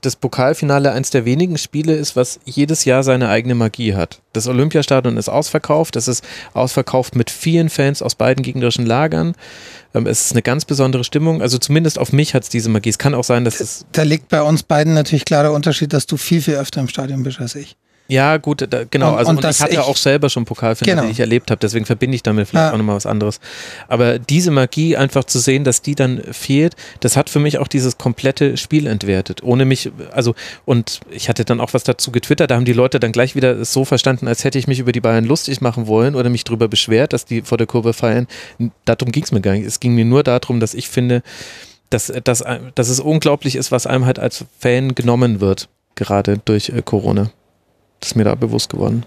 [0.00, 4.20] das Pokalfinale eines der wenigen Spiele ist, was jedes Jahr seine eigene Magie hat.
[4.32, 6.24] Das Olympiastadion ist ausverkauft, es ist
[6.54, 9.34] ausverkauft mit vielen Fans aus beiden gegnerischen Lagern.
[9.94, 11.42] Ähm, es ist eine ganz besondere Stimmung.
[11.42, 12.90] Also zumindest auf mich hat es diese Magie.
[12.90, 13.86] Es kann auch sein, dass es.
[13.92, 17.22] Da liegt bei uns beiden natürlich klarer Unterschied, dass du viel, viel öfter im Stadion
[17.22, 17.76] bist als ich.
[18.08, 19.12] Ja, gut, da, genau.
[19.12, 21.06] Und, also und, und ich hatte ich, auch selber schon Pokalfinale, genau.
[21.06, 22.72] die ich erlebt habe, deswegen verbinde ich damit vielleicht ja.
[22.72, 23.40] auch nochmal was anderes.
[23.88, 27.68] Aber diese Magie einfach zu sehen, dass die dann fehlt, das hat für mich auch
[27.68, 29.42] dieses komplette Spiel entwertet.
[29.42, 30.34] Ohne mich, also,
[30.64, 33.64] und ich hatte dann auch was dazu getwittert, da haben die Leute dann gleich wieder
[33.64, 36.68] so verstanden, als hätte ich mich über die Bayern lustig machen wollen oder mich darüber
[36.68, 38.28] beschwert, dass die vor der Kurve feiern.
[38.84, 39.66] Darum ging es mir gar nicht.
[39.66, 41.22] Es ging mir nur darum, dass ich finde,
[41.90, 46.68] dass, dass, dass es unglaublich ist, was einem halt als Fan genommen wird, gerade durch
[46.68, 47.30] äh, Corona.
[48.06, 49.04] Das ist mir da bewusst geworden.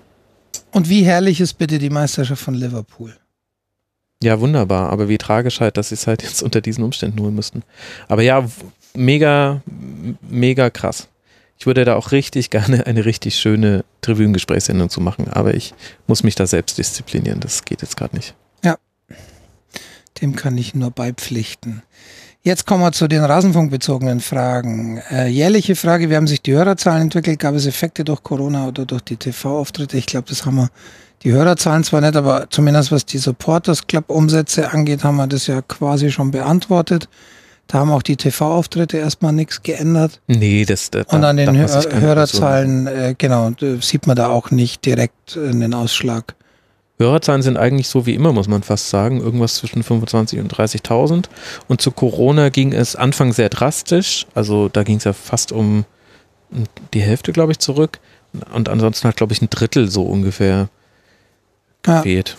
[0.72, 3.16] Und wie herrlich ist bitte die Meisterschaft von Liverpool?
[4.22, 4.90] Ja, wunderbar.
[4.90, 7.64] Aber wie tragisch halt, dass sie es halt jetzt unter diesen Umständen holen müssten.
[8.10, 8.46] Aber ja,
[8.94, 9.62] mega,
[10.20, 11.08] mega krass.
[11.58, 15.74] Ich würde da auch richtig gerne eine richtig schöne Tribünengesprächssendung zu machen, aber ich
[16.08, 17.40] muss mich da selbst disziplinieren.
[17.40, 18.36] Das geht jetzt gerade nicht.
[18.66, 18.78] Ja,
[20.22, 21.84] dem kann ich nur beipflichten.
[22.42, 25.02] Jetzt kommen wir zu den rasenfunkbezogenen Fragen.
[25.12, 27.38] Äh, jährliche Frage, wie haben sich die Hörerzahlen entwickelt?
[27.38, 29.98] Gab es Effekte durch Corona oder durch die TV-Auftritte?
[29.98, 30.70] Ich glaube, das haben wir,
[31.24, 35.62] die Hörerzahlen zwar nicht, aber zumindest was die Supporters Club-Umsätze angeht, haben wir das ja
[35.62, 37.10] quasi schon beantwortet.
[37.68, 40.22] Da haben auch die TV-Auftritte erstmal nichts geändert.
[40.28, 43.52] Nee, das, das Und an den Hör Hörerzahlen, äh, genau,
[43.82, 46.36] sieht man da auch nicht direkt einen Ausschlag.
[47.00, 51.26] Hörerzahlen sind eigentlich so wie immer, muss man fast sagen, irgendwas zwischen 25.000 und 30.000.
[51.68, 55.86] Und zu Corona ging es Anfang sehr drastisch, also da ging es ja fast um
[56.94, 58.00] die Hälfte, glaube ich, zurück.
[58.54, 60.70] Und ansonsten hat, glaube ich, ein Drittel so ungefähr
[61.84, 62.38] gefehlt.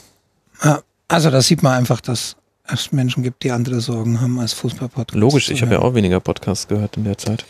[0.63, 0.71] Ja.
[0.71, 0.83] ja.
[1.09, 5.19] also da sieht man einfach, dass es Menschen gibt, die andere Sorgen haben als Fußballpodcast.
[5.19, 7.45] Logisch, ich habe ja auch weniger Podcasts gehört in der Zeit.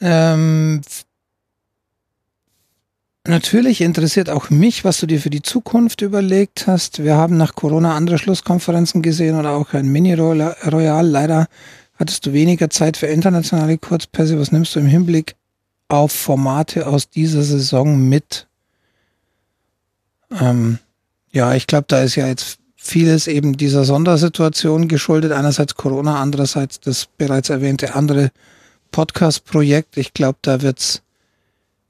[0.00, 0.82] Ähm,
[3.26, 7.02] Natürlich interessiert auch mich, was du dir für die Zukunft überlegt hast.
[7.02, 11.06] Wir haben nach Corona andere Schlusskonferenzen gesehen oder auch ein Mini-Royal.
[11.06, 11.46] Leider
[11.98, 14.38] hattest du weniger Zeit für internationale Kurzpässe.
[14.38, 15.36] Was nimmst du im Hinblick
[15.88, 18.46] auf Formate aus dieser Saison mit?
[20.30, 20.78] Ähm,
[21.32, 25.32] ja, ich glaube, da ist ja jetzt vieles eben dieser Sondersituation geschuldet.
[25.32, 28.32] Einerseits Corona, andererseits das bereits erwähnte andere
[28.90, 29.96] Podcast-Projekt.
[29.96, 31.00] Ich glaube, da wird's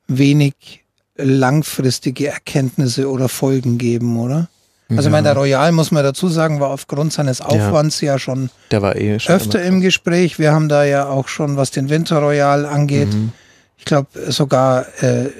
[0.06, 0.83] wenig
[1.16, 4.48] langfristige Erkenntnisse oder Folgen geben, oder?
[4.90, 5.10] Also ja.
[5.10, 8.82] meine, der Royal, muss man dazu sagen, war aufgrund seines Aufwands ja, ja schon, der
[8.82, 10.38] war eh schon öfter im Gespräch.
[10.38, 13.32] Wir haben da ja auch schon, was den Winter Royal angeht, mhm.
[13.78, 15.30] ich glaube sogar äh,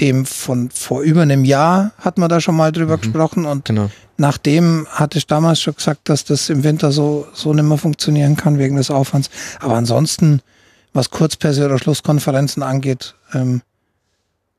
[0.00, 3.00] dem von vor über einem Jahr hat man da schon mal drüber mhm.
[3.02, 3.88] gesprochen und genau.
[4.16, 8.36] nachdem hatte ich damals schon gesagt, dass das im Winter so, so nicht mehr funktionieren
[8.36, 9.30] kann wegen des Aufwands.
[9.60, 10.40] Aber ansonsten,
[10.92, 13.62] was Kurzpässe oder Schlusskonferenzen angeht, ähm,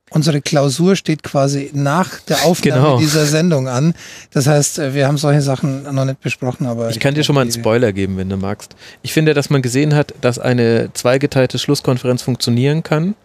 [0.09, 2.97] unsere Klausur steht quasi nach der Aufnahme genau.
[2.99, 3.93] dieser Sendung an.
[4.31, 6.89] Das heißt, äh, wir haben solche Sachen noch nicht besprochen, aber.
[6.89, 8.75] Ich kann dir schon mal einen Spoiler geben, wenn du magst.
[9.01, 13.15] Ich finde, dass man gesehen hat, dass eine zweigeteilte Schlusskonferenz funktionieren kann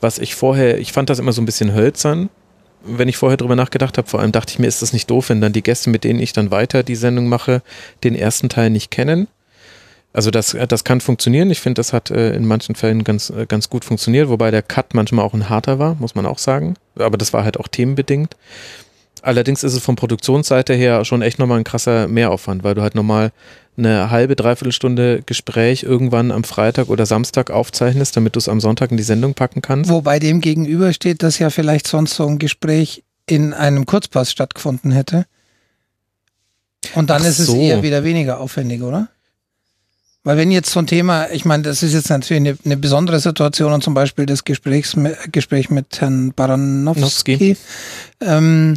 [0.00, 2.30] was ich vorher, ich fand das immer so ein bisschen hölzern,
[2.84, 4.08] wenn ich vorher drüber nachgedacht habe.
[4.08, 6.20] Vor allem dachte ich mir, ist das nicht doof, wenn dann die Gäste, mit denen
[6.20, 7.62] ich dann weiter die Sendung mache,
[8.04, 9.28] den ersten Teil nicht kennen.
[10.14, 11.50] Also das, das kann funktionieren.
[11.50, 14.62] Ich finde, das hat äh, in manchen Fällen ganz, äh, ganz gut funktioniert, wobei der
[14.62, 16.74] Cut manchmal auch ein harter war, muss man auch sagen.
[16.96, 18.36] Aber das war halt auch themenbedingt.
[19.22, 22.94] Allerdings ist es von Produktionsseite her schon echt nochmal ein krasser Mehraufwand, weil du halt
[22.94, 23.32] nochmal
[23.76, 28.60] eine halbe, dreiviertel Stunde Gespräch irgendwann am Freitag oder Samstag aufzeichnest, damit du es am
[28.60, 29.90] Sonntag in die Sendung packen kannst.
[29.90, 34.92] Wobei dem gegenüber steht, dass ja vielleicht sonst so ein Gespräch in einem Kurzpass stattgefunden
[34.92, 35.26] hätte.
[36.94, 37.56] Und dann Ach ist es so.
[37.56, 39.08] eher wieder weniger aufwendig, oder?
[40.24, 43.20] Weil wenn jetzt so ein Thema, ich meine, das ist jetzt natürlich eine, eine besondere
[43.20, 44.96] Situation und zum Beispiel das Gesprächs,
[45.30, 47.56] Gespräch mit Herrn Baranowski,
[48.20, 48.76] ähm,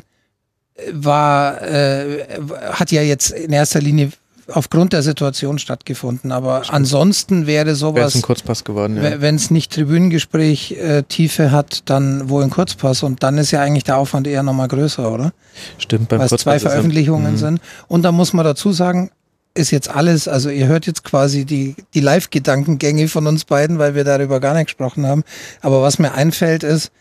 [0.92, 2.26] war, äh,
[2.72, 4.12] hat ja jetzt in erster Linie
[4.50, 6.32] aufgrund der Situation stattgefunden.
[6.32, 6.76] Aber Stimmt.
[6.76, 8.16] ansonsten wäre sowas.
[8.16, 9.22] ein Kurzpass geworden, ja.
[9.22, 13.04] Wenn es nicht Tribünengespräch äh, Tiefe hat, dann wohl ein Kurzpass.
[13.04, 15.34] Und dann ist ja eigentlich der Aufwand eher nochmal größer, oder?
[15.78, 17.62] Stimmt, beim Weil es zwei Veröffentlichungen ja, sind.
[17.88, 19.12] Und da muss man dazu sagen,
[19.58, 23.96] ist jetzt alles, also ihr hört jetzt quasi die, die Live-Gedankengänge von uns beiden, weil
[23.96, 25.24] wir darüber gar nicht gesprochen haben.
[25.62, 26.92] Aber was mir einfällt ist,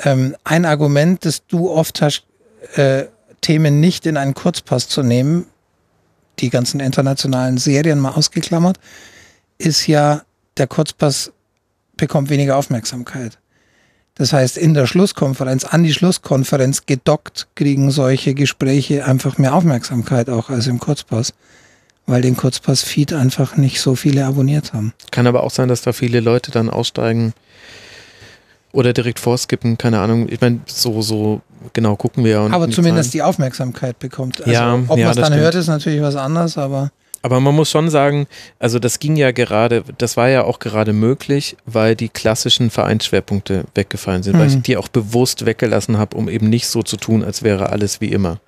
[0.00, 2.24] ähm, ein Argument, das du oft hast,
[2.74, 3.04] äh,
[3.40, 5.46] Themen nicht in einen Kurzpass zu nehmen,
[6.40, 8.78] die ganzen internationalen Serien mal ausgeklammert,
[9.58, 10.22] ist ja,
[10.56, 11.32] der Kurzpass
[11.96, 13.38] bekommt weniger Aufmerksamkeit.
[14.16, 20.30] Das heißt, in der Schlusskonferenz, an die Schlusskonferenz gedockt, kriegen solche Gespräche einfach mehr Aufmerksamkeit
[20.30, 21.34] auch als im Kurzpass,
[22.06, 24.92] weil den Kurzpass-Feed einfach nicht so viele abonniert haben.
[25.10, 27.32] Kann aber auch sein, dass da viele Leute dann aussteigen
[28.72, 30.26] oder direkt vorskippen, keine Ahnung.
[30.28, 31.40] Ich meine, so, so
[31.72, 32.40] genau gucken wir.
[32.40, 33.12] aber zumindest Zahlen.
[33.12, 34.40] die Aufmerksamkeit bekommt.
[34.40, 35.40] Also, ja, ob ja, man es dann stimmt.
[35.40, 36.90] hört, ist natürlich was anderes, aber.
[37.22, 38.26] Aber man muss schon sagen,
[38.58, 43.64] also das ging ja gerade, das war ja auch gerade möglich, weil die klassischen Vereinsschwerpunkte
[43.74, 44.40] weggefallen sind, mhm.
[44.40, 47.70] weil ich die auch bewusst weggelassen habe, um eben nicht so zu tun, als wäre
[47.70, 48.40] alles wie immer.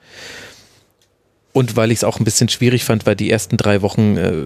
[1.56, 4.44] Und weil ich es auch ein bisschen schwierig fand, weil die ersten drei Wochen äh,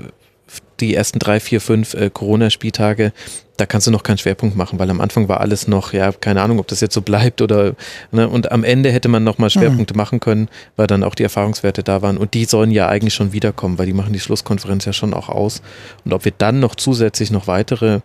[0.78, 3.12] die ersten drei, vier, fünf äh, Corona-Spieltage,
[3.56, 6.40] da kannst du noch keinen Schwerpunkt machen, weil am Anfang war alles noch, ja, keine
[6.40, 7.74] Ahnung, ob das jetzt so bleibt oder,
[8.12, 9.98] ne, und am Ende hätte man nochmal Schwerpunkte mhm.
[9.98, 13.32] machen können, weil dann auch die Erfahrungswerte da waren und die sollen ja eigentlich schon
[13.32, 15.62] wiederkommen, weil die machen die Schlusskonferenz ja schon auch aus
[16.04, 18.02] und ob wir dann noch zusätzlich noch weitere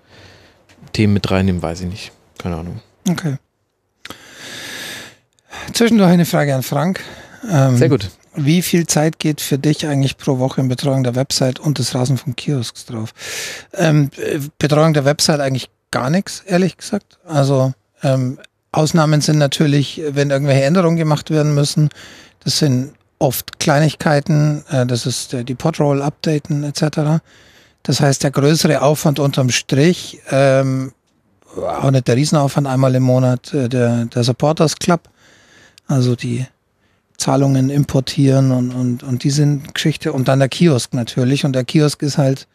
[0.94, 2.11] Themen mit reinnehmen, weiß ich nicht.
[2.40, 2.82] Keine Ahnung.
[3.07, 3.36] Okay.
[5.73, 7.02] Zwischendurch eine Frage an Frank.
[7.48, 8.10] Ähm, Sehr gut.
[8.35, 11.95] Wie viel Zeit geht für dich eigentlich pro Woche in Betreuung der Website und des
[11.95, 13.13] Rasenfunk-Kiosks drauf?
[13.73, 14.09] Ähm,
[14.57, 17.19] Betreuung der Website eigentlich gar nichts, ehrlich gesagt.
[17.25, 18.37] Also ähm,
[18.71, 21.89] Ausnahmen sind natürlich, wenn irgendwelche Änderungen gemacht werden müssen.
[22.43, 27.21] Das sind oft Kleinigkeiten, äh, das ist äh, die Podroll updaten etc.
[27.83, 30.91] Das heißt, der größere Aufwand unterm Strich, ähm,
[31.55, 35.01] auch nicht der Riesenaufwand einmal im Monat, äh, der, der Supporters Club,
[35.87, 36.45] also die
[37.17, 40.13] Zahlungen importieren und, und, und diese Geschichte.
[40.13, 41.45] Und dann der Kiosk natürlich.
[41.45, 42.47] Und der Kiosk ist halt,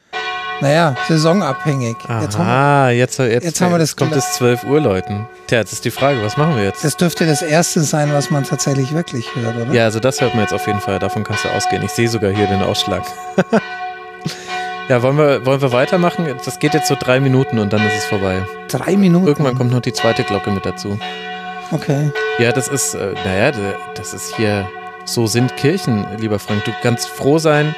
[0.60, 1.96] naja, saisonabhängig.
[2.06, 5.26] Aha, jetzt, haben jetzt, jetzt, jetzt haben wir das kommt es 12 Uhr Leuten.
[5.46, 6.84] Tja, jetzt ist die Frage, was machen wir jetzt?
[6.84, 9.72] Das dürfte das erste sein, was man tatsächlich wirklich hört, oder?
[9.72, 10.98] Ja, also das hört man jetzt auf jeden Fall.
[10.98, 11.82] Davon kannst du ausgehen.
[11.82, 13.02] Ich sehe sogar hier den Ausschlag.
[14.88, 16.26] ja, wollen wir, wollen wir weitermachen?
[16.44, 18.42] Das geht jetzt so drei Minuten und dann ist es vorbei.
[18.68, 19.26] Drei Minuten?
[19.26, 20.98] Irgendwann kommt noch die zweite Glocke mit dazu.
[21.72, 22.10] Okay.
[22.38, 23.52] Ja, das ist, äh, naja,
[23.94, 24.68] das ist hier,
[25.04, 26.64] so sind Kirchen, lieber Frank.
[26.64, 27.74] Du kannst froh sein.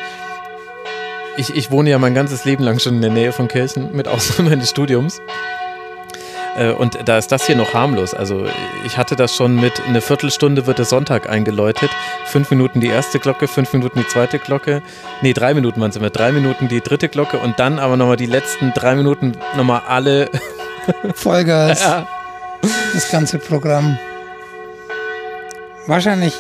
[1.36, 4.08] Ich, ich wohne ja mein ganzes Leben lang schon in der Nähe von Kirchen, mit
[4.08, 5.20] Ausnahme meines Studiums.
[6.56, 8.14] Äh, und da ist das hier noch harmlos.
[8.14, 8.46] Also
[8.84, 11.90] ich hatte das schon mit eine Viertelstunde wird der Sonntag eingeläutet.
[12.26, 14.82] Fünf Minuten die erste Glocke, fünf Minuten die zweite Glocke.
[15.20, 16.10] Nee, drei Minuten waren es immer.
[16.10, 20.30] Drei Minuten die dritte Glocke und dann aber nochmal die letzten drei Minuten nochmal alle.
[21.14, 21.80] Vollgas.
[21.82, 22.06] ja
[22.94, 23.98] das ganze Programm.
[25.86, 26.34] Wahrscheinlich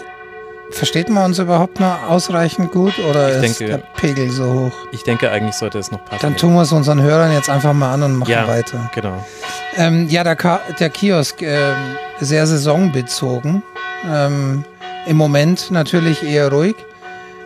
[0.70, 4.88] versteht man uns überhaupt noch ausreichend gut oder ich ist denke, der Pegel so hoch?
[4.92, 6.20] Ich denke, eigentlich sollte es noch passen.
[6.22, 8.90] Dann tun wir es unseren Hörern jetzt einfach mal an und machen ja, weiter.
[8.94, 9.24] Genau.
[9.76, 11.58] Ähm, ja, der, Ka der Kiosk, äh,
[12.20, 13.62] sehr saisonbezogen.
[14.10, 14.64] Ähm,
[15.06, 16.76] im Moment natürlich eher ruhig.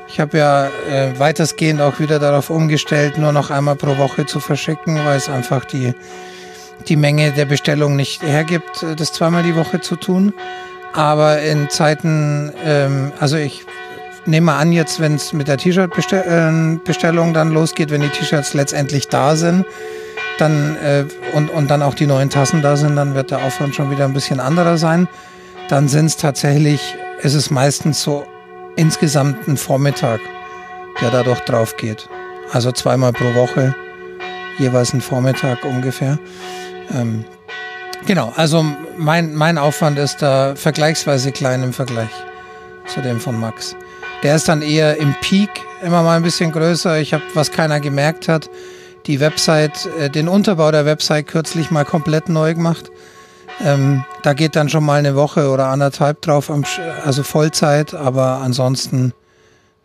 [0.08, 4.40] Ich habe ja äh, weitestgehend auch wieder darauf umgestellt, nur noch einmal pro Woche zu
[4.40, 5.94] verschicken, weil es einfach die,
[6.88, 10.32] die Menge der Bestellung nicht hergibt, äh, das zweimal die Woche zu tun.
[10.92, 13.66] Aber in Zeiten, ähm, also ich
[14.24, 19.08] nehme an, jetzt, wenn es mit der T-Shirt-Bestellung äh, dann losgeht, wenn die T-Shirts letztendlich
[19.08, 19.64] da sind,
[20.38, 21.04] dann äh,
[21.34, 24.04] und, und dann auch die neuen Tassen da sind, dann wird der Aufwand schon wieder
[24.04, 25.08] ein bisschen anderer sein.
[25.68, 28.24] Dann sind es tatsächlich, ist es meistens so
[28.76, 30.20] insgesamt ein Vormittag,
[31.00, 32.08] der dadurch drauf geht.
[32.52, 33.74] Also zweimal pro Woche,
[34.58, 36.18] jeweils ein Vormittag ungefähr.
[36.90, 37.24] Ähm,
[38.06, 38.64] genau, also
[38.96, 42.10] mein, mein Aufwand ist da vergleichsweise klein im Vergleich
[42.86, 43.76] zu dem von Max.
[44.22, 45.50] Der ist dann eher im Peak
[45.82, 46.98] immer mal ein bisschen größer.
[46.98, 48.48] Ich habe, was keiner gemerkt hat,
[49.06, 52.90] die Website, äh, den Unterbau der Website kürzlich mal komplett neu gemacht.
[53.64, 56.50] Ähm, da geht dann schon mal eine Woche oder anderthalb drauf,
[57.04, 59.12] also Vollzeit, aber ansonsten,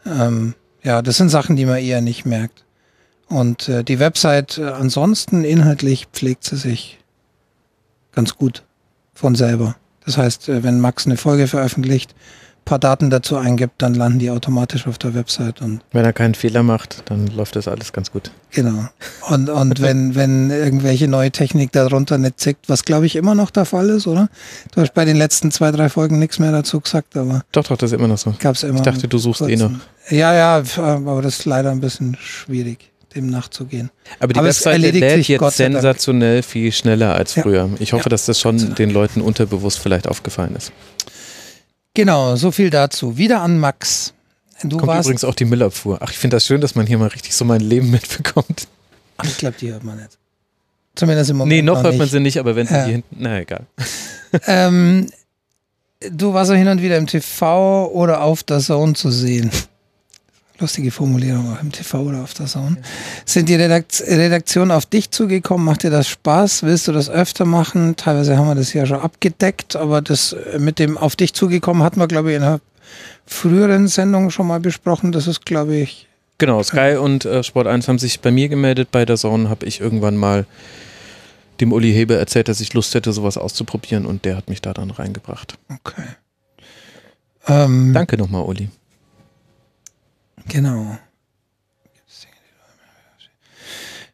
[0.05, 2.65] ähm, ja, das sind Sachen, die man eher nicht merkt.
[3.31, 6.99] Und äh, die Website äh, ansonsten inhaltlich pflegt sie sich
[8.11, 8.63] ganz gut
[9.13, 9.75] von selber.
[10.05, 12.13] Das heißt, äh, wenn Max eine Folge veröffentlicht,
[12.65, 15.61] paar Daten dazu eingibt, dann landen die automatisch auf der Website.
[15.61, 18.31] Und wenn er keinen Fehler macht, dann läuft das alles ganz gut.
[18.51, 18.89] Genau.
[19.29, 23.49] Und, und wenn, wenn irgendwelche neue Technik darunter nicht zickt, was glaube ich immer noch
[23.49, 24.27] der Fall ist, oder?
[24.75, 27.43] Du hast bei den letzten zwei, drei Folgen nichts mehr dazu gesagt, aber.
[27.53, 28.35] Doch, doch, das ist immer noch so.
[28.39, 28.75] Gab's immer.
[28.75, 29.53] Ich dachte, du suchst kurzen.
[29.53, 29.71] eh noch.
[30.09, 33.91] Ja, ja, aber das ist leider ein bisschen schwierig dem nachzugehen.
[34.19, 37.65] Aber die Aber Webseite lädt jetzt sensationell viel schneller als früher.
[37.65, 37.69] Ja.
[37.79, 38.09] Ich hoffe, ja.
[38.09, 40.71] dass das schon den Leuten unterbewusst vielleicht aufgefallen ist.
[41.93, 43.17] Genau, so viel dazu.
[43.17, 44.13] Wieder an Max.
[44.63, 45.97] Du Kommt warst übrigens auch die Müllabfuhr.
[46.01, 48.67] Ach, ich finde das schön, dass man hier mal richtig so mein Leben mitbekommt.
[49.17, 50.17] Ach, ich glaube, die hört man nicht.
[50.95, 51.55] Zumindest im Moment.
[51.55, 52.85] Nee, noch, noch hört man sie nicht, aber wenn sie ja.
[52.85, 53.15] die hinten.
[53.19, 53.65] Na egal.
[54.47, 55.07] Ähm,
[56.09, 59.51] du warst ja hin und wieder im TV oder auf der Zone zu sehen
[60.61, 62.77] lustige Formulierung auch im TV oder auf der Zone.
[63.25, 65.65] Sind die Redakt Redaktionen auf dich zugekommen?
[65.65, 66.63] Macht dir das Spaß?
[66.63, 67.95] Willst du das öfter machen?
[67.97, 71.83] Teilweise haben wir das ja schon abgedeckt, aber das äh, mit dem auf dich zugekommen
[71.83, 72.61] hatten wir, glaube ich, in einer
[73.25, 75.11] früheren Sendung schon mal besprochen.
[75.11, 76.07] Das ist, glaube ich.
[76.37, 78.89] Genau, Sky und äh, Sport 1 haben sich bei mir gemeldet.
[78.91, 80.45] Bei der Zone habe ich irgendwann mal
[81.59, 84.73] dem Uli Hebe erzählt, dass ich Lust hätte, sowas auszuprobieren und der hat mich da
[84.73, 85.57] dann reingebracht.
[85.69, 86.03] Okay.
[87.47, 88.69] Ähm, Danke nochmal, Uli.
[90.51, 90.97] Genau.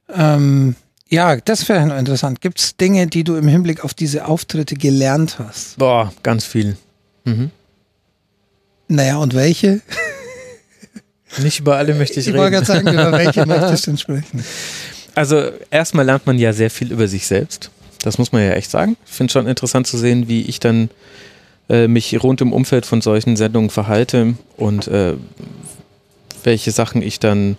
[0.09, 0.75] Ähm,
[1.09, 2.41] ja, das wäre noch interessant.
[2.41, 5.77] Gibt es Dinge, die du im Hinblick auf diese Auftritte gelernt hast?
[5.77, 6.77] Boah, ganz viel.
[7.25, 7.49] Mhm.
[8.87, 9.81] Naja, und welche?
[11.39, 12.35] Nicht über alle möchte ich, ich reden.
[12.35, 14.43] Ich wollte gerade sagen, über welche möchtest du denn sprechen?
[15.15, 17.71] Also, erstmal lernt man ja sehr viel über sich selbst.
[18.03, 18.95] Das muss man ja echt sagen.
[19.07, 20.89] Ich finde schon interessant zu sehen, wie ich dann
[21.67, 25.15] äh, mich rund im Umfeld von solchen Sendungen verhalte und äh,
[26.47, 27.57] welche Sachen ich dann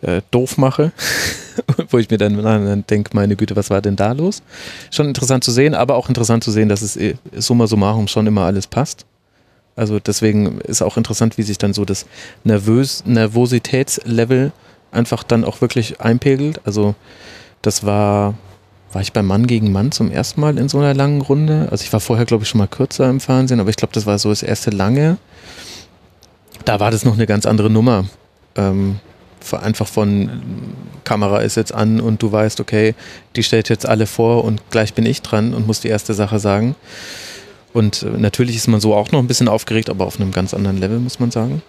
[0.00, 0.92] äh, doof mache,
[1.90, 4.42] wo ich mir dann, dann denke, meine Güte, was war denn da los?
[4.90, 8.26] Schon interessant zu sehen, aber auch interessant zu sehen, dass es äh, summa summarum schon
[8.26, 9.04] immer alles passt.
[9.76, 12.06] Also deswegen ist auch interessant, wie sich dann so das
[12.44, 14.52] Nervös Nervositätslevel
[14.90, 16.62] einfach dann auch wirklich einpegelt.
[16.64, 16.94] Also
[17.60, 18.34] das war,
[18.90, 21.68] war ich beim Mann gegen Mann zum ersten Mal in so einer langen Runde.
[21.70, 24.06] Also ich war vorher, glaube ich, schon mal kürzer im Fernsehen, aber ich glaube, das
[24.06, 25.18] war so das erste lange
[26.68, 28.04] da war das noch eine ganz andere Nummer.
[28.54, 29.00] Ähm,
[29.52, 30.42] einfach von
[31.02, 32.94] Kamera ist jetzt an und du weißt, okay,
[33.36, 36.38] die stellt jetzt alle vor und gleich bin ich dran und muss die erste Sache
[36.38, 36.74] sagen.
[37.72, 40.52] Und äh, natürlich ist man so auch noch ein bisschen aufgeregt, aber auf einem ganz
[40.52, 41.62] anderen Level, muss man sagen.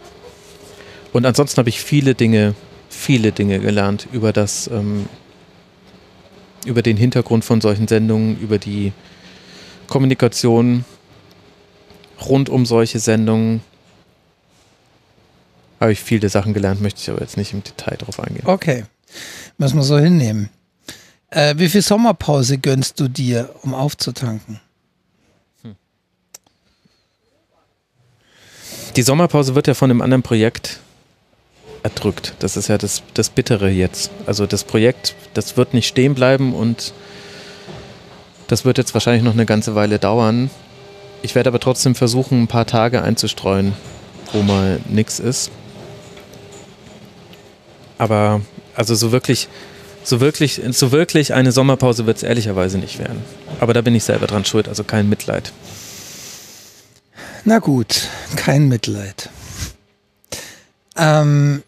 [1.14, 2.54] Und ansonsten habe ich viele Dinge,
[2.90, 5.08] viele Dinge gelernt über das, ähm,
[6.66, 8.92] über den Hintergrund von solchen Sendungen, über die
[9.88, 10.84] Kommunikation
[12.20, 13.62] rund um solche Sendungen,
[15.80, 18.46] habe ich viele Sachen gelernt, möchte ich aber jetzt nicht im Detail drauf eingehen.
[18.46, 18.86] Okay,
[19.58, 20.50] müssen wir so hinnehmen.
[21.30, 24.60] Äh, wie viel Sommerpause gönnst du dir, um aufzutanken?
[25.62, 25.76] Hm.
[28.96, 30.80] Die Sommerpause wird ja von einem anderen Projekt
[31.84, 32.34] erdrückt.
[32.40, 34.12] Das ist ja das, das Bittere jetzt.
[34.26, 36.94] Also das Projekt, das wird nicht stehen bleiben und
[38.48, 40.50] das wird jetzt wahrscheinlich noch eine ganze Weile dauern.
[41.22, 43.74] Ich werde aber trotzdem versuchen, ein paar Tage einzustreuen,
[44.34, 45.52] wo mal nichts ist.
[48.00, 48.42] Aber
[48.74, 49.48] also so wirklich,
[50.04, 53.22] so wirklich, so wirklich eine Sommerpause wird es ehrlicherweise nicht werden.
[53.60, 55.52] Aber da bin ich selber dran schuld, also kein Mitleid.
[57.46, 59.30] Na gut, kein Mitleid.
[60.98, 61.62] Ähm,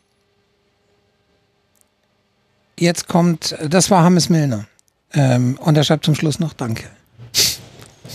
[2.80, 4.66] jetzt kommt, das war Hammes Milner.
[5.14, 6.86] Ähm, und er schreibt zum Schluss noch Danke.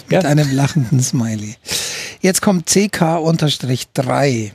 [0.09, 1.57] Mit einem lachenden Smiley.
[2.21, 4.53] Jetzt kommt CK-3.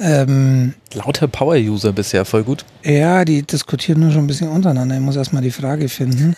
[0.00, 2.64] Ähm, Lauter Power-User bisher, voll gut.
[2.84, 4.94] Ja, die diskutieren nur schon ein bisschen untereinander.
[4.94, 6.36] Ich muss erstmal die Frage finden.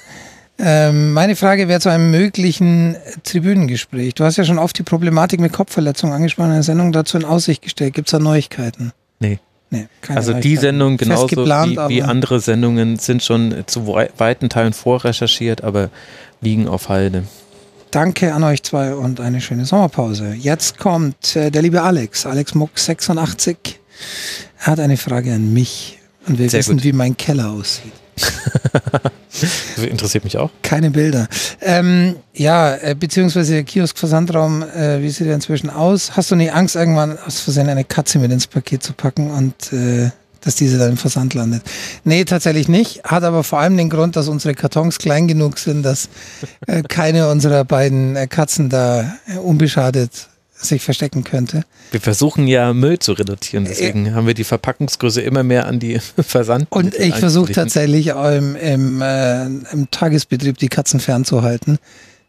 [0.59, 4.15] Ähm, meine Frage wäre zu einem möglichen Tribünengespräch.
[4.15, 7.25] Du hast ja schon oft die Problematik mit Kopfverletzungen angesprochen, in der Sendung dazu in
[7.25, 7.95] Aussicht gestellt.
[7.95, 8.93] Gibt es da Neuigkeiten?
[9.21, 9.39] Nee.
[9.73, 14.73] Nee, also die Sendung genauso geplant, wie, wie andere Sendungen sind schon zu weiten Teilen
[14.73, 15.91] vorrecherchiert, aber
[16.41, 17.23] liegen auf Halde.
[17.91, 20.35] Danke an euch zwei und eine schöne Sommerpause.
[20.39, 23.81] Jetzt kommt äh, der liebe Alex, Alex Muck 86.
[24.61, 25.99] Er hat eine Frage an mich
[26.29, 26.85] und will Sehr wissen, gut.
[26.85, 27.93] wie mein Keller aussieht.
[29.91, 30.51] Interessiert mich auch.
[30.63, 31.27] Keine Bilder.
[31.61, 36.17] Ähm, ja, äh, beziehungsweise der Kiosk-Versandraum, äh, wie sieht der inzwischen aus?
[36.17, 39.73] Hast du nicht Angst, irgendwann aus Versehen eine Katze mit ins Paket zu packen und
[39.73, 40.11] äh,
[40.41, 41.63] dass diese dann im Versand landet?
[42.05, 43.05] Nee, tatsächlich nicht.
[43.05, 46.09] Hat aber vor allem den Grund, dass unsere Kartons klein genug sind, dass
[46.67, 50.29] äh, keine unserer beiden äh, Katzen da äh, unbeschadet
[50.65, 51.65] sich verstecken könnte.
[51.91, 55.79] Wir versuchen ja Müll zu reduzieren, deswegen äh, haben wir die Verpackungsgröße immer mehr an
[55.79, 56.67] die Versand.
[56.71, 61.79] Und ich versuche tatsächlich im, im, äh, im, Tagesbetrieb die Katzen fernzuhalten,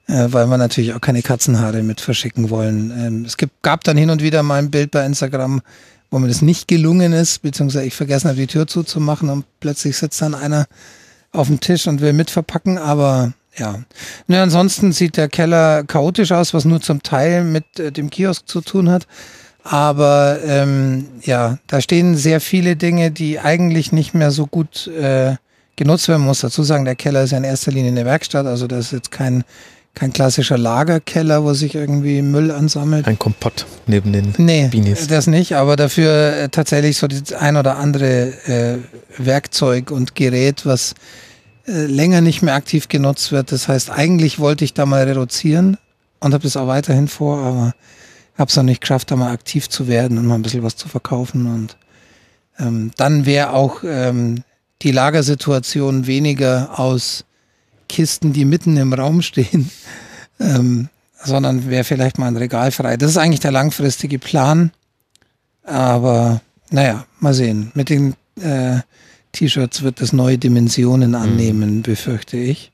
[0.08, 2.92] äh, weil wir natürlich auch keine Katzenhaare mit verschicken wollen.
[2.92, 5.62] Ähm, es gibt, gab dann hin und wieder mal ein Bild bei Instagram,
[6.12, 9.98] wo mir das nicht gelungen ist, beziehungsweise ich vergessen habe, die Tür zuzumachen und plötzlich
[9.98, 10.68] sitzt dann einer
[11.32, 13.80] auf dem Tisch und will mitverpacken, aber ja.
[14.28, 18.48] Ne, ansonsten sieht der Keller chaotisch aus, was nur zum Teil mit äh, dem Kiosk
[18.48, 19.08] zu tun hat.
[19.64, 25.36] Aber ähm, ja, da stehen sehr viele Dinge, die eigentlich nicht mehr so gut äh,
[25.76, 26.26] genutzt werden.
[26.26, 28.92] Muss dazu sagen, der Keller ist ja in erster Linie eine Werkstatt, also das ist
[28.92, 29.44] jetzt kein,
[29.94, 33.08] kein klassischer Lagerkeller, wo sich irgendwie Müll ansammelt.
[33.08, 35.08] Ein Kompott neben den nee, Beanies.
[35.08, 38.78] das nicht, aber dafür äh, tatsächlich so das ein oder andere äh,
[39.18, 40.96] Werkzeug und Gerät, was
[41.68, 43.52] äh, länger nicht mehr aktiv genutzt wird.
[43.52, 45.78] Das heißt, eigentlich wollte ich da mal reduzieren
[46.20, 47.74] und habe das auch weiterhin vor, aber
[48.38, 50.76] habe es noch nicht geschafft, da mal aktiv zu werden und mal ein bisschen was
[50.78, 51.48] zu verkaufen.
[51.48, 51.78] Und
[52.60, 54.44] ähm, dann wäre auch ähm,
[54.82, 57.26] die Lagersituation weniger aus
[57.92, 59.70] Kisten, die mitten im Raum stehen,
[60.40, 60.88] ähm,
[61.24, 62.96] sondern wäre vielleicht mal ein Regal frei.
[62.98, 64.72] Das ist eigentlich der langfristige Plan.
[65.64, 66.42] Aber
[66.72, 67.72] naja, mal sehen.
[67.76, 68.80] Mit den äh,
[69.34, 71.82] T-Shirts wird es neue Dimensionen annehmen, mhm.
[71.82, 72.72] befürchte ich.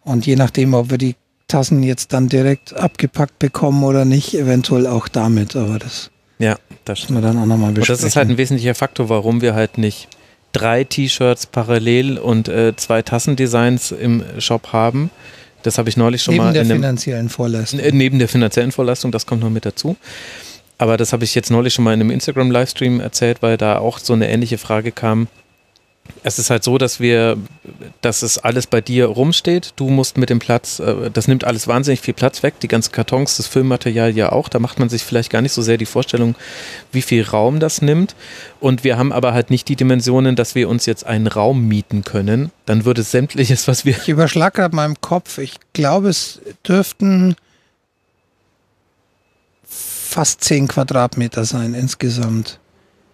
[0.00, 1.16] Und je nachdem, ob wir die
[1.48, 7.00] Tassen jetzt dann direkt abgepackt bekommen oder nicht, eventuell auch damit, aber das ja, das
[7.00, 7.94] müssen wir dann auch nochmal besprechen.
[7.94, 10.08] Und das ist halt ein wesentlicher Faktor, warum wir halt nicht
[10.52, 15.10] drei T-Shirts parallel und äh, zwei Tassendesigns im Shop haben.
[15.62, 16.52] Das habe ich neulich schon neben mal.
[16.52, 17.80] Neben der finanziellen Vorleistung.
[17.80, 19.96] Äh, neben der finanziellen Vorleistung, das kommt noch mit dazu.
[20.78, 23.98] Aber das habe ich jetzt neulich schon mal in einem Instagram-Livestream erzählt, weil da auch
[23.98, 25.28] so eine ähnliche Frage kam
[26.22, 27.36] es ist halt so, dass wir,
[28.00, 29.74] dass es alles bei dir rumsteht.
[29.76, 32.92] Du musst mit dem Platz, äh, das nimmt alles wahnsinnig viel Platz weg, die ganzen
[32.92, 34.48] Kartons, das Filmmaterial ja auch.
[34.48, 36.34] Da macht man sich vielleicht gar nicht so sehr die Vorstellung,
[36.92, 38.14] wie viel Raum das nimmt.
[38.60, 42.04] Und wir haben aber halt nicht die Dimensionen, dass wir uns jetzt einen Raum mieten
[42.04, 42.50] können.
[42.64, 43.96] Dann würde sämtliches, was wir.
[43.96, 45.38] Ich überschlag gerade meinem Kopf.
[45.38, 47.36] Ich glaube, es dürften
[49.64, 52.58] fast zehn Quadratmeter sein insgesamt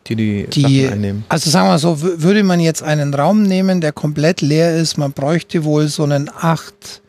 [0.07, 1.24] die die, die einnehmen.
[1.29, 5.12] Also sagen wir so, würde man jetzt einen Raum nehmen, der komplett leer ist, man
[5.12, 7.03] bräuchte wohl so einen 8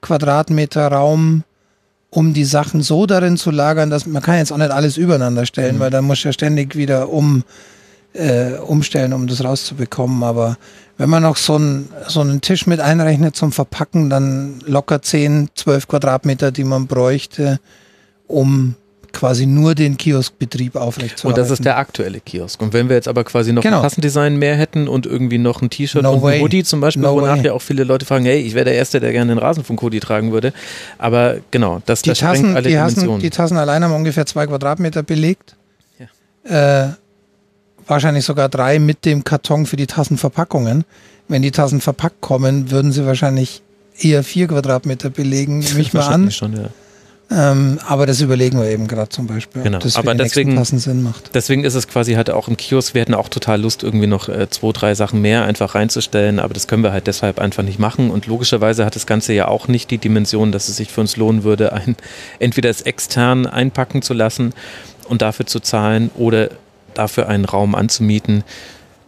[0.00, 1.42] Quadratmeter Raum,
[2.10, 5.46] um die Sachen so darin zu lagern, dass man kann jetzt auch nicht alles übereinander
[5.46, 5.80] stellen, mhm.
[5.80, 7.44] weil dann muss ja ständig wieder um,
[8.14, 10.22] äh, umstellen, um das rauszubekommen.
[10.22, 10.56] Aber
[10.96, 15.50] wenn man noch so, ein, so einen Tisch mit einrechnet zum Verpacken, dann locker 10,
[15.54, 17.60] 12 Quadratmeter, die man bräuchte,
[18.26, 18.74] um
[19.12, 21.26] quasi nur den Kioskbetrieb aufrechtzuerhalten.
[21.28, 22.60] Und das ist der aktuelle Kiosk.
[22.60, 23.78] Und wenn wir jetzt aber quasi noch genau.
[23.78, 26.36] ein Kassendesign mehr hätten und irgendwie noch ein T-Shirt no und way.
[26.36, 27.46] ein Hoodie zum Beispiel, no wonach way.
[27.46, 30.32] ja auch viele Leute fragen, hey, ich wäre der Erste, der gerne den Rasenfunk-Hoodie tragen
[30.32, 30.52] würde.
[30.98, 33.20] Aber genau, das, die das Tassen, alle die Dimensionen.
[33.20, 35.56] die Tassen allein haben ungefähr zwei Quadratmeter belegt.
[36.48, 36.84] Ja.
[36.84, 36.92] Äh,
[37.86, 40.84] wahrscheinlich sogar drei mit dem Karton für die Tassenverpackungen.
[41.28, 43.62] Wenn die Tassen verpackt kommen, würden sie wahrscheinlich
[43.98, 46.30] eher vier Quadratmeter belegen, nehme ich mal an.
[46.30, 46.68] Schon, ja.
[47.30, 49.76] Ähm, aber das überlegen wir eben gerade zum Beispiel, genau.
[49.76, 51.34] ob das für aber deswegen, Sinn macht.
[51.34, 54.30] Deswegen ist es quasi halt auch im Kiosk, wir hätten auch total Lust, irgendwie noch
[54.30, 57.78] äh, zwei, drei Sachen mehr einfach reinzustellen, aber das können wir halt deshalb einfach nicht
[57.78, 58.10] machen.
[58.10, 61.16] Und logischerweise hat das Ganze ja auch nicht die Dimension, dass es sich für uns
[61.16, 61.96] lohnen würde, ein,
[62.38, 64.54] entweder es extern einpacken zu lassen
[65.06, 66.48] und dafür zu zahlen oder
[66.94, 68.42] dafür einen Raum anzumieten.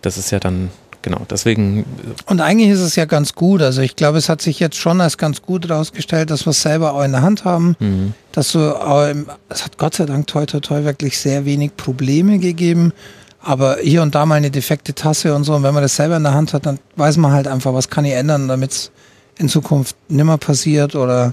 [0.02, 0.70] Das ist ja dann
[1.02, 1.85] genau, deswegen.
[2.27, 3.62] Und eigentlich ist es ja ganz gut.
[3.62, 6.62] Also ich glaube, es hat sich jetzt schon als ganz gut herausgestellt, dass wir es
[6.62, 7.77] selber auch in der Hand haben.
[7.78, 8.14] Mhm.
[8.32, 8.59] Dass du
[9.48, 12.93] es hat Gott sei Dank toi toi toi wirklich sehr wenig Probleme gegeben.
[13.43, 15.55] Aber hier und da mal eine defekte Tasse und so.
[15.55, 17.89] Und wenn man das selber in der Hand hat, dann weiß man halt einfach, was
[17.89, 18.90] kann ich ändern, damit es
[19.39, 21.32] in Zukunft nimmer passiert oder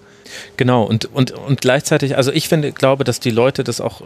[0.58, 4.02] Genau, und, und, und gleichzeitig, also ich finde, glaube, dass die Leute das auch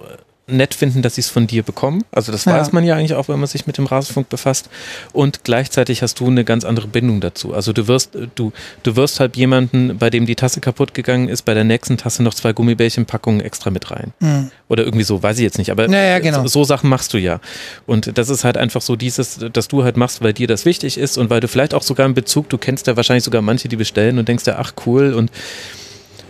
[0.52, 2.03] nett finden, dass sie es von dir bekommen.
[2.11, 2.53] Also das ja.
[2.53, 4.69] weiß man ja eigentlich auch, wenn man sich mit dem Rasenfunk befasst.
[5.14, 7.53] Und gleichzeitig hast du eine ganz andere Bindung dazu.
[7.53, 8.52] Also du wirst, du,
[8.84, 12.23] du wirst halt jemanden, bei dem die Tasse kaputt gegangen ist, bei der nächsten Tasse
[12.23, 14.14] noch zwei Gummibärchenpackungen extra mit rein.
[14.19, 14.52] Mhm.
[14.68, 15.72] Oder irgendwie so, weiß ich jetzt nicht.
[15.72, 16.41] Aber ja, ja, genau.
[16.43, 17.39] so, so, Sachen machst du ja.
[17.85, 20.98] Und das ist halt einfach so dieses, dass du halt machst, weil dir das wichtig
[20.98, 23.69] ist und weil du vielleicht auch sogar einen Bezug, du kennst ja wahrscheinlich sogar manche,
[23.69, 25.31] die bestellen und denkst ja, ach cool und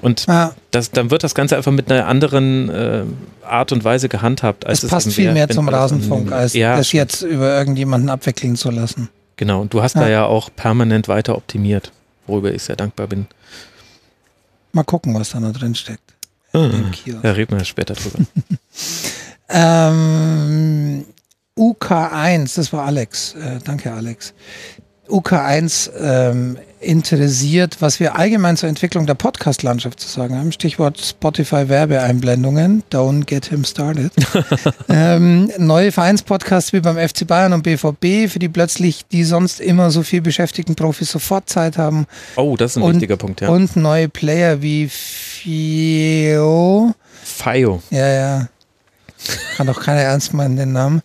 [0.02, 0.54] und ja.
[0.72, 3.04] das, dann wird das Ganze einfach mit einer anderen äh,
[3.46, 4.66] Art und Weise gehandhabt.
[4.66, 8.56] Als es passt es viel mehr zum Rasenfunk, als ja, das jetzt über irgendjemanden abwickeln
[8.56, 9.10] zu lassen.
[9.38, 10.02] Genau, und du hast ja.
[10.02, 11.92] da ja auch permanent weiter optimiert,
[12.28, 13.28] worüber ich sehr dankbar bin.
[14.74, 16.14] Mal gucken, was da noch drin steckt.
[16.54, 16.70] Ah,
[17.06, 18.20] ja, reden wir später drüber.
[19.50, 21.06] ähm,
[21.58, 23.36] UK1, das war Alex.
[23.36, 24.34] Äh, danke, Alex.
[25.08, 30.52] UK1 ähm, interessiert, was wir allgemein zur Entwicklung der Podcast-Landschaft zu sagen haben.
[30.52, 32.84] Stichwort Spotify-Werbeeinblendungen.
[32.92, 34.12] Don't get him started.
[34.90, 39.92] ähm, neue Vereinspodcasts wie beim FC Bayern und BVB, für die plötzlich die sonst immer
[39.92, 42.08] so viel beschäftigten Profis sofort Zeit haben.
[42.36, 43.50] Oh, das ist ein und, wichtiger Punkt, ja.
[43.50, 45.36] Und neue Player wie Fio.
[47.24, 47.82] Fio.
[47.92, 48.48] Ja, ja.
[49.56, 51.04] Kann doch keiner ernst meinen, den Namen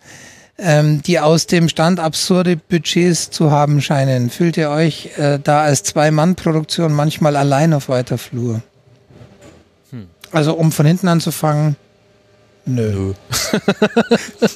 [0.57, 4.29] ähm, die aus dem Stand absurde Budgets zu haben scheinen.
[4.29, 8.61] Fühlt ihr euch äh, da als Zwei-Mann-Produktion manchmal allein auf weiter Flur?
[9.91, 10.07] Hm.
[10.31, 11.75] Also um von hinten anzufangen,
[12.65, 12.91] nö.
[12.91, 13.13] nö.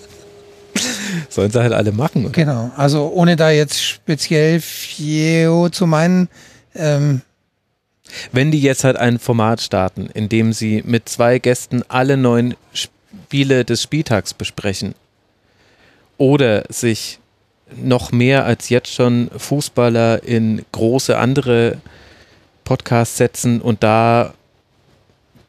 [1.29, 2.25] Sollen sie halt alle machen.
[2.25, 2.33] Oder?
[2.33, 6.29] Genau, also ohne da jetzt speziell Fieo zu meinen,
[6.73, 7.21] ähm,
[8.31, 12.55] wenn die jetzt halt ein Format starten, in dem sie mit zwei Gästen alle neun
[12.73, 14.95] Spiele des Spieltags besprechen,
[16.17, 17.19] oder sich
[17.75, 21.77] noch mehr als jetzt schon Fußballer in große andere
[22.63, 24.33] Podcasts setzen und da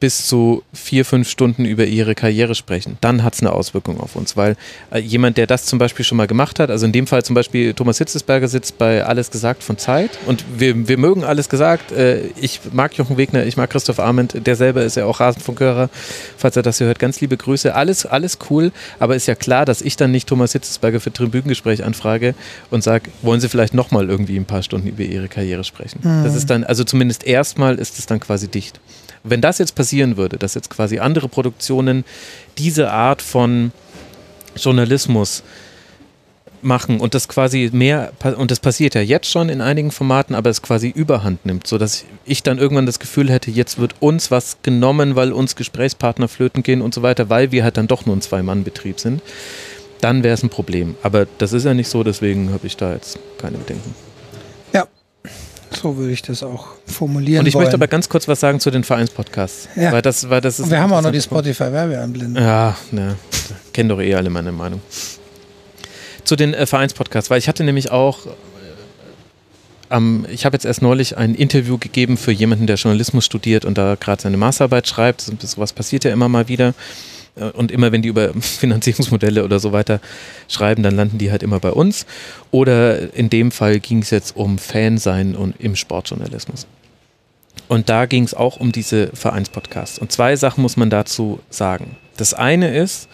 [0.02, 4.16] bis zu vier, fünf Stunden über ihre Karriere sprechen, dann hat es eine Auswirkung auf
[4.16, 4.56] uns, weil
[4.90, 7.34] äh, jemand, der das zum Beispiel schon mal gemacht hat, also in dem Fall zum
[7.34, 11.92] Beispiel Thomas Hitzesberger sitzt bei Alles gesagt von Zeit und wir, wir mögen Alles gesagt,
[11.92, 15.88] äh, ich mag Jochen Wegner, ich mag Christoph Arment, der selber ist ja auch Rasenfunkhörer,
[16.36, 19.66] falls er das hier hört, ganz liebe Grüße, alles, alles cool, aber ist ja klar,
[19.66, 22.34] dass ich dann nicht Thomas Hitzesberger für Tribünengespräch anfrage
[22.72, 26.00] und sage, wollen Sie vielleicht nochmal irgendwie ein paar Stunden über Ihre Karriere sprechen.
[26.02, 26.24] Mhm.
[26.24, 28.80] Das ist dann, also zumindest erstmal ist es dann quasi dicht.
[29.24, 32.04] Wenn das jetzt passieren würde, dass jetzt quasi andere Produktionen
[32.58, 33.72] diese Art von
[34.56, 35.42] Journalismus
[36.62, 40.50] machen und das quasi mehr, und das passiert ja jetzt schon in einigen Formaten, aber
[40.50, 44.58] es quasi überhand nimmt, sodass ich dann irgendwann das Gefühl hätte, jetzt wird uns was
[44.62, 48.16] genommen, weil uns Gesprächspartner flöten gehen und so weiter, weil wir halt dann doch nur
[48.16, 49.22] ein Zwei-Mann-Betrieb sind,
[50.00, 50.94] dann wäre es ein Problem.
[51.02, 53.94] Aber das ist ja nicht so, deswegen habe ich da jetzt keine Bedenken.
[55.80, 57.40] So würde ich das auch formulieren.
[57.40, 57.64] Und ich wollen.
[57.64, 59.68] möchte aber ganz kurz was sagen zu den Vereinspodcasts.
[59.76, 59.92] Ja.
[59.92, 62.42] Weil das, weil das ist Und wir haben auch noch die Spotify-Werbeanblendung.
[62.42, 63.16] Ja, ne.
[63.72, 64.80] Kennen doch eh alle meine Meinung.
[66.24, 68.26] Zu den äh, Vereinspodcasts, weil ich hatte nämlich auch.
[68.26, 70.00] Äh,
[70.32, 73.96] ich habe jetzt erst neulich ein Interview gegeben für jemanden, der Journalismus studiert und da
[73.96, 75.30] gerade seine Masterarbeit schreibt.
[75.40, 76.74] Sowas passiert ja immer mal wieder.
[77.36, 80.00] Äh, und immer wenn die über Finanzierungsmodelle oder so weiter
[80.48, 82.06] schreiben, dann landen die halt immer bei uns.
[82.50, 86.66] Oder in dem Fall ging es jetzt um Fansein und im Sportjournalismus.
[87.68, 89.98] Und da ging es auch um diese Vereinspodcasts.
[89.98, 91.96] Und zwei Sachen muss man dazu sagen.
[92.16, 93.08] Das eine ist,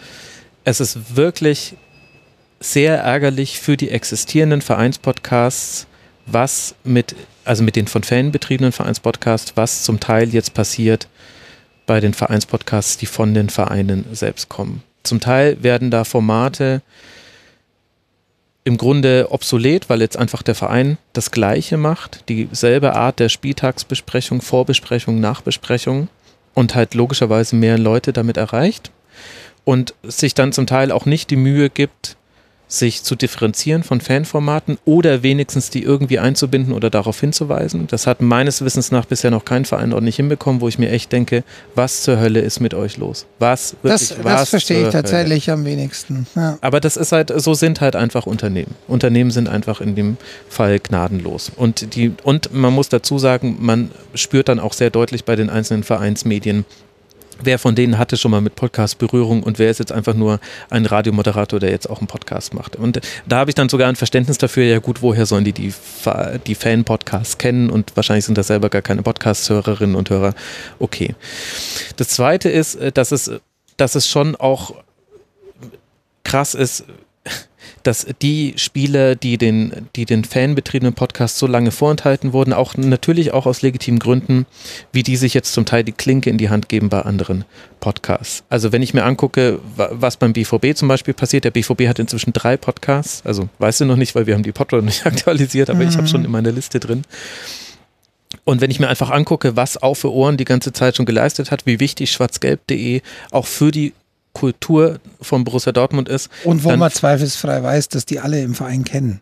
[0.63, 1.75] es ist wirklich
[2.59, 5.87] sehr ärgerlich für die existierenden Vereinspodcasts,
[6.25, 7.15] was mit,
[7.45, 11.07] also mit den von Fan betriebenen Vereinspodcasts, was zum Teil jetzt passiert,
[11.89, 14.83] bei den Vereinspodcasts, die von den Vereinen selbst kommen.
[15.01, 16.83] Zum Teil werden da Formate
[18.63, 24.41] im Grunde obsolet, weil jetzt einfach der Verein das Gleiche macht, dieselbe Art der Spieltagsbesprechung,
[24.41, 26.09] Vorbesprechung, Nachbesprechung
[26.53, 28.91] und halt logischerweise mehr Leute damit erreicht
[29.65, 32.17] und sich dann zum Teil auch nicht die Mühe gibt,
[32.69, 37.87] sich zu differenzieren von Fanformaten oder wenigstens die irgendwie einzubinden oder darauf hinzuweisen.
[37.87, 41.11] Das hat meines Wissens nach bisher noch kein Verein ordentlich hinbekommen, wo ich mir echt
[41.11, 41.43] denke,
[41.73, 43.25] was zur Hölle ist mit euch los?
[43.39, 45.57] Was wirklich, das, was das verstehe ich tatsächlich Hölle?
[45.57, 46.27] am wenigsten.
[46.35, 46.59] Ja.
[46.61, 48.75] Aber das ist halt, so sind halt einfach Unternehmen.
[48.87, 50.17] Unternehmen sind einfach in dem
[50.47, 51.51] Fall gnadenlos.
[51.55, 55.49] Und die, und man muss dazu sagen, man spürt dann auch sehr deutlich bei den
[55.49, 56.65] einzelnen Vereinsmedien,
[57.41, 60.39] wer von denen hatte schon mal mit Podcast Berührung und wer ist jetzt einfach nur
[60.69, 62.75] ein Radiomoderator, der jetzt auch einen Podcast macht.
[62.75, 65.73] Und da habe ich dann sogar ein Verständnis dafür, ja gut, woher sollen die die,
[66.47, 70.33] die Fan-Podcasts kennen und wahrscheinlich sind das selber gar keine Podcast-Hörerinnen und Hörer.
[70.79, 71.15] Okay.
[71.97, 73.31] Das Zweite ist, äh, dass es,
[73.77, 74.73] dass es schon auch
[76.23, 76.83] krass ist,
[77.83, 83.33] dass die Spieler, die den, die den fanbetriebenen Podcast so lange vorenthalten wurden, auch natürlich
[83.33, 84.45] auch aus legitimen Gründen,
[84.91, 87.45] wie die sich jetzt zum Teil die Klinke in die Hand geben bei anderen
[87.79, 88.43] Podcasts.
[88.49, 92.33] Also wenn ich mir angucke, was beim BVB zum Beispiel passiert, der BVB hat inzwischen
[92.33, 95.83] drei Podcasts, also weißt du noch nicht, weil wir haben die Podcasts nicht aktualisiert, aber
[95.83, 95.89] mhm.
[95.89, 97.03] ich habe schon in meiner Liste drin.
[98.43, 101.51] Und wenn ich mir einfach angucke, was Auf für Ohren die ganze Zeit schon geleistet
[101.51, 103.01] hat, wie wichtig schwarzgelb.de
[103.31, 103.93] auch für die
[104.33, 106.29] Kultur von Borussia Dortmund ist.
[106.43, 109.21] Und wo man zweifelsfrei weiß, dass die alle im Verein kennen.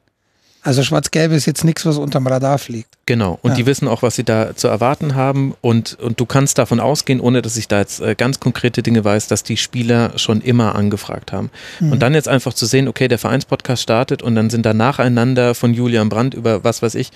[0.67, 2.89] Also Schwarz-Gelb ist jetzt nichts, was unterm Radar fliegt.
[3.05, 3.39] Genau.
[3.41, 3.55] Und ja.
[3.55, 5.55] die wissen auch, was sie da zu erwarten haben.
[5.61, 9.05] Und, und du kannst davon ausgehen, ohne dass ich da jetzt äh, ganz konkrete Dinge
[9.05, 11.51] weiß, dass die Spieler schon immer angefragt haben.
[11.79, 11.93] Mhm.
[11.93, 15.55] Und dann jetzt einfach zu sehen, okay, der Vereinspodcast startet und dann sind da nacheinander
[15.55, 17.11] von Julian Brandt über was weiß ich,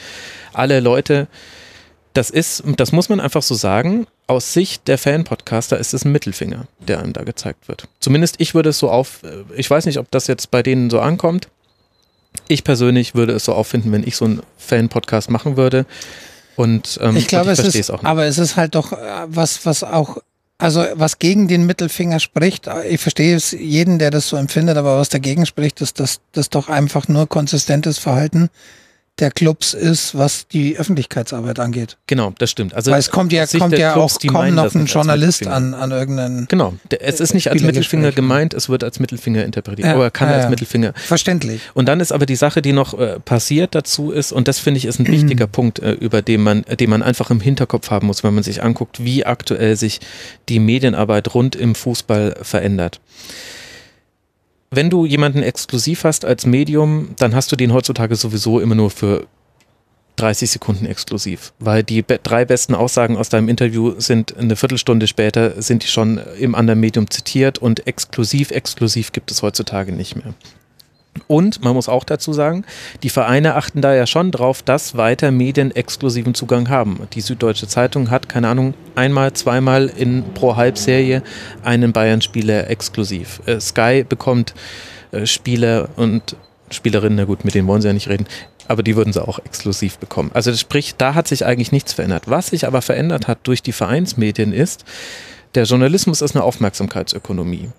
[0.53, 1.27] alle Leute,
[2.13, 6.11] das ist, das muss man einfach so sagen, aus Sicht der Fan-Podcaster ist es ein
[6.11, 7.87] Mittelfinger, der einem da gezeigt wird.
[7.99, 9.19] Zumindest ich würde es so auf,
[9.55, 11.47] ich weiß nicht, ob das jetzt bei denen so ankommt.
[12.47, 15.85] Ich persönlich würde es so auffinden, wenn ich so einen Fan-Podcast machen würde.
[16.55, 18.97] Und ähm, ich glaube, ich es ist, auch aber es ist halt doch äh,
[19.27, 20.17] was, was auch,
[20.57, 22.69] also was gegen den Mittelfinger spricht.
[22.89, 26.49] Ich verstehe es jeden, der das so empfindet, aber was dagegen spricht, ist, dass das
[26.49, 28.49] doch einfach nur konsistentes Verhalten
[29.19, 31.97] der Clubs ist, was die Öffentlichkeitsarbeit angeht.
[32.07, 32.73] Genau, das stimmt.
[32.73, 35.91] Also Weil es kommt ja, kommt ja Clubs, auch kaum noch ein Journalist an, an
[35.91, 36.47] irgendeinen.
[36.47, 40.29] Genau, es ist nicht als Mittelfinger gemeint, es wird als Mittelfinger interpretiert, ja, aber kann
[40.29, 40.93] ja, als Mittelfinger.
[40.95, 41.61] Verständlich.
[41.73, 44.79] Und dann ist aber die Sache, die noch äh, passiert dazu ist, und das finde
[44.79, 48.07] ich ist ein wichtiger Punkt, äh, über den man, den man einfach im Hinterkopf haben
[48.07, 49.99] muss, wenn man sich anguckt, wie aktuell sich
[50.49, 52.99] die Medienarbeit rund im Fußball verändert
[54.71, 58.89] wenn du jemanden exklusiv hast als Medium, dann hast du den heutzutage sowieso immer nur
[58.89, 59.27] für
[60.15, 65.07] 30 Sekunden exklusiv, weil die be drei besten Aussagen aus deinem Interview sind eine Viertelstunde
[65.07, 70.15] später, sind die schon im anderen Medium zitiert und exklusiv, exklusiv gibt es heutzutage nicht
[70.15, 70.33] mehr.
[71.27, 72.65] Und man muss auch dazu sagen,
[73.03, 77.07] die Vereine achten da ja schon drauf, dass weiter Medien exklusiven Zugang haben.
[77.13, 81.21] Die Süddeutsche Zeitung hat, keine Ahnung, einmal, zweimal in pro Halbserie
[81.63, 83.41] einen Bayern-Spieler exklusiv.
[83.45, 84.53] Äh, Sky bekommt
[85.11, 86.35] äh, Spieler und
[86.69, 88.27] Spielerinnen, na gut, mit denen wollen sie ja nicht reden,
[88.67, 90.31] aber die würden sie auch exklusiv bekommen.
[90.33, 92.23] Also sprich, da hat sich eigentlich nichts verändert.
[92.27, 94.85] Was sich aber verändert hat durch die Vereinsmedien ist,
[95.55, 97.69] der Journalismus ist eine Aufmerksamkeitsökonomie.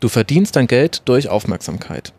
[0.00, 2.14] Du verdienst dein Geld durch Aufmerksamkeit.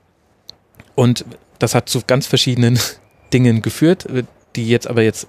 [1.00, 1.24] Und
[1.60, 2.78] das hat zu ganz verschiedenen
[3.34, 4.06] Dingen geführt,
[4.58, 5.28] die jetzt aber jetzt,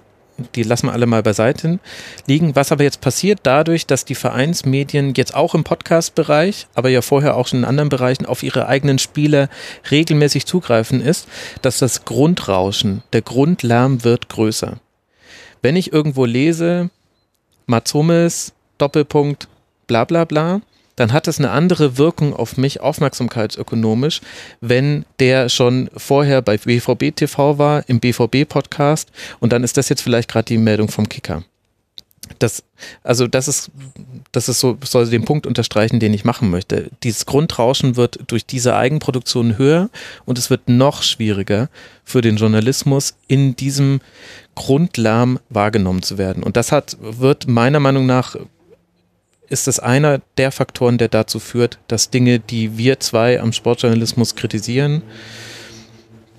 [0.53, 1.79] die lassen wir alle mal beiseite
[2.27, 2.57] liegen.
[2.57, 7.37] Was aber jetzt passiert dadurch, dass die Vereinsmedien jetzt auch im Podcast-Bereich, aber ja vorher
[7.37, 9.47] auch schon in anderen Bereichen auf ihre eigenen Spiele
[9.89, 11.29] regelmäßig zugreifen ist,
[11.61, 14.77] dass das Grundrauschen, der Grundlärm wird größer.
[15.61, 16.89] Wenn ich irgendwo lese,
[17.65, 19.47] Mats Hummels, Doppelpunkt,
[19.87, 20.59] bla bla bla,
[20.95, 24.21] dann hat es eine andere Wirkung auf mich, aufmerksamkeitsökonomisch,
[24.59, 30.01] wenn der schon vorher bei BVB TV war, im BVB-Podcast und dann ist das jetzt
[30.01, 31.43] vielleicht gerade die Meldung vom Kicker.
[32.39, 32.63] Das,
[33.03, 33.71] also das ist,
[34.31, 36.89] das ist so, soll den Punkt unterstreichen, den ich machen möchte.
[37.03, 39.89] Dieses Grundrauschen wird durch diese Eigenproduktion höher
[40.25, 41.69] und es wird noch schwieriger
[42.03, 44.01] für den Journalismus in diesem
[44.55, 46.43] Grundlärm wahrgenommen zu werden.
[46.43, 48.35] Und das hat, wird meiner Meinung nach
[49.51, 54.35] ist es einer der Faktoren, der dazu führt, dass Dinge, die wir zwei am Sportjournalismus
[54.35, 55.03] kritisieren,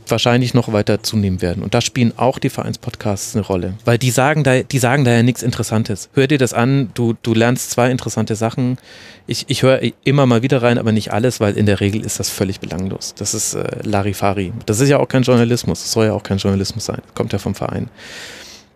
[0.09, 1.63] wahrscheinlich noch weiter zunehmen werden.
[1.63, 3.75] Und da spielen auch die Vereinspodcasts eine Rolle.
[3.85, 6.09] Weil die sagen da, die sagen da ja nichts Interessantes.
[6.15, 8.79] Hör dir das an, du, du lernst zwei interessante Sachen.
[9.27, 12.21] Ich, ich höre immer mal wieder rein, aber nicht alles, weil in der Regel ist
[12.21, 13.15] das völlig belanglos.
[13.17, 14.53] Das ist äh, Larifari.
[14.67, 15.83] Das ist ja auch kein Journalismus.
[15.83, 17.01] Das soll ja auch kein Journalismus sein.
[17.15, 17.89] Kommt ja vom Verein.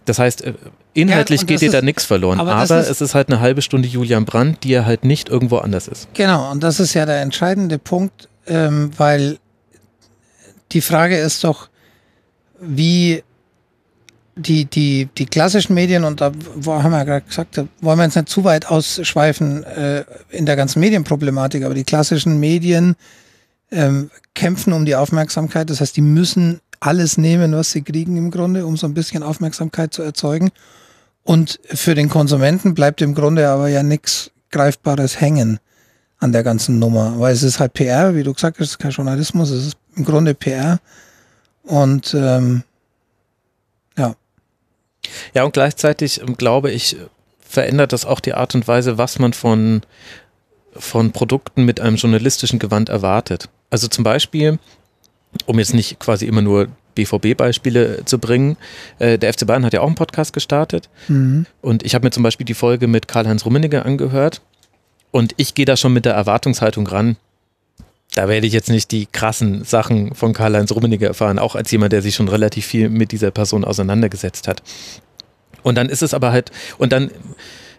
[0.06, 0.54] Das heißt, äh,
[0.94, 3.60] inhaltlich ja, geht dir da nichts verloren, aber, aber ist, es ist halt eine halbe
[3.60, 6.08] Stunde Julian Brandt, die ja halt nicht irgendwo anders ist.
[6.14, 9.38] Genau, und das ist ja der entscheidende Punkt, ähm, weil
[10.72, 11.68] die Frage ist doch,
[12.60, 13.22] wie
[14.36, 18.04] die, die, die klassischen Medien, und da haben wir ja gerade gesagt, da wollen wir
[18.04, 22.96] jetzt nicht zu weit ausschweifen äh, in der ganzen Medienproblematik, aber die klassischen Medien
[23.70, 25.70] ähm, kämpfen um die Aufmerksamkeit.
[25.70, 29.22] Das heißt, die müssen alles nehmen, was sie kriegen im Grunde, um so ein bisschen
[29.22, 30.50] Aufmerksamkeit zu erzeugen.
[31.24, 35.58] Und für den Konsumenten bleibt im Grunde aber ja nichts Greifbares hängen
[36.18, 38.78] an der ganzen Nummer, weil es ist halt PR, wie du gesagt hast, es ist
[38.78, 40.78] kein Journalismus, es ist im Grunde PR.
[41.64, 42.62] Und ähm,
[43.98, 44.14] ja.
[45.34, 46.96] Ja, und gleichzeitig ähm, glaube ich,
[47.40, 49.82] verändert das auch die Art und Weise, was man von,
[50.74, 53.48] von Produkten mit einem journalistischen Gewand erwartet.
[53.70, 54.58] Also zum Beispiel,
[55.46, 58.56] um jetzt nicht quasi immer nur BVB-Beispiele zu bringen.
[58.98, 60.88] Äh, der FC Bayern hat ja auch einen Podcast gestartet.
[61.08, 61.46] Mhm.
[61.62, 64.40] Und ich habe mir zum Beispiel die Folge mit Karl-Heinz Rummenigge angehört.
[65.12, 67.16] Und ich gehe da schon mit der Erwartungshaltung ran.
[68.14, 71.92] da werde ich jetzt nicht die krassen Sachen von Karl-Heinz Rummenigge erfahren, auch als jemand,
[71.92, 74.62] der sich schon relativ viel mit dieser Person auseinandergesetzt hat.
[75.62, 77.10] Und dann ist es aber halt, und dann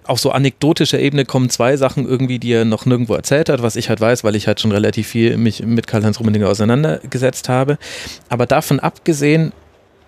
[0.10, 3.76] auf so anekdotischer Ebene kommen zwei Sachen irgendwie, die er noch nirgendwo erzählt hat, was
[3.76, 7.78] ich halt weiß, weil ich halt schon relativ viel mich mit Karl-Heinz Rummenigge auseinandergesetzt habe.
[8.30, 9.52] Aber davon abgesehen,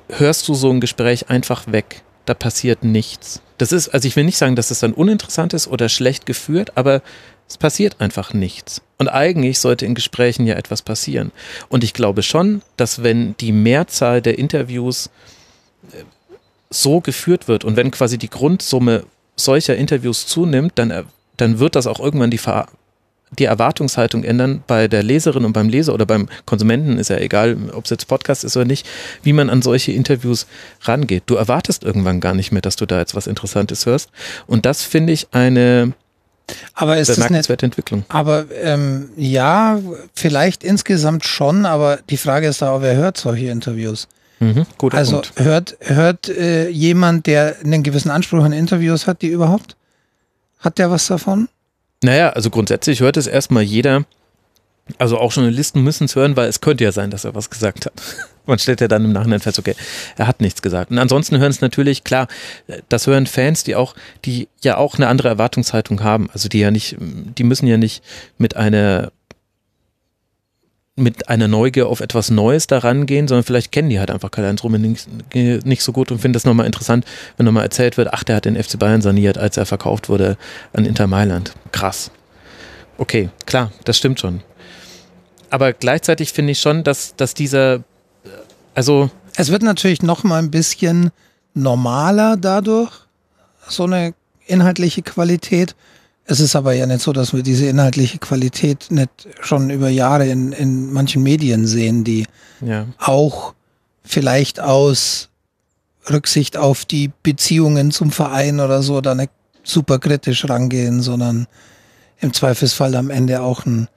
[0.10, 2.02] hörst du so ein Gespräch einfach weg.
[2.26, 3.42] Da passiert nichts.
[3.58, 6.74] Das ist, also ich will nicht sagen, dass es dann uninteressant ist oder schlecht geführt,
[6.76, 7.02] aber
[7.48, 8.82] es passiert einfach nichts.
[8.98, 11.32] Und eigentlich sollte in Gesprächen ja etwas passieren.
[11.68, 15.10] Und ich glaube schon, dass wenn die Mehrzahl der Interviews
[15.92, 16.04] äh,
[16.70, 19.04] so geführt wird und wenn quasi die Grundsumme
[19.40, 21.04] solcher Interviews zunimmt, dann, äh,
[21.38, 22.68] dann wird das auch irgendwann die, Ver
[23.38, 27.58] die Erwartungshaltung ändern bei der Leserin und beim Leser oder beim Konsumenten, ist ja egal,
[27.74, 28.88] ob es jetzt Podcast ist oder nicht,
[29.22, 30.48] wie man an solche Interviews
[30.82, 31.24] rangeht.
[31.28, 34.10] Du erwartest irgendwann gar nicht mehr, dass du da jetzt was Interessantes hörst.
[34.48, 35.94] Und das finde ich eine
[36.74, 38.06] aber ist das eine Entwicklung.
[38.10, 39.80] Aber ähm, ja,
[40.16, 44.08] vielleicht insgesamt schon, aber die Frage ist da, wer hört solche Interviews?
[44.40, 45.34] Mhm, also Punkt.
[45.40, 49.76] hört, hört äh, jemand, der einen gewissen Anspruch an Interviews hat, die überhaupt?
[50.60, 51.50] Hat der was davon?
[52.04, 54.06] Naja, also grundsätzlich hört es erstmal jeder,
[54.98, 57.86] also auch Journalisten müssen es hören, weil es könnte ja sein, dass er was gesagt
[57.86, 57.94] hat.
[58.46, 59.76] Man stellt ja dann im Nachhinein fest, okay,
[60.18, 60.90] er hat nichts gesagt.
[60.90, 62.28] Und ansonsten hören es natürlich, klar,
[62.88, 63.94] das hören Fans, die auch,
[64.26, 66.30] die ja auch eine andere Erwartungshaltung haben.
[66.34, 68.04] Also die ja nicht, die müssen ja nicht
[68.40, 69.12] mit einer
[71.00, 74.64] mit einer Neugier auf etwas Neues daran gehen, sondern vielleicht kennen die halt einfach Karl-Heinz
[74.64, 75.00] Rummenigge
[75.34, 77.06] nicht, nicht so gut und finden das nochmal interessant,
[77.38, 80.38] wenn nochmal erzählt wird, ach, der hat den FC Bayern saniert, als er verkauft wurde
[80.74, 81.54] an Inter Mailand.
[81.72, 82.12] Krass.
[82.98, 84.42] Okay, klar, das stimmt schon.
[85.50, 87.84] Aber gleichzeitig finde ich schon, dass, dass dieser,
[88.76, 89.10] also.
[89.36, 91.12] Es wird natürlich nochmal ein bisschen
[91.54, 92.92] normaler dadurch,
[93.68, 94.14] so eine
[94.46, 95.76] inhaltliche Qualität.
[96.32, 99.10] Es ist aber ja nicht so, dass wir diese inhaltliche Qualität nicht
[99.42, 102.28] schon über Jahre in, in manchen Medien sehen, die
[102.62, 102.86] ja.
[103.00, 103.56] auch
[104.04, 105.30] vielleicht aus
[106.08, 109.32] Rücksicht auf die Beziehungen zum Verein oder so da nicht
[109.64, 111.48] super kritisch rangehen, sondern
[112.20, 113.88] im Zweifelsfall am Ende auch ein,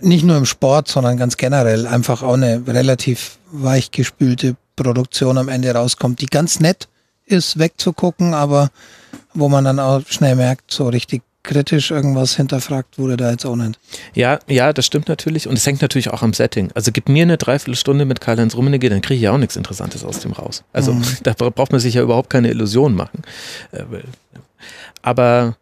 [0.00, 5.74] nicht nur im Sport, sondern ganz generell einfach auch eine relativ weichgespülte Produktion am Ende
[5.74, 6.86] rauskommt, die ganz nett
[7.26, 8.70] ist, wegzugucken, aber
[9.34, 13.56] wo man dann auch schnell merkt, so richtig kritisch irgendwas hinterfragt wurde da jetzt auch
[13.56, 13.80] nicht.
[14.14, 16.70] Ja, ja, das stimmt natürlich und es hängt natürlich auch am Setting.
[16.74, 20.04] Also gib mir eine Dreiviertelstunde mit Karl-Heinz Rummenigge, dann kriege ich ja auch nichts Interessantes
[20.04, 20.62] aus dem raus.
[20.74, 21.04] Also mhm.
[21.22, 23.22] da braucht man sich ja überhaupt keine Illusion machen.
[23.72, 23.84] Äh,
[25.02, 25.56] aber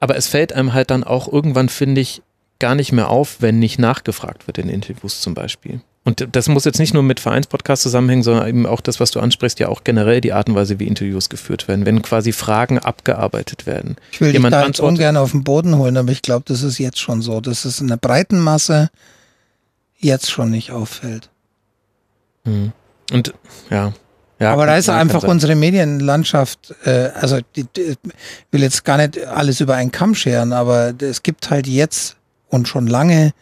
[0.00, 2.22] aber es fällt einem halt dann auch irgendwann, finde ich,
[2.58, 5.80] gar nicht mehr auf, wenn nicht nachgefragt wird in Interviews zum Beispiel.
[6.04, 9.20] Und das muss jetzt nicht nur mit Vereinspodcasts zusammenhängen, sondern eben auch das, was du
[9.20, 12.80] ansprichst, ja auch generell die Art und Weise, wie Interviews geführt werden, wenn quasi Fragen
[12.80, 13.96] abgearbeitet werden.
[14.10, 16.62] Ich will Jemand dich da jetzt ungern auf den Boden holen, aber ich glaube, das
[16.62, 18.90] ist jetzt schon so, dass es in der breiten Masse
[19.96, 21.30] jetzt schon nicht auffällt.
[22.44, 22.72] Hm.
[23.12, 23.32] Und
[23.70, 23.92] ja.
[24.40, 27.64] Ja, aber da ist einfach unsere Medienlandschaft, äh, also die,
[28.50, 32.16] will jetzt gar nicht alles über einen Kamm scheren, aber es gibt halt jetzt
[32.48, 33.34] und schon lange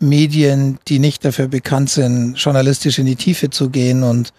[0.00, 4.32] Medien, die nicht dafür bekannt sind, journalistisch in die Tiefe zu gehen und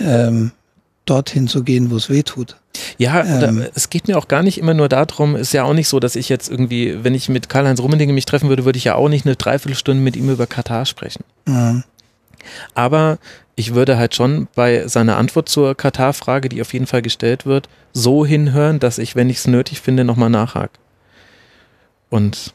[0.00, 0.52] ähm,
[1.04, 2.56] dorthin zu gehen, wo es weh tut.
[2.98, 5.88] Ja, ähm, es geht mir auch gar nicht immer nur darum, ist ja auch nicht
[5.88, 8.84] so, dass ich jetzt irgendwie, wenn ich mit Karl-Heinz Rummenigge mich treffen würde, würde ich
[8.84, 11.24] ja auch nicht eine Dreiviertelstunde mit ihm über Katar sprechen.
[11.44, 11.84] Mhm.
[12.74, 13.18] Aber
[13.54, 17.68] ich würde halt schon bei seiner Antwort zur Katar-Frage, die auf jeden Fall gestellt wird,
[17.92, 20.78] so hinhören, dass ich, wenn ich es nötig finde, nochmal nachhake.
[22.08, 22.54] Und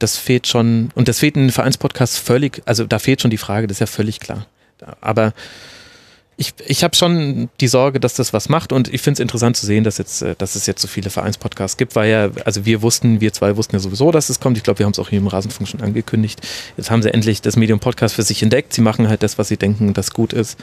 [0.00, 3.38] das fehlt schon, und das fehlt in den Vereinspodcasts völlig, also da fehlt schon die
[3.38, 4.46] Frage, das ist ja völlig klar.
[5.00, 5.32] Aber
[6.40, 9.58] ich, ich habe schon die Sorge, dass das was macht und ich finde es interessant
[9.58, 12.64] zu sehen, dass, jetzt, äh, dass es jetzt so viele Vereinspodcasts gibt, weil ja, also
[12.64, 14.56] wir wussten, wir zwei wussten ja sowieso, dass es kommt.
[14.56, 16.40] Ich glaube, wir haben es auch hier im Rasenfunk schon angekündigt.
[16.78, 18.72] Jetzt haben sie endlich das Medium Podcast für sich entdeckt.
[18.72, 20.58] Sie machen halt das, was sie denken, das gut ist.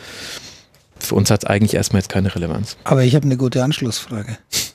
[0.97, 2.75] Für uns hat es eigentlich erstmal jetzt keine Relevanz.
[2.83, 4.37] Aber ich habe eine gute Anschlussfrage.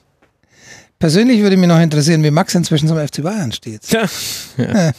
[1.02, 3.80] Persönlich würde mich noch interessieren, wie Max inzwischen zum FC Bayern steht.
[3.90, 4.02] Ja.
[4.56, 4.92] ja.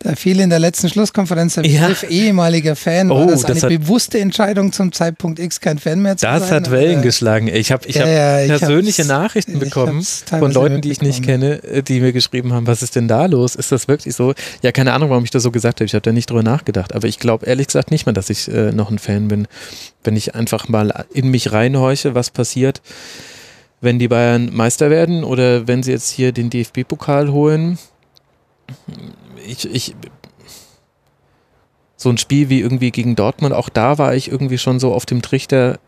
[0.00, 2.08] Da fiel in der letzten Schlusskonferenz der Begriff ja.
[2.10, 3.10] ehemaliger Fan.
[3.10, 6.40] Oh, war das, das eine bewusste Entscheidung zum Zeitpunkt X kein Fan mehr zu das
[6.40, 6.48] sein?
[6.48, 7.02] Das hat Wellen oder?
[7.04, 7.48] geschlagen.
[7.48, 11.82] Ich habe ich ja, hab persönliche Nachrichten bekommen von Leuten, die ich nicht kenne, äh,
[11.82, 13.54] die mir geschrieben haben, was ist denn da los?
[13.54, 14.34] Ist das wirklich so?
[14.60, 15.86] Ja, keine Ahnung, warum ich das so gesagt habe.
[15.86, 16.94] Ich habe da nicht drüber nachgedacht.
[16.94, 19.48] Aber ich glaube ehrlich gesagt nicht mal, dass ich äh, noch ein Fan bin.
[20.04, 22.82] Wenn ich einfach mal in mich reinhorche, was passiert
[23.82, 27.78] wenn die Bayern Meister werden oder wenn sie jetzt hier den DFB-Pokal holen.
[29.44, 29.94] Ich, ich,
[31.96, 35.04] so ein Spiel wie irgendwie gegen Dortmund, auch da war ich irgendwie schon so auf
[35.04, 35.80] dem Trichter,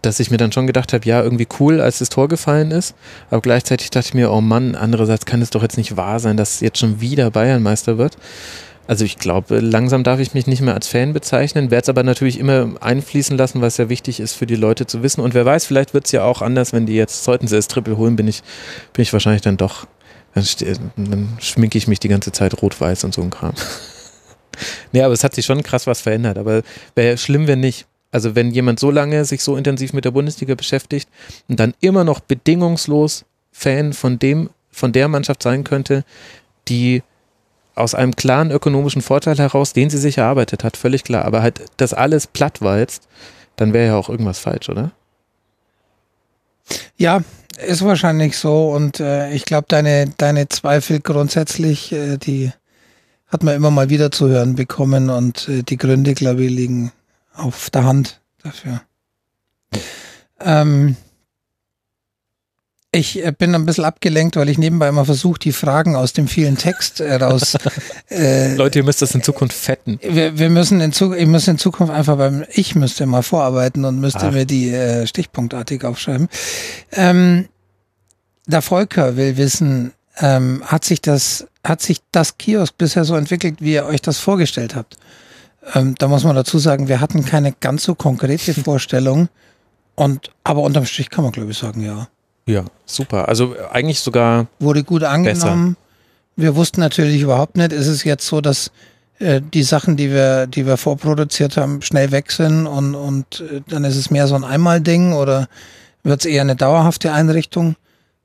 [0.00, 2.94] dass ich mir dann schon gedacht habe, ja, irgendwie cool, als das Tor gefallen ist.
[3.30, 6.38] Aber gleichzeitig dachte ich mir, oh Mann, andererseits kann es doch jetzt nicht wahr sein,
[6.38, 8.16] dass jetzt schon wieder Bayern Meister wird.
[8.86, 12.02] Also ich glaube, langsam darf ich mich nicht mehr als Fan bezeichnen, werde es aber
[12.02, 15.22] natürlich immer einfließen lassen, was ja wichtig ist für die Leute zu wissen.
[15.22, 17.68] Und wer weiß, vielleicht wird es ja auch anders, wenn die jetzt sollten sie das
[17.68, 18.42] Triple holen, bin ich,
[18.92, 19.86] bin ich wahrscheinlich dann doch,
[20.34, 20.44] dann,
[20.96, 23.54] dann schminke ich mich die ganze Zeit rot-weiß und so ein Kram.
[24.92, 26.36] nee, aber es hat sich schon krass was verändert.
[26.36, 26.62] Aber
[26.94, 27.86] wäre schlimm, wenn nicht.
[28.10, 31.08] Also wenn jemand so lange sich so intensiv mit der Bundesliga beschäftigt
[31.48, 36.04] und dann immer noch bedingungslos Fan von dem, von der Mannschaft sein könnte,
[36.68, 37.02] die
[37.74, 41.62] aus einem klaren ökonomischen Vorteil heraus, den sie sich erarbeitet hat, völlig klar, aber halt
[41.76, 43.08] das alles plattwalzt,
[43.56, 44.92] dann wäre ja auch irgendwas falsch, oder?
[46.96, 47.22] Ja,
[47.66, 52.52] ist wahrscheinlich so und äh, ich glaube, deine, deine Zweifel grundsätzlich, äh, die
[53.28, 56.92] hat man immer mal wieder zu hören bekommen und äh, die Gründe, glaube ich, liegen
[57.34, 58.82] auf der Hand dafür.
[60.40, 60.96] Ähm,
[62.94, 66.28] ich äh, bin ein bisschen abgelenkt, weil ich nebenbei immer versuche, die Fragen aus dem
[66.28, 67.56] vielen Text äh, raus.
[68.10, 69.98] Äh, Leute, ihr müsst das in Zukunft fetten.
[70.02, 73.84] Wir, wir müssen in Zukunft, ich muss in Zukunft einfach beim, ich müsste mal vorarbeiten
[73.84, 74.32] und müsste Ach.
[74.32, 76.28] mir die äh, stichpunktartig aufschreiben.
[76.92, 77.48] Ähm,
[78.46, 83.56] der Volker will wissen, ähm, hat sich das, hat sich das Kiosk bisher so entwickelt,
[83.60, 84.96] wie ihr euch das vorgestellt habt?
[85.74, 89.28] Ähm, da muss man dazu sagen, wir hatten keine ganz so konkrete Vorstellung.
[89.96, 92.08] Und, aber unterm Strich kann man, glaube ich, sagen, ja.
[92.46, 93.28] Ja, super.
[93.28, 94.46] Also eigentlich sogar.
[94.58, 95.74] Wurde gut angenommen.
[95.74, 95.76] Besser.
[96.36, 98.72] Wir wussten natürlich überhaupt nicht, ist es jetzt so, dass
[99.20, 103.60] äh, die Sachen, die wir, die wir vorproduziert haben, schnell weg sind und, und äh,
[103.68, 105.48] dann ist es mehr so ein Einmal-Ding oder
[106.02, 107.76] wird es eher eine dauerhafte Einrichtung?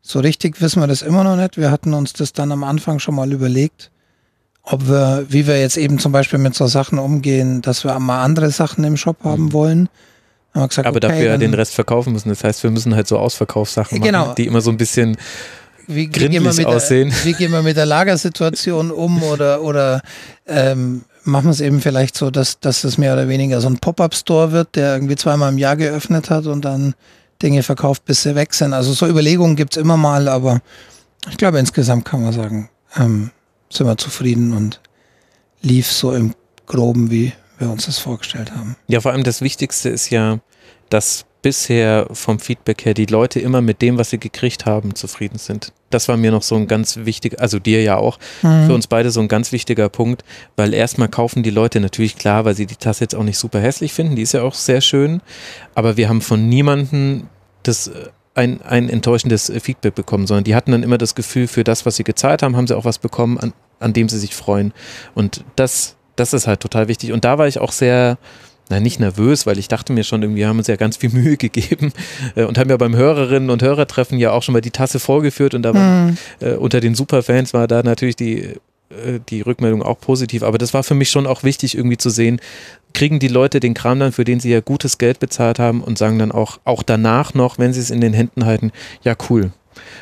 [0.02, 1.58] So richtig wissen wir das immer noch nicht.
[1.58, 3.92] Wir hatten uns das dann am Anfang schon mal überlegt
[4.72, 8.24] ob wir, wie wir jetzt eben zum Beispiel mit so Sachen umgehen, dass wir mal
[8.24, 9.54] andere Sachen im Shop haben mhm.
[9.54, 9.90] wollen.
[10.54, 12.30] Gesagt, Aber okay, dafür den Rest verkaufen müssen.
[12.30, 14.20] Das heißt, wir müssen halt so Ausverkaufssachen genau.
[14.20, 15.18] machen, die immer so ein bisschen
[15.88, 17.10] wie, mit aussehen.
[17.10, 20.02] Der, wie gehen wir mit der Lagersituation um oder, oder
[20.48, 23.80] ähm, machen wir es eben vielleicht so, dass, dass es mehr oder weniger so ein
[23.80, 26.94] Pop-Up-Store wird, der irgendwie zweimal im Jahr geöffnet hat und dann
[27.42, 28.74] Dinge verkauft, bis sie weg sind.
[28.74, 30.62] Also so Überlegungen gibt's immer mal, aber
[31.30, 33.32] ich glaube insgesamt kann man sagen, ähm,
[33.70, 34.82] sind wir zufrieden und
[35.62, 36.34] lief so im
[36.66, 38.76] Groben, wie wir uns das vorgestellt haben.
[38.88, 40.40] Ja, vor allem das Wichtigste ist ja,
[40.90, 45.38] dass bisher vom Feedback her die Leute immer mit dem, was sie gekriegt haben, zufrieden
[45.38, 45.72] sind.
[45.90, 48.68] Das war mir noch so ein ganz wichtiger, also dir ja auch, mhm.
[48.68, 50.24] für uns beide so ein ganz wichtiger Punkt,
[50.58, 53.60] weil erstmal kaufen die Leute natürlich klar, weil sie die Tasse jetzt auch nicht super
[53.60, 55.22] hässlich finden, die ist ja auch sehr schön,
[55.76, 57.28] aber wir haben von niemandem
[57.64, 61.64] das äh, ein, ein enttäuschendes Feedback bekommen, sondern die hatten dann immer das Gefühl, für
[61.64, 64.36] das, was sie gezahlt haben, haben sie auch was bekommen, an, an dem sie sich
[64.36, 64.74] freuen.
[65.14, 67.12] Und das, das ist halt total wichtig.
[67.12, 68.18] Und da war ich auch sehr,
[68.70, 71.38] na, nicht nervös, weil ich dachte mir schon, irgendwie haben uns ja ganz viel Mühe
[71.38, 71.94] gegeben
[72.36, 75.54] äh, und haben ja beim Hörerinnen und Hörertreffen ja auch schon mal die Tasse vorgeführt
[75.54, 76.18] und da war, mhm.
[76.40, 78.56] äh, unter den Superfans war da natürlich die
[78.90, 80.44] äh, die Rückmeldung auch positiv.
[80.44, 82.40] Aber das war für mich schon auch wichtig, irgendwie zu sehen,
[82.94, 85.98] kriegen die Leute den Kram dann, für den sie ja gutes Geld bezahlt haben und
[85.98, 88.72] sagen dann auch, auch danach noch, wenn sie es in den Händen halten,
[89.04, 89.52] ja cool.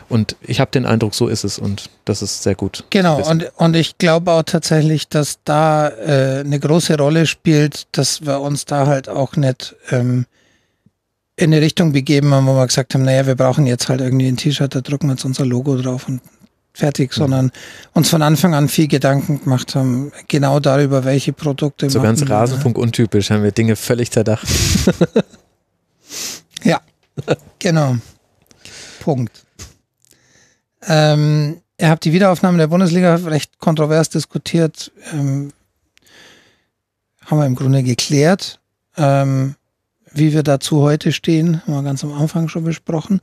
[0.10, 2.86] Und ich habe den Eindruck, so ist es und das ist sehr gut.
[2.90, 8.26] Genau, und, und ich glaube auch tatsächlich, dass da äh, eine große Rolle spielt, dass
[8.26, 10.26] wir uns da halt auch nicht ähm,
[11.36, 14.28] in eine Richtung begeben haben, wo wir gesagt haben, naja, wir brauchen jetzt halt irgendwie
[14.28, 16.22] ein T-Shirt, da drucken wir jetzt unser Logo drauf und
[16.78, 17.52] fertig, sondern
[17.94, 21.90] uns von Anfang an viel Gedanken gemacht haben, genau darüber, welche Produkte.
[21.90, 24.44] So ganz Rasenfunk untypisch, haben wir Dinge völlig zerdacht.
[26.64, 26.80] ja,
[27.60, 27.98] genau.
[28.99, 29.44] Punkt.
[30.88, 34.92] Ähm, ihr habt die Wiederaufnahme der Bundesliga recht kontrovers diskutiert.
[35.14, 35.52] Ähm,
[37.26, 38.60] haben wir im Grunde geklärt.
[38.96, 39.56] Ähm,
[40.14, 43.22] wie wir dazu heute stehen, haben wir ganz am Anfang schon besprochen.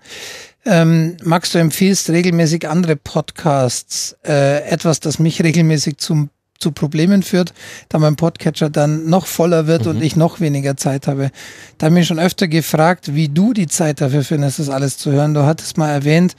[0.65, 7.23] Ähm, Max, du empfiehlst regelmäßig andere Podcasts, äh, etwas, das mich regelmäßig zum, zu Problemen
[7.23, 7.53] führt,
[7.89, 9.91] da mein Podcatcher dann noch voller wird mhm.
[9.91, 11.31] und ich noch weniger Zeit habe.
[11.79, 14.97] Da habe ich mich schon öfter gefragt, wie du die Zeit dafür findest, das alles
[14.97, 15.35] zu hören.
[15.35, 16.37] Du hattest mal erwähnt,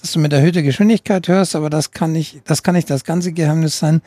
[0.00, 3.32] dass du mit erhöhter Geschwindigkeit hörst, aber das kann nicht, das kann nicht das ganze
[3.32, 4.02] Geheimnis sein.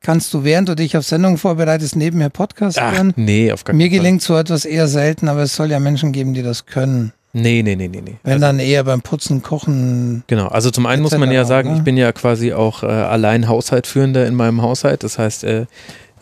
[0.00, 3.14] Kannst du, während du dich auf Sendung vorbereitest, nebenher Podcast Ach, hören?
[3.16, 6.12] Nee, auf gar keinen Mir gelingt so etwas eher selten, aber es soll ja Menschen
[6.12, 7.12] geben, die das können.
[7.32, 8.16] Nee, nee, nee, nee, nee.
[8.22, 10.22] Wenn also, dann eher beim Putzen, Kochen.
[10.28, 11.76] Genau, also zum einen muss man ja sagen, ne?
[11.78, 15.02] ich bin ja quasi auch äh, allein Haushaltführender in meinem Haushalt.
[15.02, 15.66] Das heißt, äh,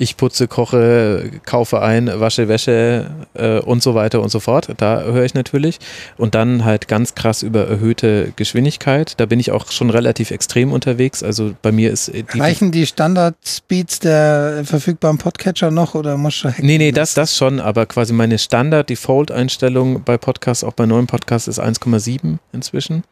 [0.03, 4.69] ich putze, koche, kaufe ein, wasche Wäsche äh, und so weiter und so fort.
[4.79, 5.79] Da höre ich natürlich.
[6.19, 9.15] Und dann halt ganz krass über erhöhte Geschwindigkeit.
[9.21, 11.23] Da bin ich auch schon relativ extrem unterwegs.
[11.23, 12.11] Also bei mir ist.
[12.13, 16.67] Die Reichen die Standard-Speeds der verfügbaren Podcatcher noch oder muss du hacken?
[16.67, 17.61] Nee, nee, das, das schon.
[17.61, 23.05] Aber quasi meine Standard-Default-Einstellung bei Podcasts, auch bei neuen Podcasts, ist 1,7 inzwischen.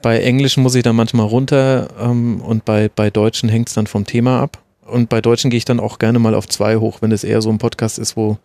[0.00, 3.88] Bei Englischen muss ich dann manchmal runter ähm, und bei, bei Deutschen hängt es dann
[3.88, 4.62] vom Thema ab.
[4.88, 7.42] Und bei Deutschen gehe ich dann auch gerne mal auf zwei hoch, wenn es eher
[7.42, 8.38] so ein Podcast ist, wo,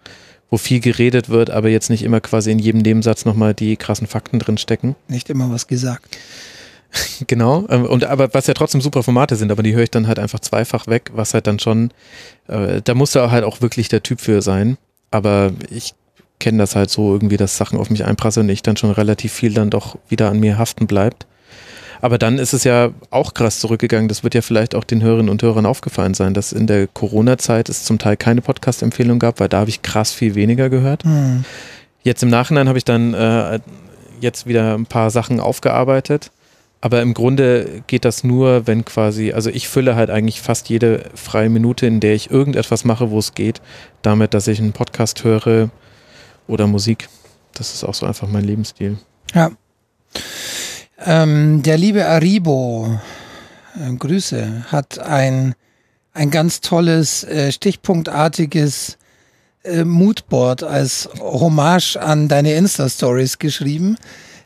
[0.50, 4.08] wo viel geredet wird, aber jetzt nicht immer quasi in jedem Nebensatz nochmal die krassen
[4.08, 4.96] Fakten drin stecken.
[5.08, 6.18] Nicht immer was gesagt.
[7.28, 7.66] genau.
[7.70, 10.20] Ähm, und aber was ja trotzdem super Formate sind, aber die höre ich dann halt
[10.20, 11.92] einfach zweifach weg, was halt dann schon,
[12.48, 14.78] äh, da muss da halt auch wirklich der Typ für sein.
[15.12, 15.94] Aber ich
[16.40, 19.32] kenne das halt so irgendwie, dass Sachen auf mich einprasseln und ich dann schon relativ
[19.32, 21.26] viel dann doch wieder an mir haften bleibt.
[22.04, 24.10] Aber dann ist es ja auch krass zurückgegangen.
[24.10, 27.70] Das wird ja vielleicht auch den Hörerinnen und Hörern aufgefallen sein, dass in der Corona-Zeit
[27.70, 31.06] es zum Teil keine Podcast-Empfehlung gab, weil da habe ich krass viel weniger gehört.
[31.06, 31.46] Hm.
[32.02, 33.62] Jetzt im Nachhinein habe ich dann äh,
[34.20, 36.32] jetzt wieder ein paar Sachen aufgearbeitet.
[36.82, 41.06] Aber im Grunde geht das nur, wenn quasi, also ich fülle halt eigentlich fast jede
[41.16, 43.62] freie Minute, in der ich irgendetwas mache, wo es geht,
[44.02, 45.70] damit, dass ich einen Podcast höre
[46.48, 47.08] oder Musik.
[47.54, 48.98] Das ist auch so einfach mein Lebensstil.
[49.34, 49.52] Ja.
[51.06, 53.00] Ähm, der liebe Aribo,
[53.76, 55.56] äh, Grüße, hat ein,
[56.14, 58.98] ein ganz tolles, äh, stichpunktartiges
[59.64, 63.98] äh, Moodboard als Hommage an deine Insta-Stories geschrieben.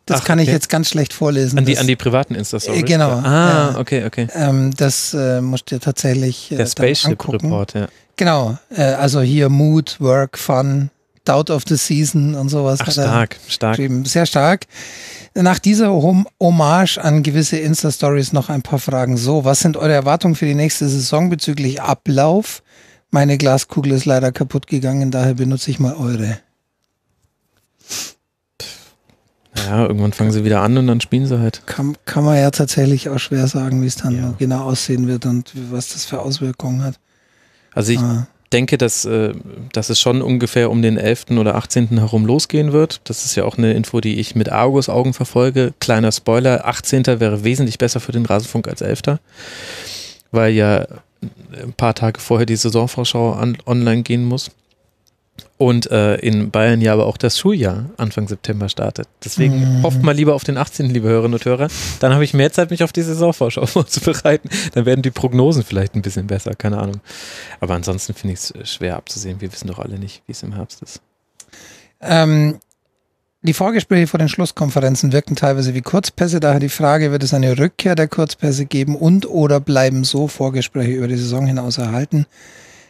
[0.05, 1.59] Das Ach, kann ich jetzt ganz schlecht vorlesen.
[1.59, 2.81] An die, an die privaten Insta-Stories?
[2.81, 3.09] Äh, genau.
[3.09, 3.79] Ah, ja.
[3.79, 4.27] okay, okay.
[4.33, 7.87] Ähm, das äh, musst du tatsächlich äh, Der Spaceship Report, ja.
[8.15, 10.89] Genau, äh, also hier Mood, Work, Fun,
[11.25, 12.79] Doubt of the Season und sowas.
[12.81, 13.79] Ach, stark, stark.
[14.05, 14.65] Sehr stark.
[15.39, 19.17] Nach dieser Hommage an gewisse Insta-Stories noch ein paar Fragen.
[19.17, 22.63] So, was sind eure Erwartungen für die nächste Saison bezüglich Ablauf?
[23.11, 26.39] Meine Glaskugel ist leider kaputt gegangen, daher benutze ich mal eure.
[29.55, 31.61] Ja, irgendwann fangen sie wieder an und dann spielen sie halt.
[31.67, 34.33] Kann, kann man ja tatsächlich auch schwer sagen, wie es dann ja.
[34.39, 36.99] genau aussehen wird und was das für Auswirkungen hat.
[37.73, 39.33] Also ich, ah denke, dass, äh,
[39.73, 41.37] dass es schon ungefähr um den 11.
[41.37, 41.97] oder 18.
[41.97, 43.01] herum losgehen wird.
[43.05, 45.73] Das ist ja auch eine Info, die ich mit Argus Augen verfolge.
[45.79, 47.05] Kleiner Spoiler, 18.
[47.19, 49.19] wäre wesentlich besser für den Rasenfunk als 11.
[50.31, 50.85] Weil ja
[51.61, 54.51] ein paar Tage vorher die Saisonvorschau an, online gehen muss.
[55.57, 59.07] Und äh, in Bayern ja aber auch das Schuljahr Anfang September startet.
[59.25, 59.83] Deswegen mhm.
[59.83, 61.67] hofft mal lieber auf den 18., liebe Hörerinnen und Hörer.
[61.99, 64.49] Dann habe ich mehr Zeit, mich auf die Saisonvorschau vorzubereiten.
[64.73, 67.01] Dann werden die Prognosen vielleicht ein bisschen besser, keine Ahnung.
[67.59, 69.41] Aber ansonsten finde ich es äh, schwer abzusehen.
[69.41, 71.01] Wir wissen doch alle nicht, wie es im Herbst ist.
[72.01, 72.59] Ähm,
[73.41, 76.39] die Vorgespräche vor den Schlusskonferenzen wirken teilweise wie Kurzpässe.
[76.39, 80.91] Daher die Frage, wird es eine Rückkehr der Kurzpässe geben und oder bleiben so Vorgespräche
[80.91, 82.25] über die Saison hinaus erhalten?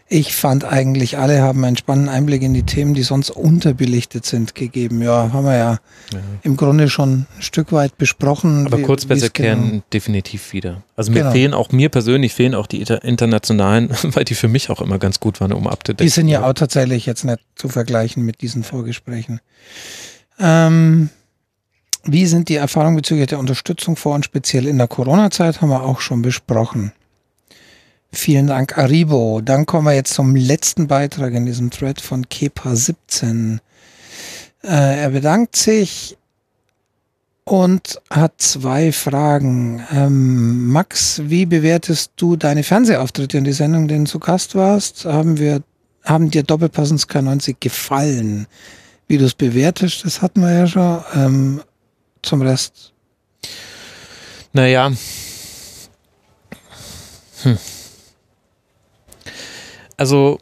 [0.09, 4.55] Ich fand eigentlich, alle haben einen spannenden Einblick in die Themen, die sonst unterbelichtet sind,
[4.55, 5.01] gegeben.
[5.01, 5.71] Ja, haben wir ja,
[6.13, 6.19] ja.
[6.43, 8.67] im Grunde schon ein Stück weit besprochen.
[8.67, 9.83] Aber kurz besser kehren genau.
[9.91, 10.81] definitiv wieder.
[10.95, 11.31] Also mir genau.
[11.31, 15.19] fehlen auch, mir persönlich fehlen auch die internationalen, weil die für mich auch immer ganz
[15.19, 16.05] gut waren, um abzudecken.
[16.05, 19.41] Die sind ja auch tatsächlich jetzt nicht zu vergleichen mit diesen Vorgesprächen.
[20.39, 21.09] Ähm,
[22.03, 25.83] wie sind die Erfahrungen bezüglich der Unterstützung vor und speziell in der Corona-Zeit, haben wir
[25.83, 26.93] auch schon besprochen.
[28.17, 29.41] Vielen Dank, Aribo.
[29.41, 33.59] Dann kommen wir jetzt zum letzten Beitrag in diesem Thread von Kepa17.
[34.63, 36.17] Äh, er bedankt sich
[37.43, 39.85] und hat zwei Fragen.
[39.93, 45.05] Ähm, Max, wie bewertest du deine Fernsehauftritte in die Sendung, denen du zu Gast warst?
[45.05, 45.61] Haben wir,
[46.03, 48.47] haben dir Doppelpassens K90 gefallen?
[49.07, 51.03] Wie du es bewertest, das hatten wir ja schon.
[51.13, 51.61] Ähm,
[52.23, 52.93] zum Rest.
[54.53, 54.91] Naja.
[57.43, 57.57] Hm
[59.97, 60.39] also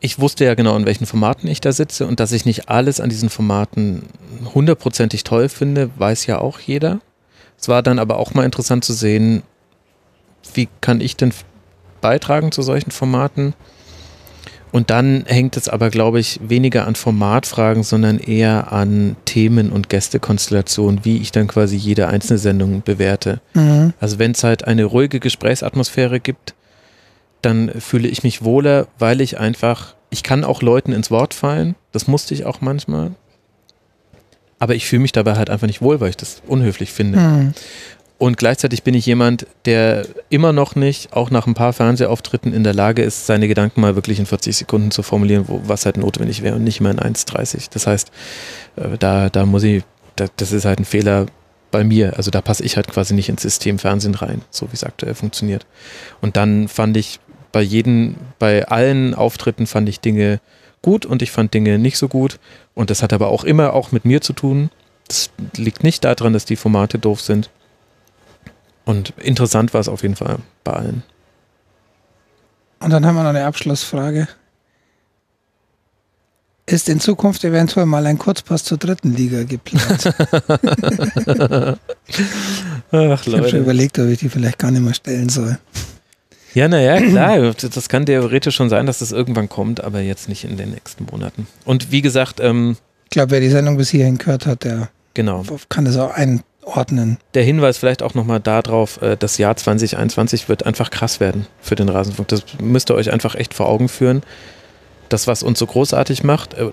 [0.00, 3.00] ich wusste ja genau, in welchen Formaten ich da sitze und dass ich nicht alles
[3.00, 4.02] an diesen Formaten
[4.54, 7.00] hundertprozentig toll finde, weiß ja auch jeder.
[7.58, 9.42] Es war dann aber auch mal interessant zu sehen,
[10.54, 11.32] wie kann ich denn
[12.00, 13.54] beitragen zu solchen Formaten?
[14.70, 19.88] Und dann hängt es aber, glaube ich, weniger an Formatfragen, sondern eher an Themen und
[19.88, 23.40] Gästekonstellationen, wie ich dann quasi jede einzelne Sendung bewerte.
[23.54, 23.94] Mhm.
[23.98, 26.54] Also wenn es halt eine ruhige Gesprächsatmosphäre gibt,
[27.42, 31.74] dann fühle ich mich wohler, weil ich einfach, ich kann auch Leuten ins Wort fallen,
[31.92, 33.12] das musste ich auch manchmal,
[34.58, 37.20] aber ich fühle mich dabei halt einfach nicht wohl, weil ich das unhöflich finde.
[37.20, 37.54] Hm.
[38.18, 42.64] Und gleichzeitig bin ich jemand, der immer noch nicht, auch nach ein paar Fernsehauftritten in
[42.64, 45.96] der Lage ist, seine Gedanken mal wirklich in 40 Sekunden zu formulieren, wo, was halt
[45.98, 47.68] notwendig wäre und nicht mehr in 1,30.
[47.70, 48.10] Das heißt,
[48.74, 49.84] äh, da, da muss ich,
[50.16, 51.26] das ist halt ein Fehler
[51.70, 52.16] bei mir.
[52.16, 55.14] Also da passe ich halt quasi nicht ins System Fernsehen rein, so wie es aktuell
[55.14, 55.64] funktioniert.
[56.20, 57.20] Und dann fand ich
[57.52, 60.40] bei jedem, bei allen Auftritten fand ich Dinge
[60.82, 62.38] gut und ich fand Dinge nicht so gut.
[62.74, 64.70] Und das hat aber auch immer auch mit mir zu tun.
[65.06, 67.50] Das liegt nicht daran, dass die Formate doof sind.
[68.84, 71.02] Und interessant war es auf jeden Fall bei allen.
[72.80, 74.28] Und dann haben wir noch eine Abschlussfrage.
[76.66, 80.04] Ist in Zukunft eventuell mal ein Kurzpass zur dritten Liga geplant?
[82.92, 85.58] Ach, ich habe schon überlegt, ob ich die vielleicht gar nicht mehr stellen soll.
[86.54, 90.44] Ja, naja, klar, das kann theoretisch schon sein, dass das irgendwann kommt, aber jetzt nicht
[90.44, 91.46] in den nächsten Monaten.
[91.64, 95.44] Und wie gesagt, ähm, ich glaube, wer die Sendung bis hierhin gehört hat, der genau.
[95.68, 97.18] kann das auch einordnen.
[97.34, 101.74] Der Hinweis vielleicht auch nochmal darauf, äh, das Jahr 2021 wird einfach krass werden für
[101.74, 102.28] den Rasenfunk.
[102.28, 104.22] Das müsst ihr euch einfach echt vor Augen führen
[105.08, 106.70] das, was uns so großartig macht, äh,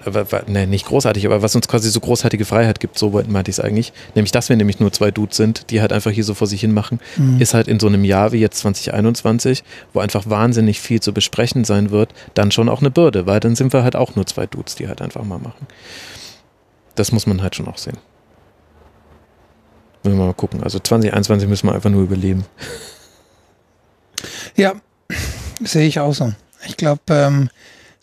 [0.47, 3.59] ne, nicht großartig, aber was uns quasi so großartige Freiheit gibt, so meinte ich es
[3.59, 6.47] eigentlich, nämlich, dass wir nämlich nur zwei Dudes sind, die halt einfach hier so vor
[6.47, 7.41] sich hin machen, mhm.
[7.41, 9.63] ist halt in so einem Jahr wie jetzt 2021,
[9.93, 13.55] wo einfach wahnsinnig viel zu besprechen sein wird, dann schon auch eine Bürde, weil dann
[13.55, 15.67] sind wir halt auch nur zwei Dudes, die halt einfach mal machen.
[16.95, 17.97] Das muss man halt schon auch sehen.
[20.03, 20.63] Müssen wir mal gucken.
[20.63, 22.45] Also 2021 müssen wir einfach nur überleben.
[24.55, 24.73] Ja,
[25.61, 26.31] sehe ich auch so.
[26.67, 27.49] Ich glaube, ähm,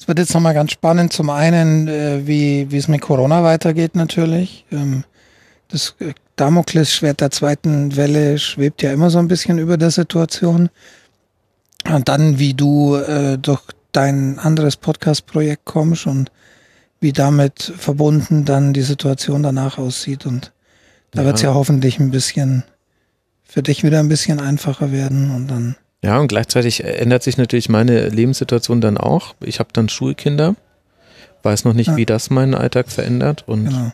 [0.02, 1.12] es wird jetzt nochmal ganz spannend.
[1.12, 4.64] Zum einen, äh, wie, wie es mit Corona weitergeht natürlich.
[4.72, 5.04] Ähm,
[5.68, 10.70] das äh, Damoklesschwert der zweiten Welle schwebt ja immer so ein bisschen über der Situation.
[11.88, 13.62] Und dann, wie du äh, durch
[13.92, 16.32] dein anderes Podcast-Projekt kommst und
[16.98, 20.26] wie damit verbunden dann die Situation danach aussieht.
[20.26, 20.50] Und
[21.12, 21.26] da ja.
[21.26, 22.64] wird es ja hoffentlich ein bisschen
[23.44, 27.68] für dich wieder ein bisschen einfacher werden und dann ja, und gleichzeitig ändert sich natürlich
[27.68, 29.34] meine Lebenssituation dann auch.
[29.40, 30.56] Ich habe dann Schulkinder,
[31.42, 31.96] weiß noch nicht, ja.
[31.96, 33.92] wie das meinen Alltag verändert und genau.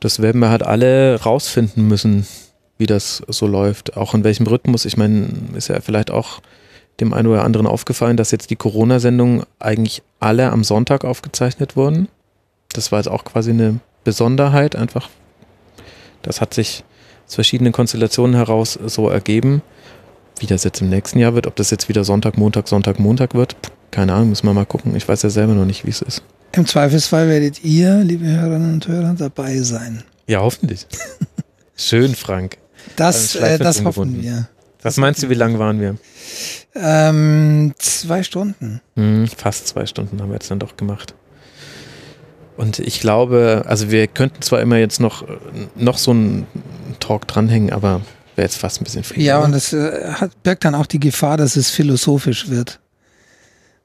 [0.00, 2.26] das werden wir halt alle rausfinden müssen,
[2.78, 4.84] wie das so läuft, auch in welchem Rhythmus.
[4.84, 6.40] Ich meine, ist ja vielleicht auch
[7.00, 12.08] dem einen oder anderen aufgefallen, dass jetzt die Corona-Sendungen eigentlich alle am Sonntag aufgezeichnet wurden.
[12.72, 15.08] Das war jetzt auch quasi eine Besonderheit, einfach.
[16.22, 16.84] Das hat sich
[17.26, 19.62] aus verschiedenen Konstellationen heraus so ergeben.
[20.38, 23.34] Wie das jetzt im nächsten Jahr wird, ob das jetzt wieder Sonntag, Montag, Sonntag, Montag
[23.34, 23.56] wird,
[23.90, 24.96] keine Ahnung, müssen wir mal gucken.
[24.96, 26.22] Ich weiß ja selber noch nicht, wie es ist.
[26.52, 30.02] Im Zweifelsfall werdet ihr, liebe Hörerinnen und Hörer, dabei sein.
[30.26, 30.86] Ja, hoffentlich.
[31.76, 32.58] Schön, Frank.
[32.96, 34.48] Das, äh, das hoffen wir.
[34.82, 35.96] Was meinst du, wie lang waren wir?
[36.74, 38.80] Ähm, zwei Stunden.
[38.96, 41.14] Hm, fast zwei Stunden haben wir jetzt dann doch gemacht.
[42.56, 45.24] Und ich glaube, also wir könnten zwar immer jetzt noch,
[45.74, 46.46] noch so einen
[47.00, 48.02] Talk dranhängen, aber
[48.36, 49.22] Wäre jetzt fast ein bisschen viel.
[49.22, 49.46] Ja, oder?
[49.46, 52.80] und es äh, hat, birgt dann auch die Gefahr, dass es philosophisch wird.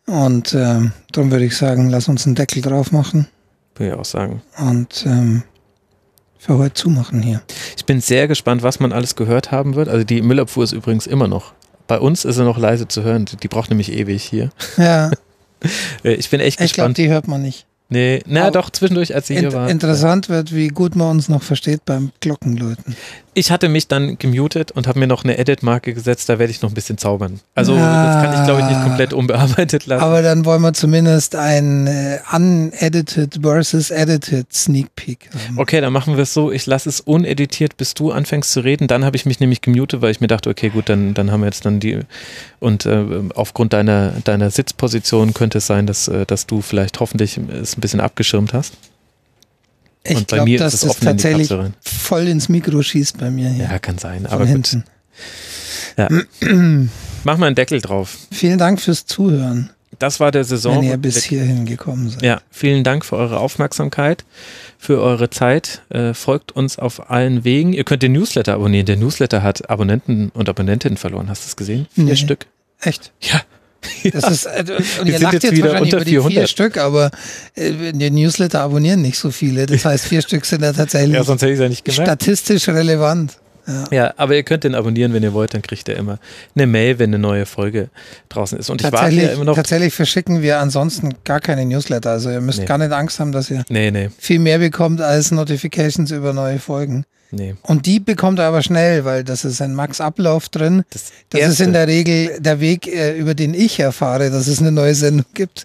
[0.08, 3.28] Und ähm, darum würde ich sagen, lass uns einen Deckel drauf machen.
[3.76, 4.42] Würde ich auch sagen.
[4.58, 5.44] Und ähm,
[6.40, 7.42] für heute zumachen hier.
[7.78, 9.88] Ich bin sehr gespannt, was man alles gehört haben wird.
[9.88, 11.54] Also die Müllabfuhr ist übrigens immer noch.
[11.86, 13.26] Bei uns ist er noch leise zu hören.
[13.26, 14.50] Die, braucht nämlich ewig hier.
[14.78, 15.12] Ja.
[16.04, 16.70] ich bin echt ich gespannt.
[16.70, 17.66] Ich glaube, die hört man nicht.
[17.92, 19.68] Nee, na doch, zwischendurch, als sie in, hier war.
[19.68, 22.96] Interessant wird, wie gut man uns noch versteht beim Glockenläuten.
[23.40, 26.62] Ich hatte mich dann gemutet und habe mir noch eine Edit-Marke gesetzt, da werde ich
[26.62, 27.40] noch ein bisschen zaubern.
[27.56, 30.04] Also ah, das kann ich, glaube ich, nicht komplett unbearbeitet lassen.
[30.04, 35.58] Aber dann wollen wir zumindest ein äh, unedited versus edited Sneak Peek haben.
[35.58, 38.90] Okay, dann machen wir es so, ich lasse es uneditiert, bis du anfängst zu reden.
[38.90, 41.40] Dann habe ich mich nämlich gemutet, weil ich mir dachte, okay, gut, dann, dann haben
[41.40, 42.02] wir jetzt dann die
[42.60, 43.06] und äh,
[43.36, 47.80] aufgrund deiner, deiner Sitzposition könnte es sein, dass, äh, dass du vielleicht hoffentlich es ein
[47.80, 48.74] bisschen abgeschirmt hast.
[50.04, 53.66] Ich glaube, dass es das tatsächlich in voll ins Mikro schießt bei mir hier.
[53.66, 54.84] Ja, kann sein, aber hinten.
[55.98, 56.08] Ja.
[57.24, 58.18] Mach mal einen Deckel drauf.
[58.32, 59.72] Vielen Dank fürs Zuhören.
[59.98, 60.78] Das war der Saison.
[60.78, 62.22] Wenn ihr bis hierhin gekommen seid.
[62.22, 64.24] Ja, vielen Dank für eure Aufmerksamkeit,
[64.78, 65.82] für eure Zeit.
[65.90, 67.74] Äh, folgt uns auf allen Wegen.
[67.74, 68.86] Ihr könnt den Newsletter abonnieren.
[68.86, 71.30] Der Newsletter hat Abonnenten und Abonnentinnen verloren.
[71.30, 71.88] Hast du es gesehen?
[71.94, 72.16] Vier nee.
[72.16, 72.46] Stück.
[72.80, 73.12] Echt?
[73.20, 73.42] Ja.
[74.12, 74.64] Das ist, äh,
[75.00, 76.34] und ihr lacht jetzt, jetzt wahrscheinlich über die 400.
[76.34, 77.12] vier Stück, aber
[77.56, 79.66] äh, den Newsletter abonnieren nicht so viele.
[79.66, 82.08] Das heißt, vier Stück sind ja tatsächlich ja, sonst hätte ich ja nicht gemerkt.
[82.08, 83.38] statistisch relevant.
[83.68, 83.84] Ja.
[83.92, 84.14] ja.
[84.18, 86.20] aber ihr könnt den abonnieren, wenn ihr wollt, dann kriegt ihr immer
[86.56, 87.90] eine Mail, wenn eine neue Folge
[88.30, 88.70] draußen ist.
[88.70, 89.56] Und ich warte ja immer noch.
[89.56, 92.12] Tatsächlich verschicken wir ansonsten gar keine Newsletter.
[92.12, 92.66] Also ihr müsst nee.
[92.66, 94.10] gar nicht Angst haben, dass ihr nee, nee.
[94.18, 97.06] viel mehr bekommt als Notifications über neue Folgen.
[97.32, 97.56] Nee.
[97.62, 100.84] Und die bekommt er aber schnell, weil das ist ein Max-Ablauf drin.
[100.90, 104.60] Das, das ist in der Regel der Weg, äh, über den ich erfahre, dass es
[104.60, 105.64] eine neue Sendung gibt,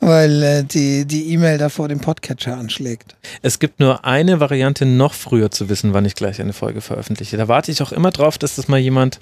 [0.00, 3.16] weil äh, die die E-Mail da vor dem Podcatcher anschlägt.
[3.42, 7.36] Es gibt nur eine Variante, noch früher zu wissen, wann ich gleich eine Folge veröffentliche.
[7.36, 9.20] Da warte ich auch immer drauf, dass das mal jemand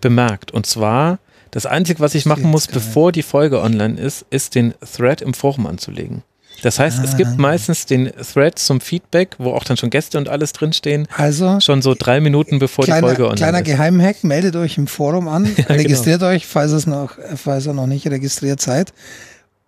[0.00, 0.52] bemerkt.
[0.52, 1.18] Und zwar,
[1.50, 5.34] das Einzige, was ich machen muss, bevor die Folge online ist, ist den Thread im
[5.34, 6.22] Forum anzulegen.
[6.62, 7.04] Das heißt, ah.
[7.04, 7.36] es gibt ah.
[7.36, 11.08] meistens den Thread zum Feedback, wo auch dann schon Gäste und alles drinstehen.
[11.16, 13.64] Also schon so drei Minuten bevor kleiner, die Folge online kleiner ist.
[13.64, 15.68] Kleiner Geheimhack, meldet euch im Forum an, ja, genau.
[15.68, 16.32] registriert genau.
[16.32, 18.92] euch, falls, es noch, falls ihr noch nicht registriert seid.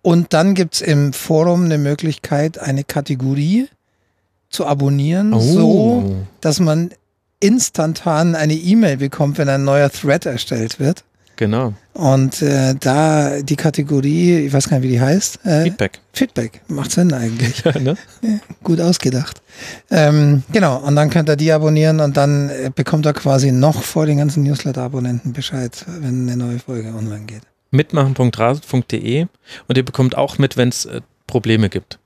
[0.01, 3.67] Und dann gibt es im Forum eine Möglichkeit, eine Kategorie
[4.49, 5.39] zu abonnieren, oh.
[5.39, 6.91] so dass man
[7.39, 11.03] instantan eine E-Mail bekommt, wenn ein neuer Thread erstellt wird.
[11.35, 11.73] Genau.
[11.97, 15.43] Und äh, da die Kategorie, ich weiß gar nicht, wie die heißt.
[15.43, 15.99] Äh, Feedback.
[16.13, 17.59] Feedback, macht Sinn eigentlich.
[17.65, 17.97] ja, ne?
[18.21, 19.41] ja, gut ausgedacht.
[19.89, 23.81] Ähm, genau, und dann könnt ihr die abonnieren und dann äh, bekommt er quasi noch
[23.81, 27.41] vor den ganzen Newsletter-Abonnenten Bescheid, wenn eine neue Folge online geht.
[27.71, 29.25] Mitmachen.rasend.de
[29.67, 31.97] und ihr bekommt auch mit, wenn es äh, Probleme gibt.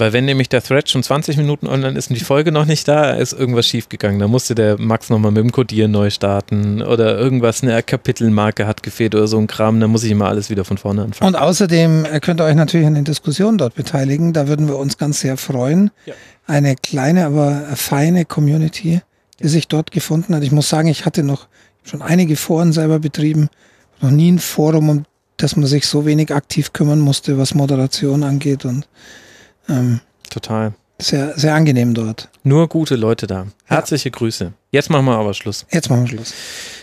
[0.00, 2.88] Weil wenn nämlich der Thread schon 20 Minuten online ist und die Folge noch nicht
[2.88, 4.18] da, ist irgendwas schiefgegangen.
[4.18, 8.82] Da musste der Max nochmal mit dem Codieren neu starten oder irgendwas, eine Kapitelmarke hat
[8.82, 9.78] gefehlt oder so ein Kram.
[9.78, 11.34] Da muss ich immer alles wieder von vorne anfangen.
[11.34, 14.32] Und außerdem äh, könnt ihr euch natürlich an den Diskussionen dort beteiligen.
[14.32, 15.90] Da würden wir uns ganz sehr freuen.
[16.06, 16.14] Ja.
[16.46, 19.02] Eine kleine, aber feine Community,
[19.42, 20.42] die sich dort gefunden hat.
[20.42, 21.46] Ich muss sagen, ich hatte noch
[21.84, 23.50] schon einige Foren selber betrieben.
[24.00, 25.04] Noch nie ein Forum, um
[25.36, 28.86] das man sich so wenig aktiv kümmern musste, was Moderation angeht und
[29.70, 30.72] ähm, Total.
[31.00, 32.28] Sehr, sehr angenehm dort.
[32.44, 33.46] Nur gute Leute da.
[33.64, 34.14] Herzliche ja.
[34.16, 34.52] Grüße.
[34.70, 35.66] Jetzt machen wir aber Schluss.
[35.70, 36.34] Jetzt machen wir Schluss.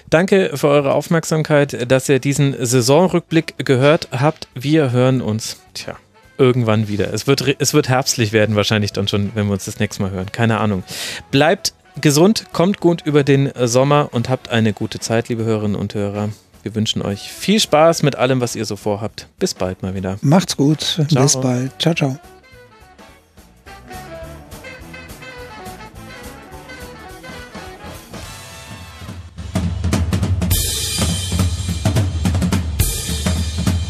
[0.09, 4.47] Danke für eure Aufmerksamkeit, dass ihr diesen Saisonrückblick gehört habt.
[4.55, 5.95] Wir hören uns, tja,
[6.37, 7.13] irgendwann wieder.
[7.13, 10.11] Es wird, es wird herbstlich werden, wahrscheinlich dann schon, wenn wir uns das nächste Mal
[10.11, 10.31] hören.
[10.31, 10.83] Keine Ahnung.
[11.29, 15.93] Bleibt gesund, kommt gut über den Sommer und habt eine gute Zeit, liebe Hörerinnen und
[15.93, 16.29] Hörer.
[16.63, 19.27] Wir wünschen euch viel Spaß mit allem, was ihr so vorhabt.
[19.39, 20.17] Bis bald mal wieder.
[20.21, 20.81] Macht's gut.
[21.09, 21.23] Ciao.
[21.23, 21.71] Bis bald.
[21.79, 22.19] Ciao, ciao.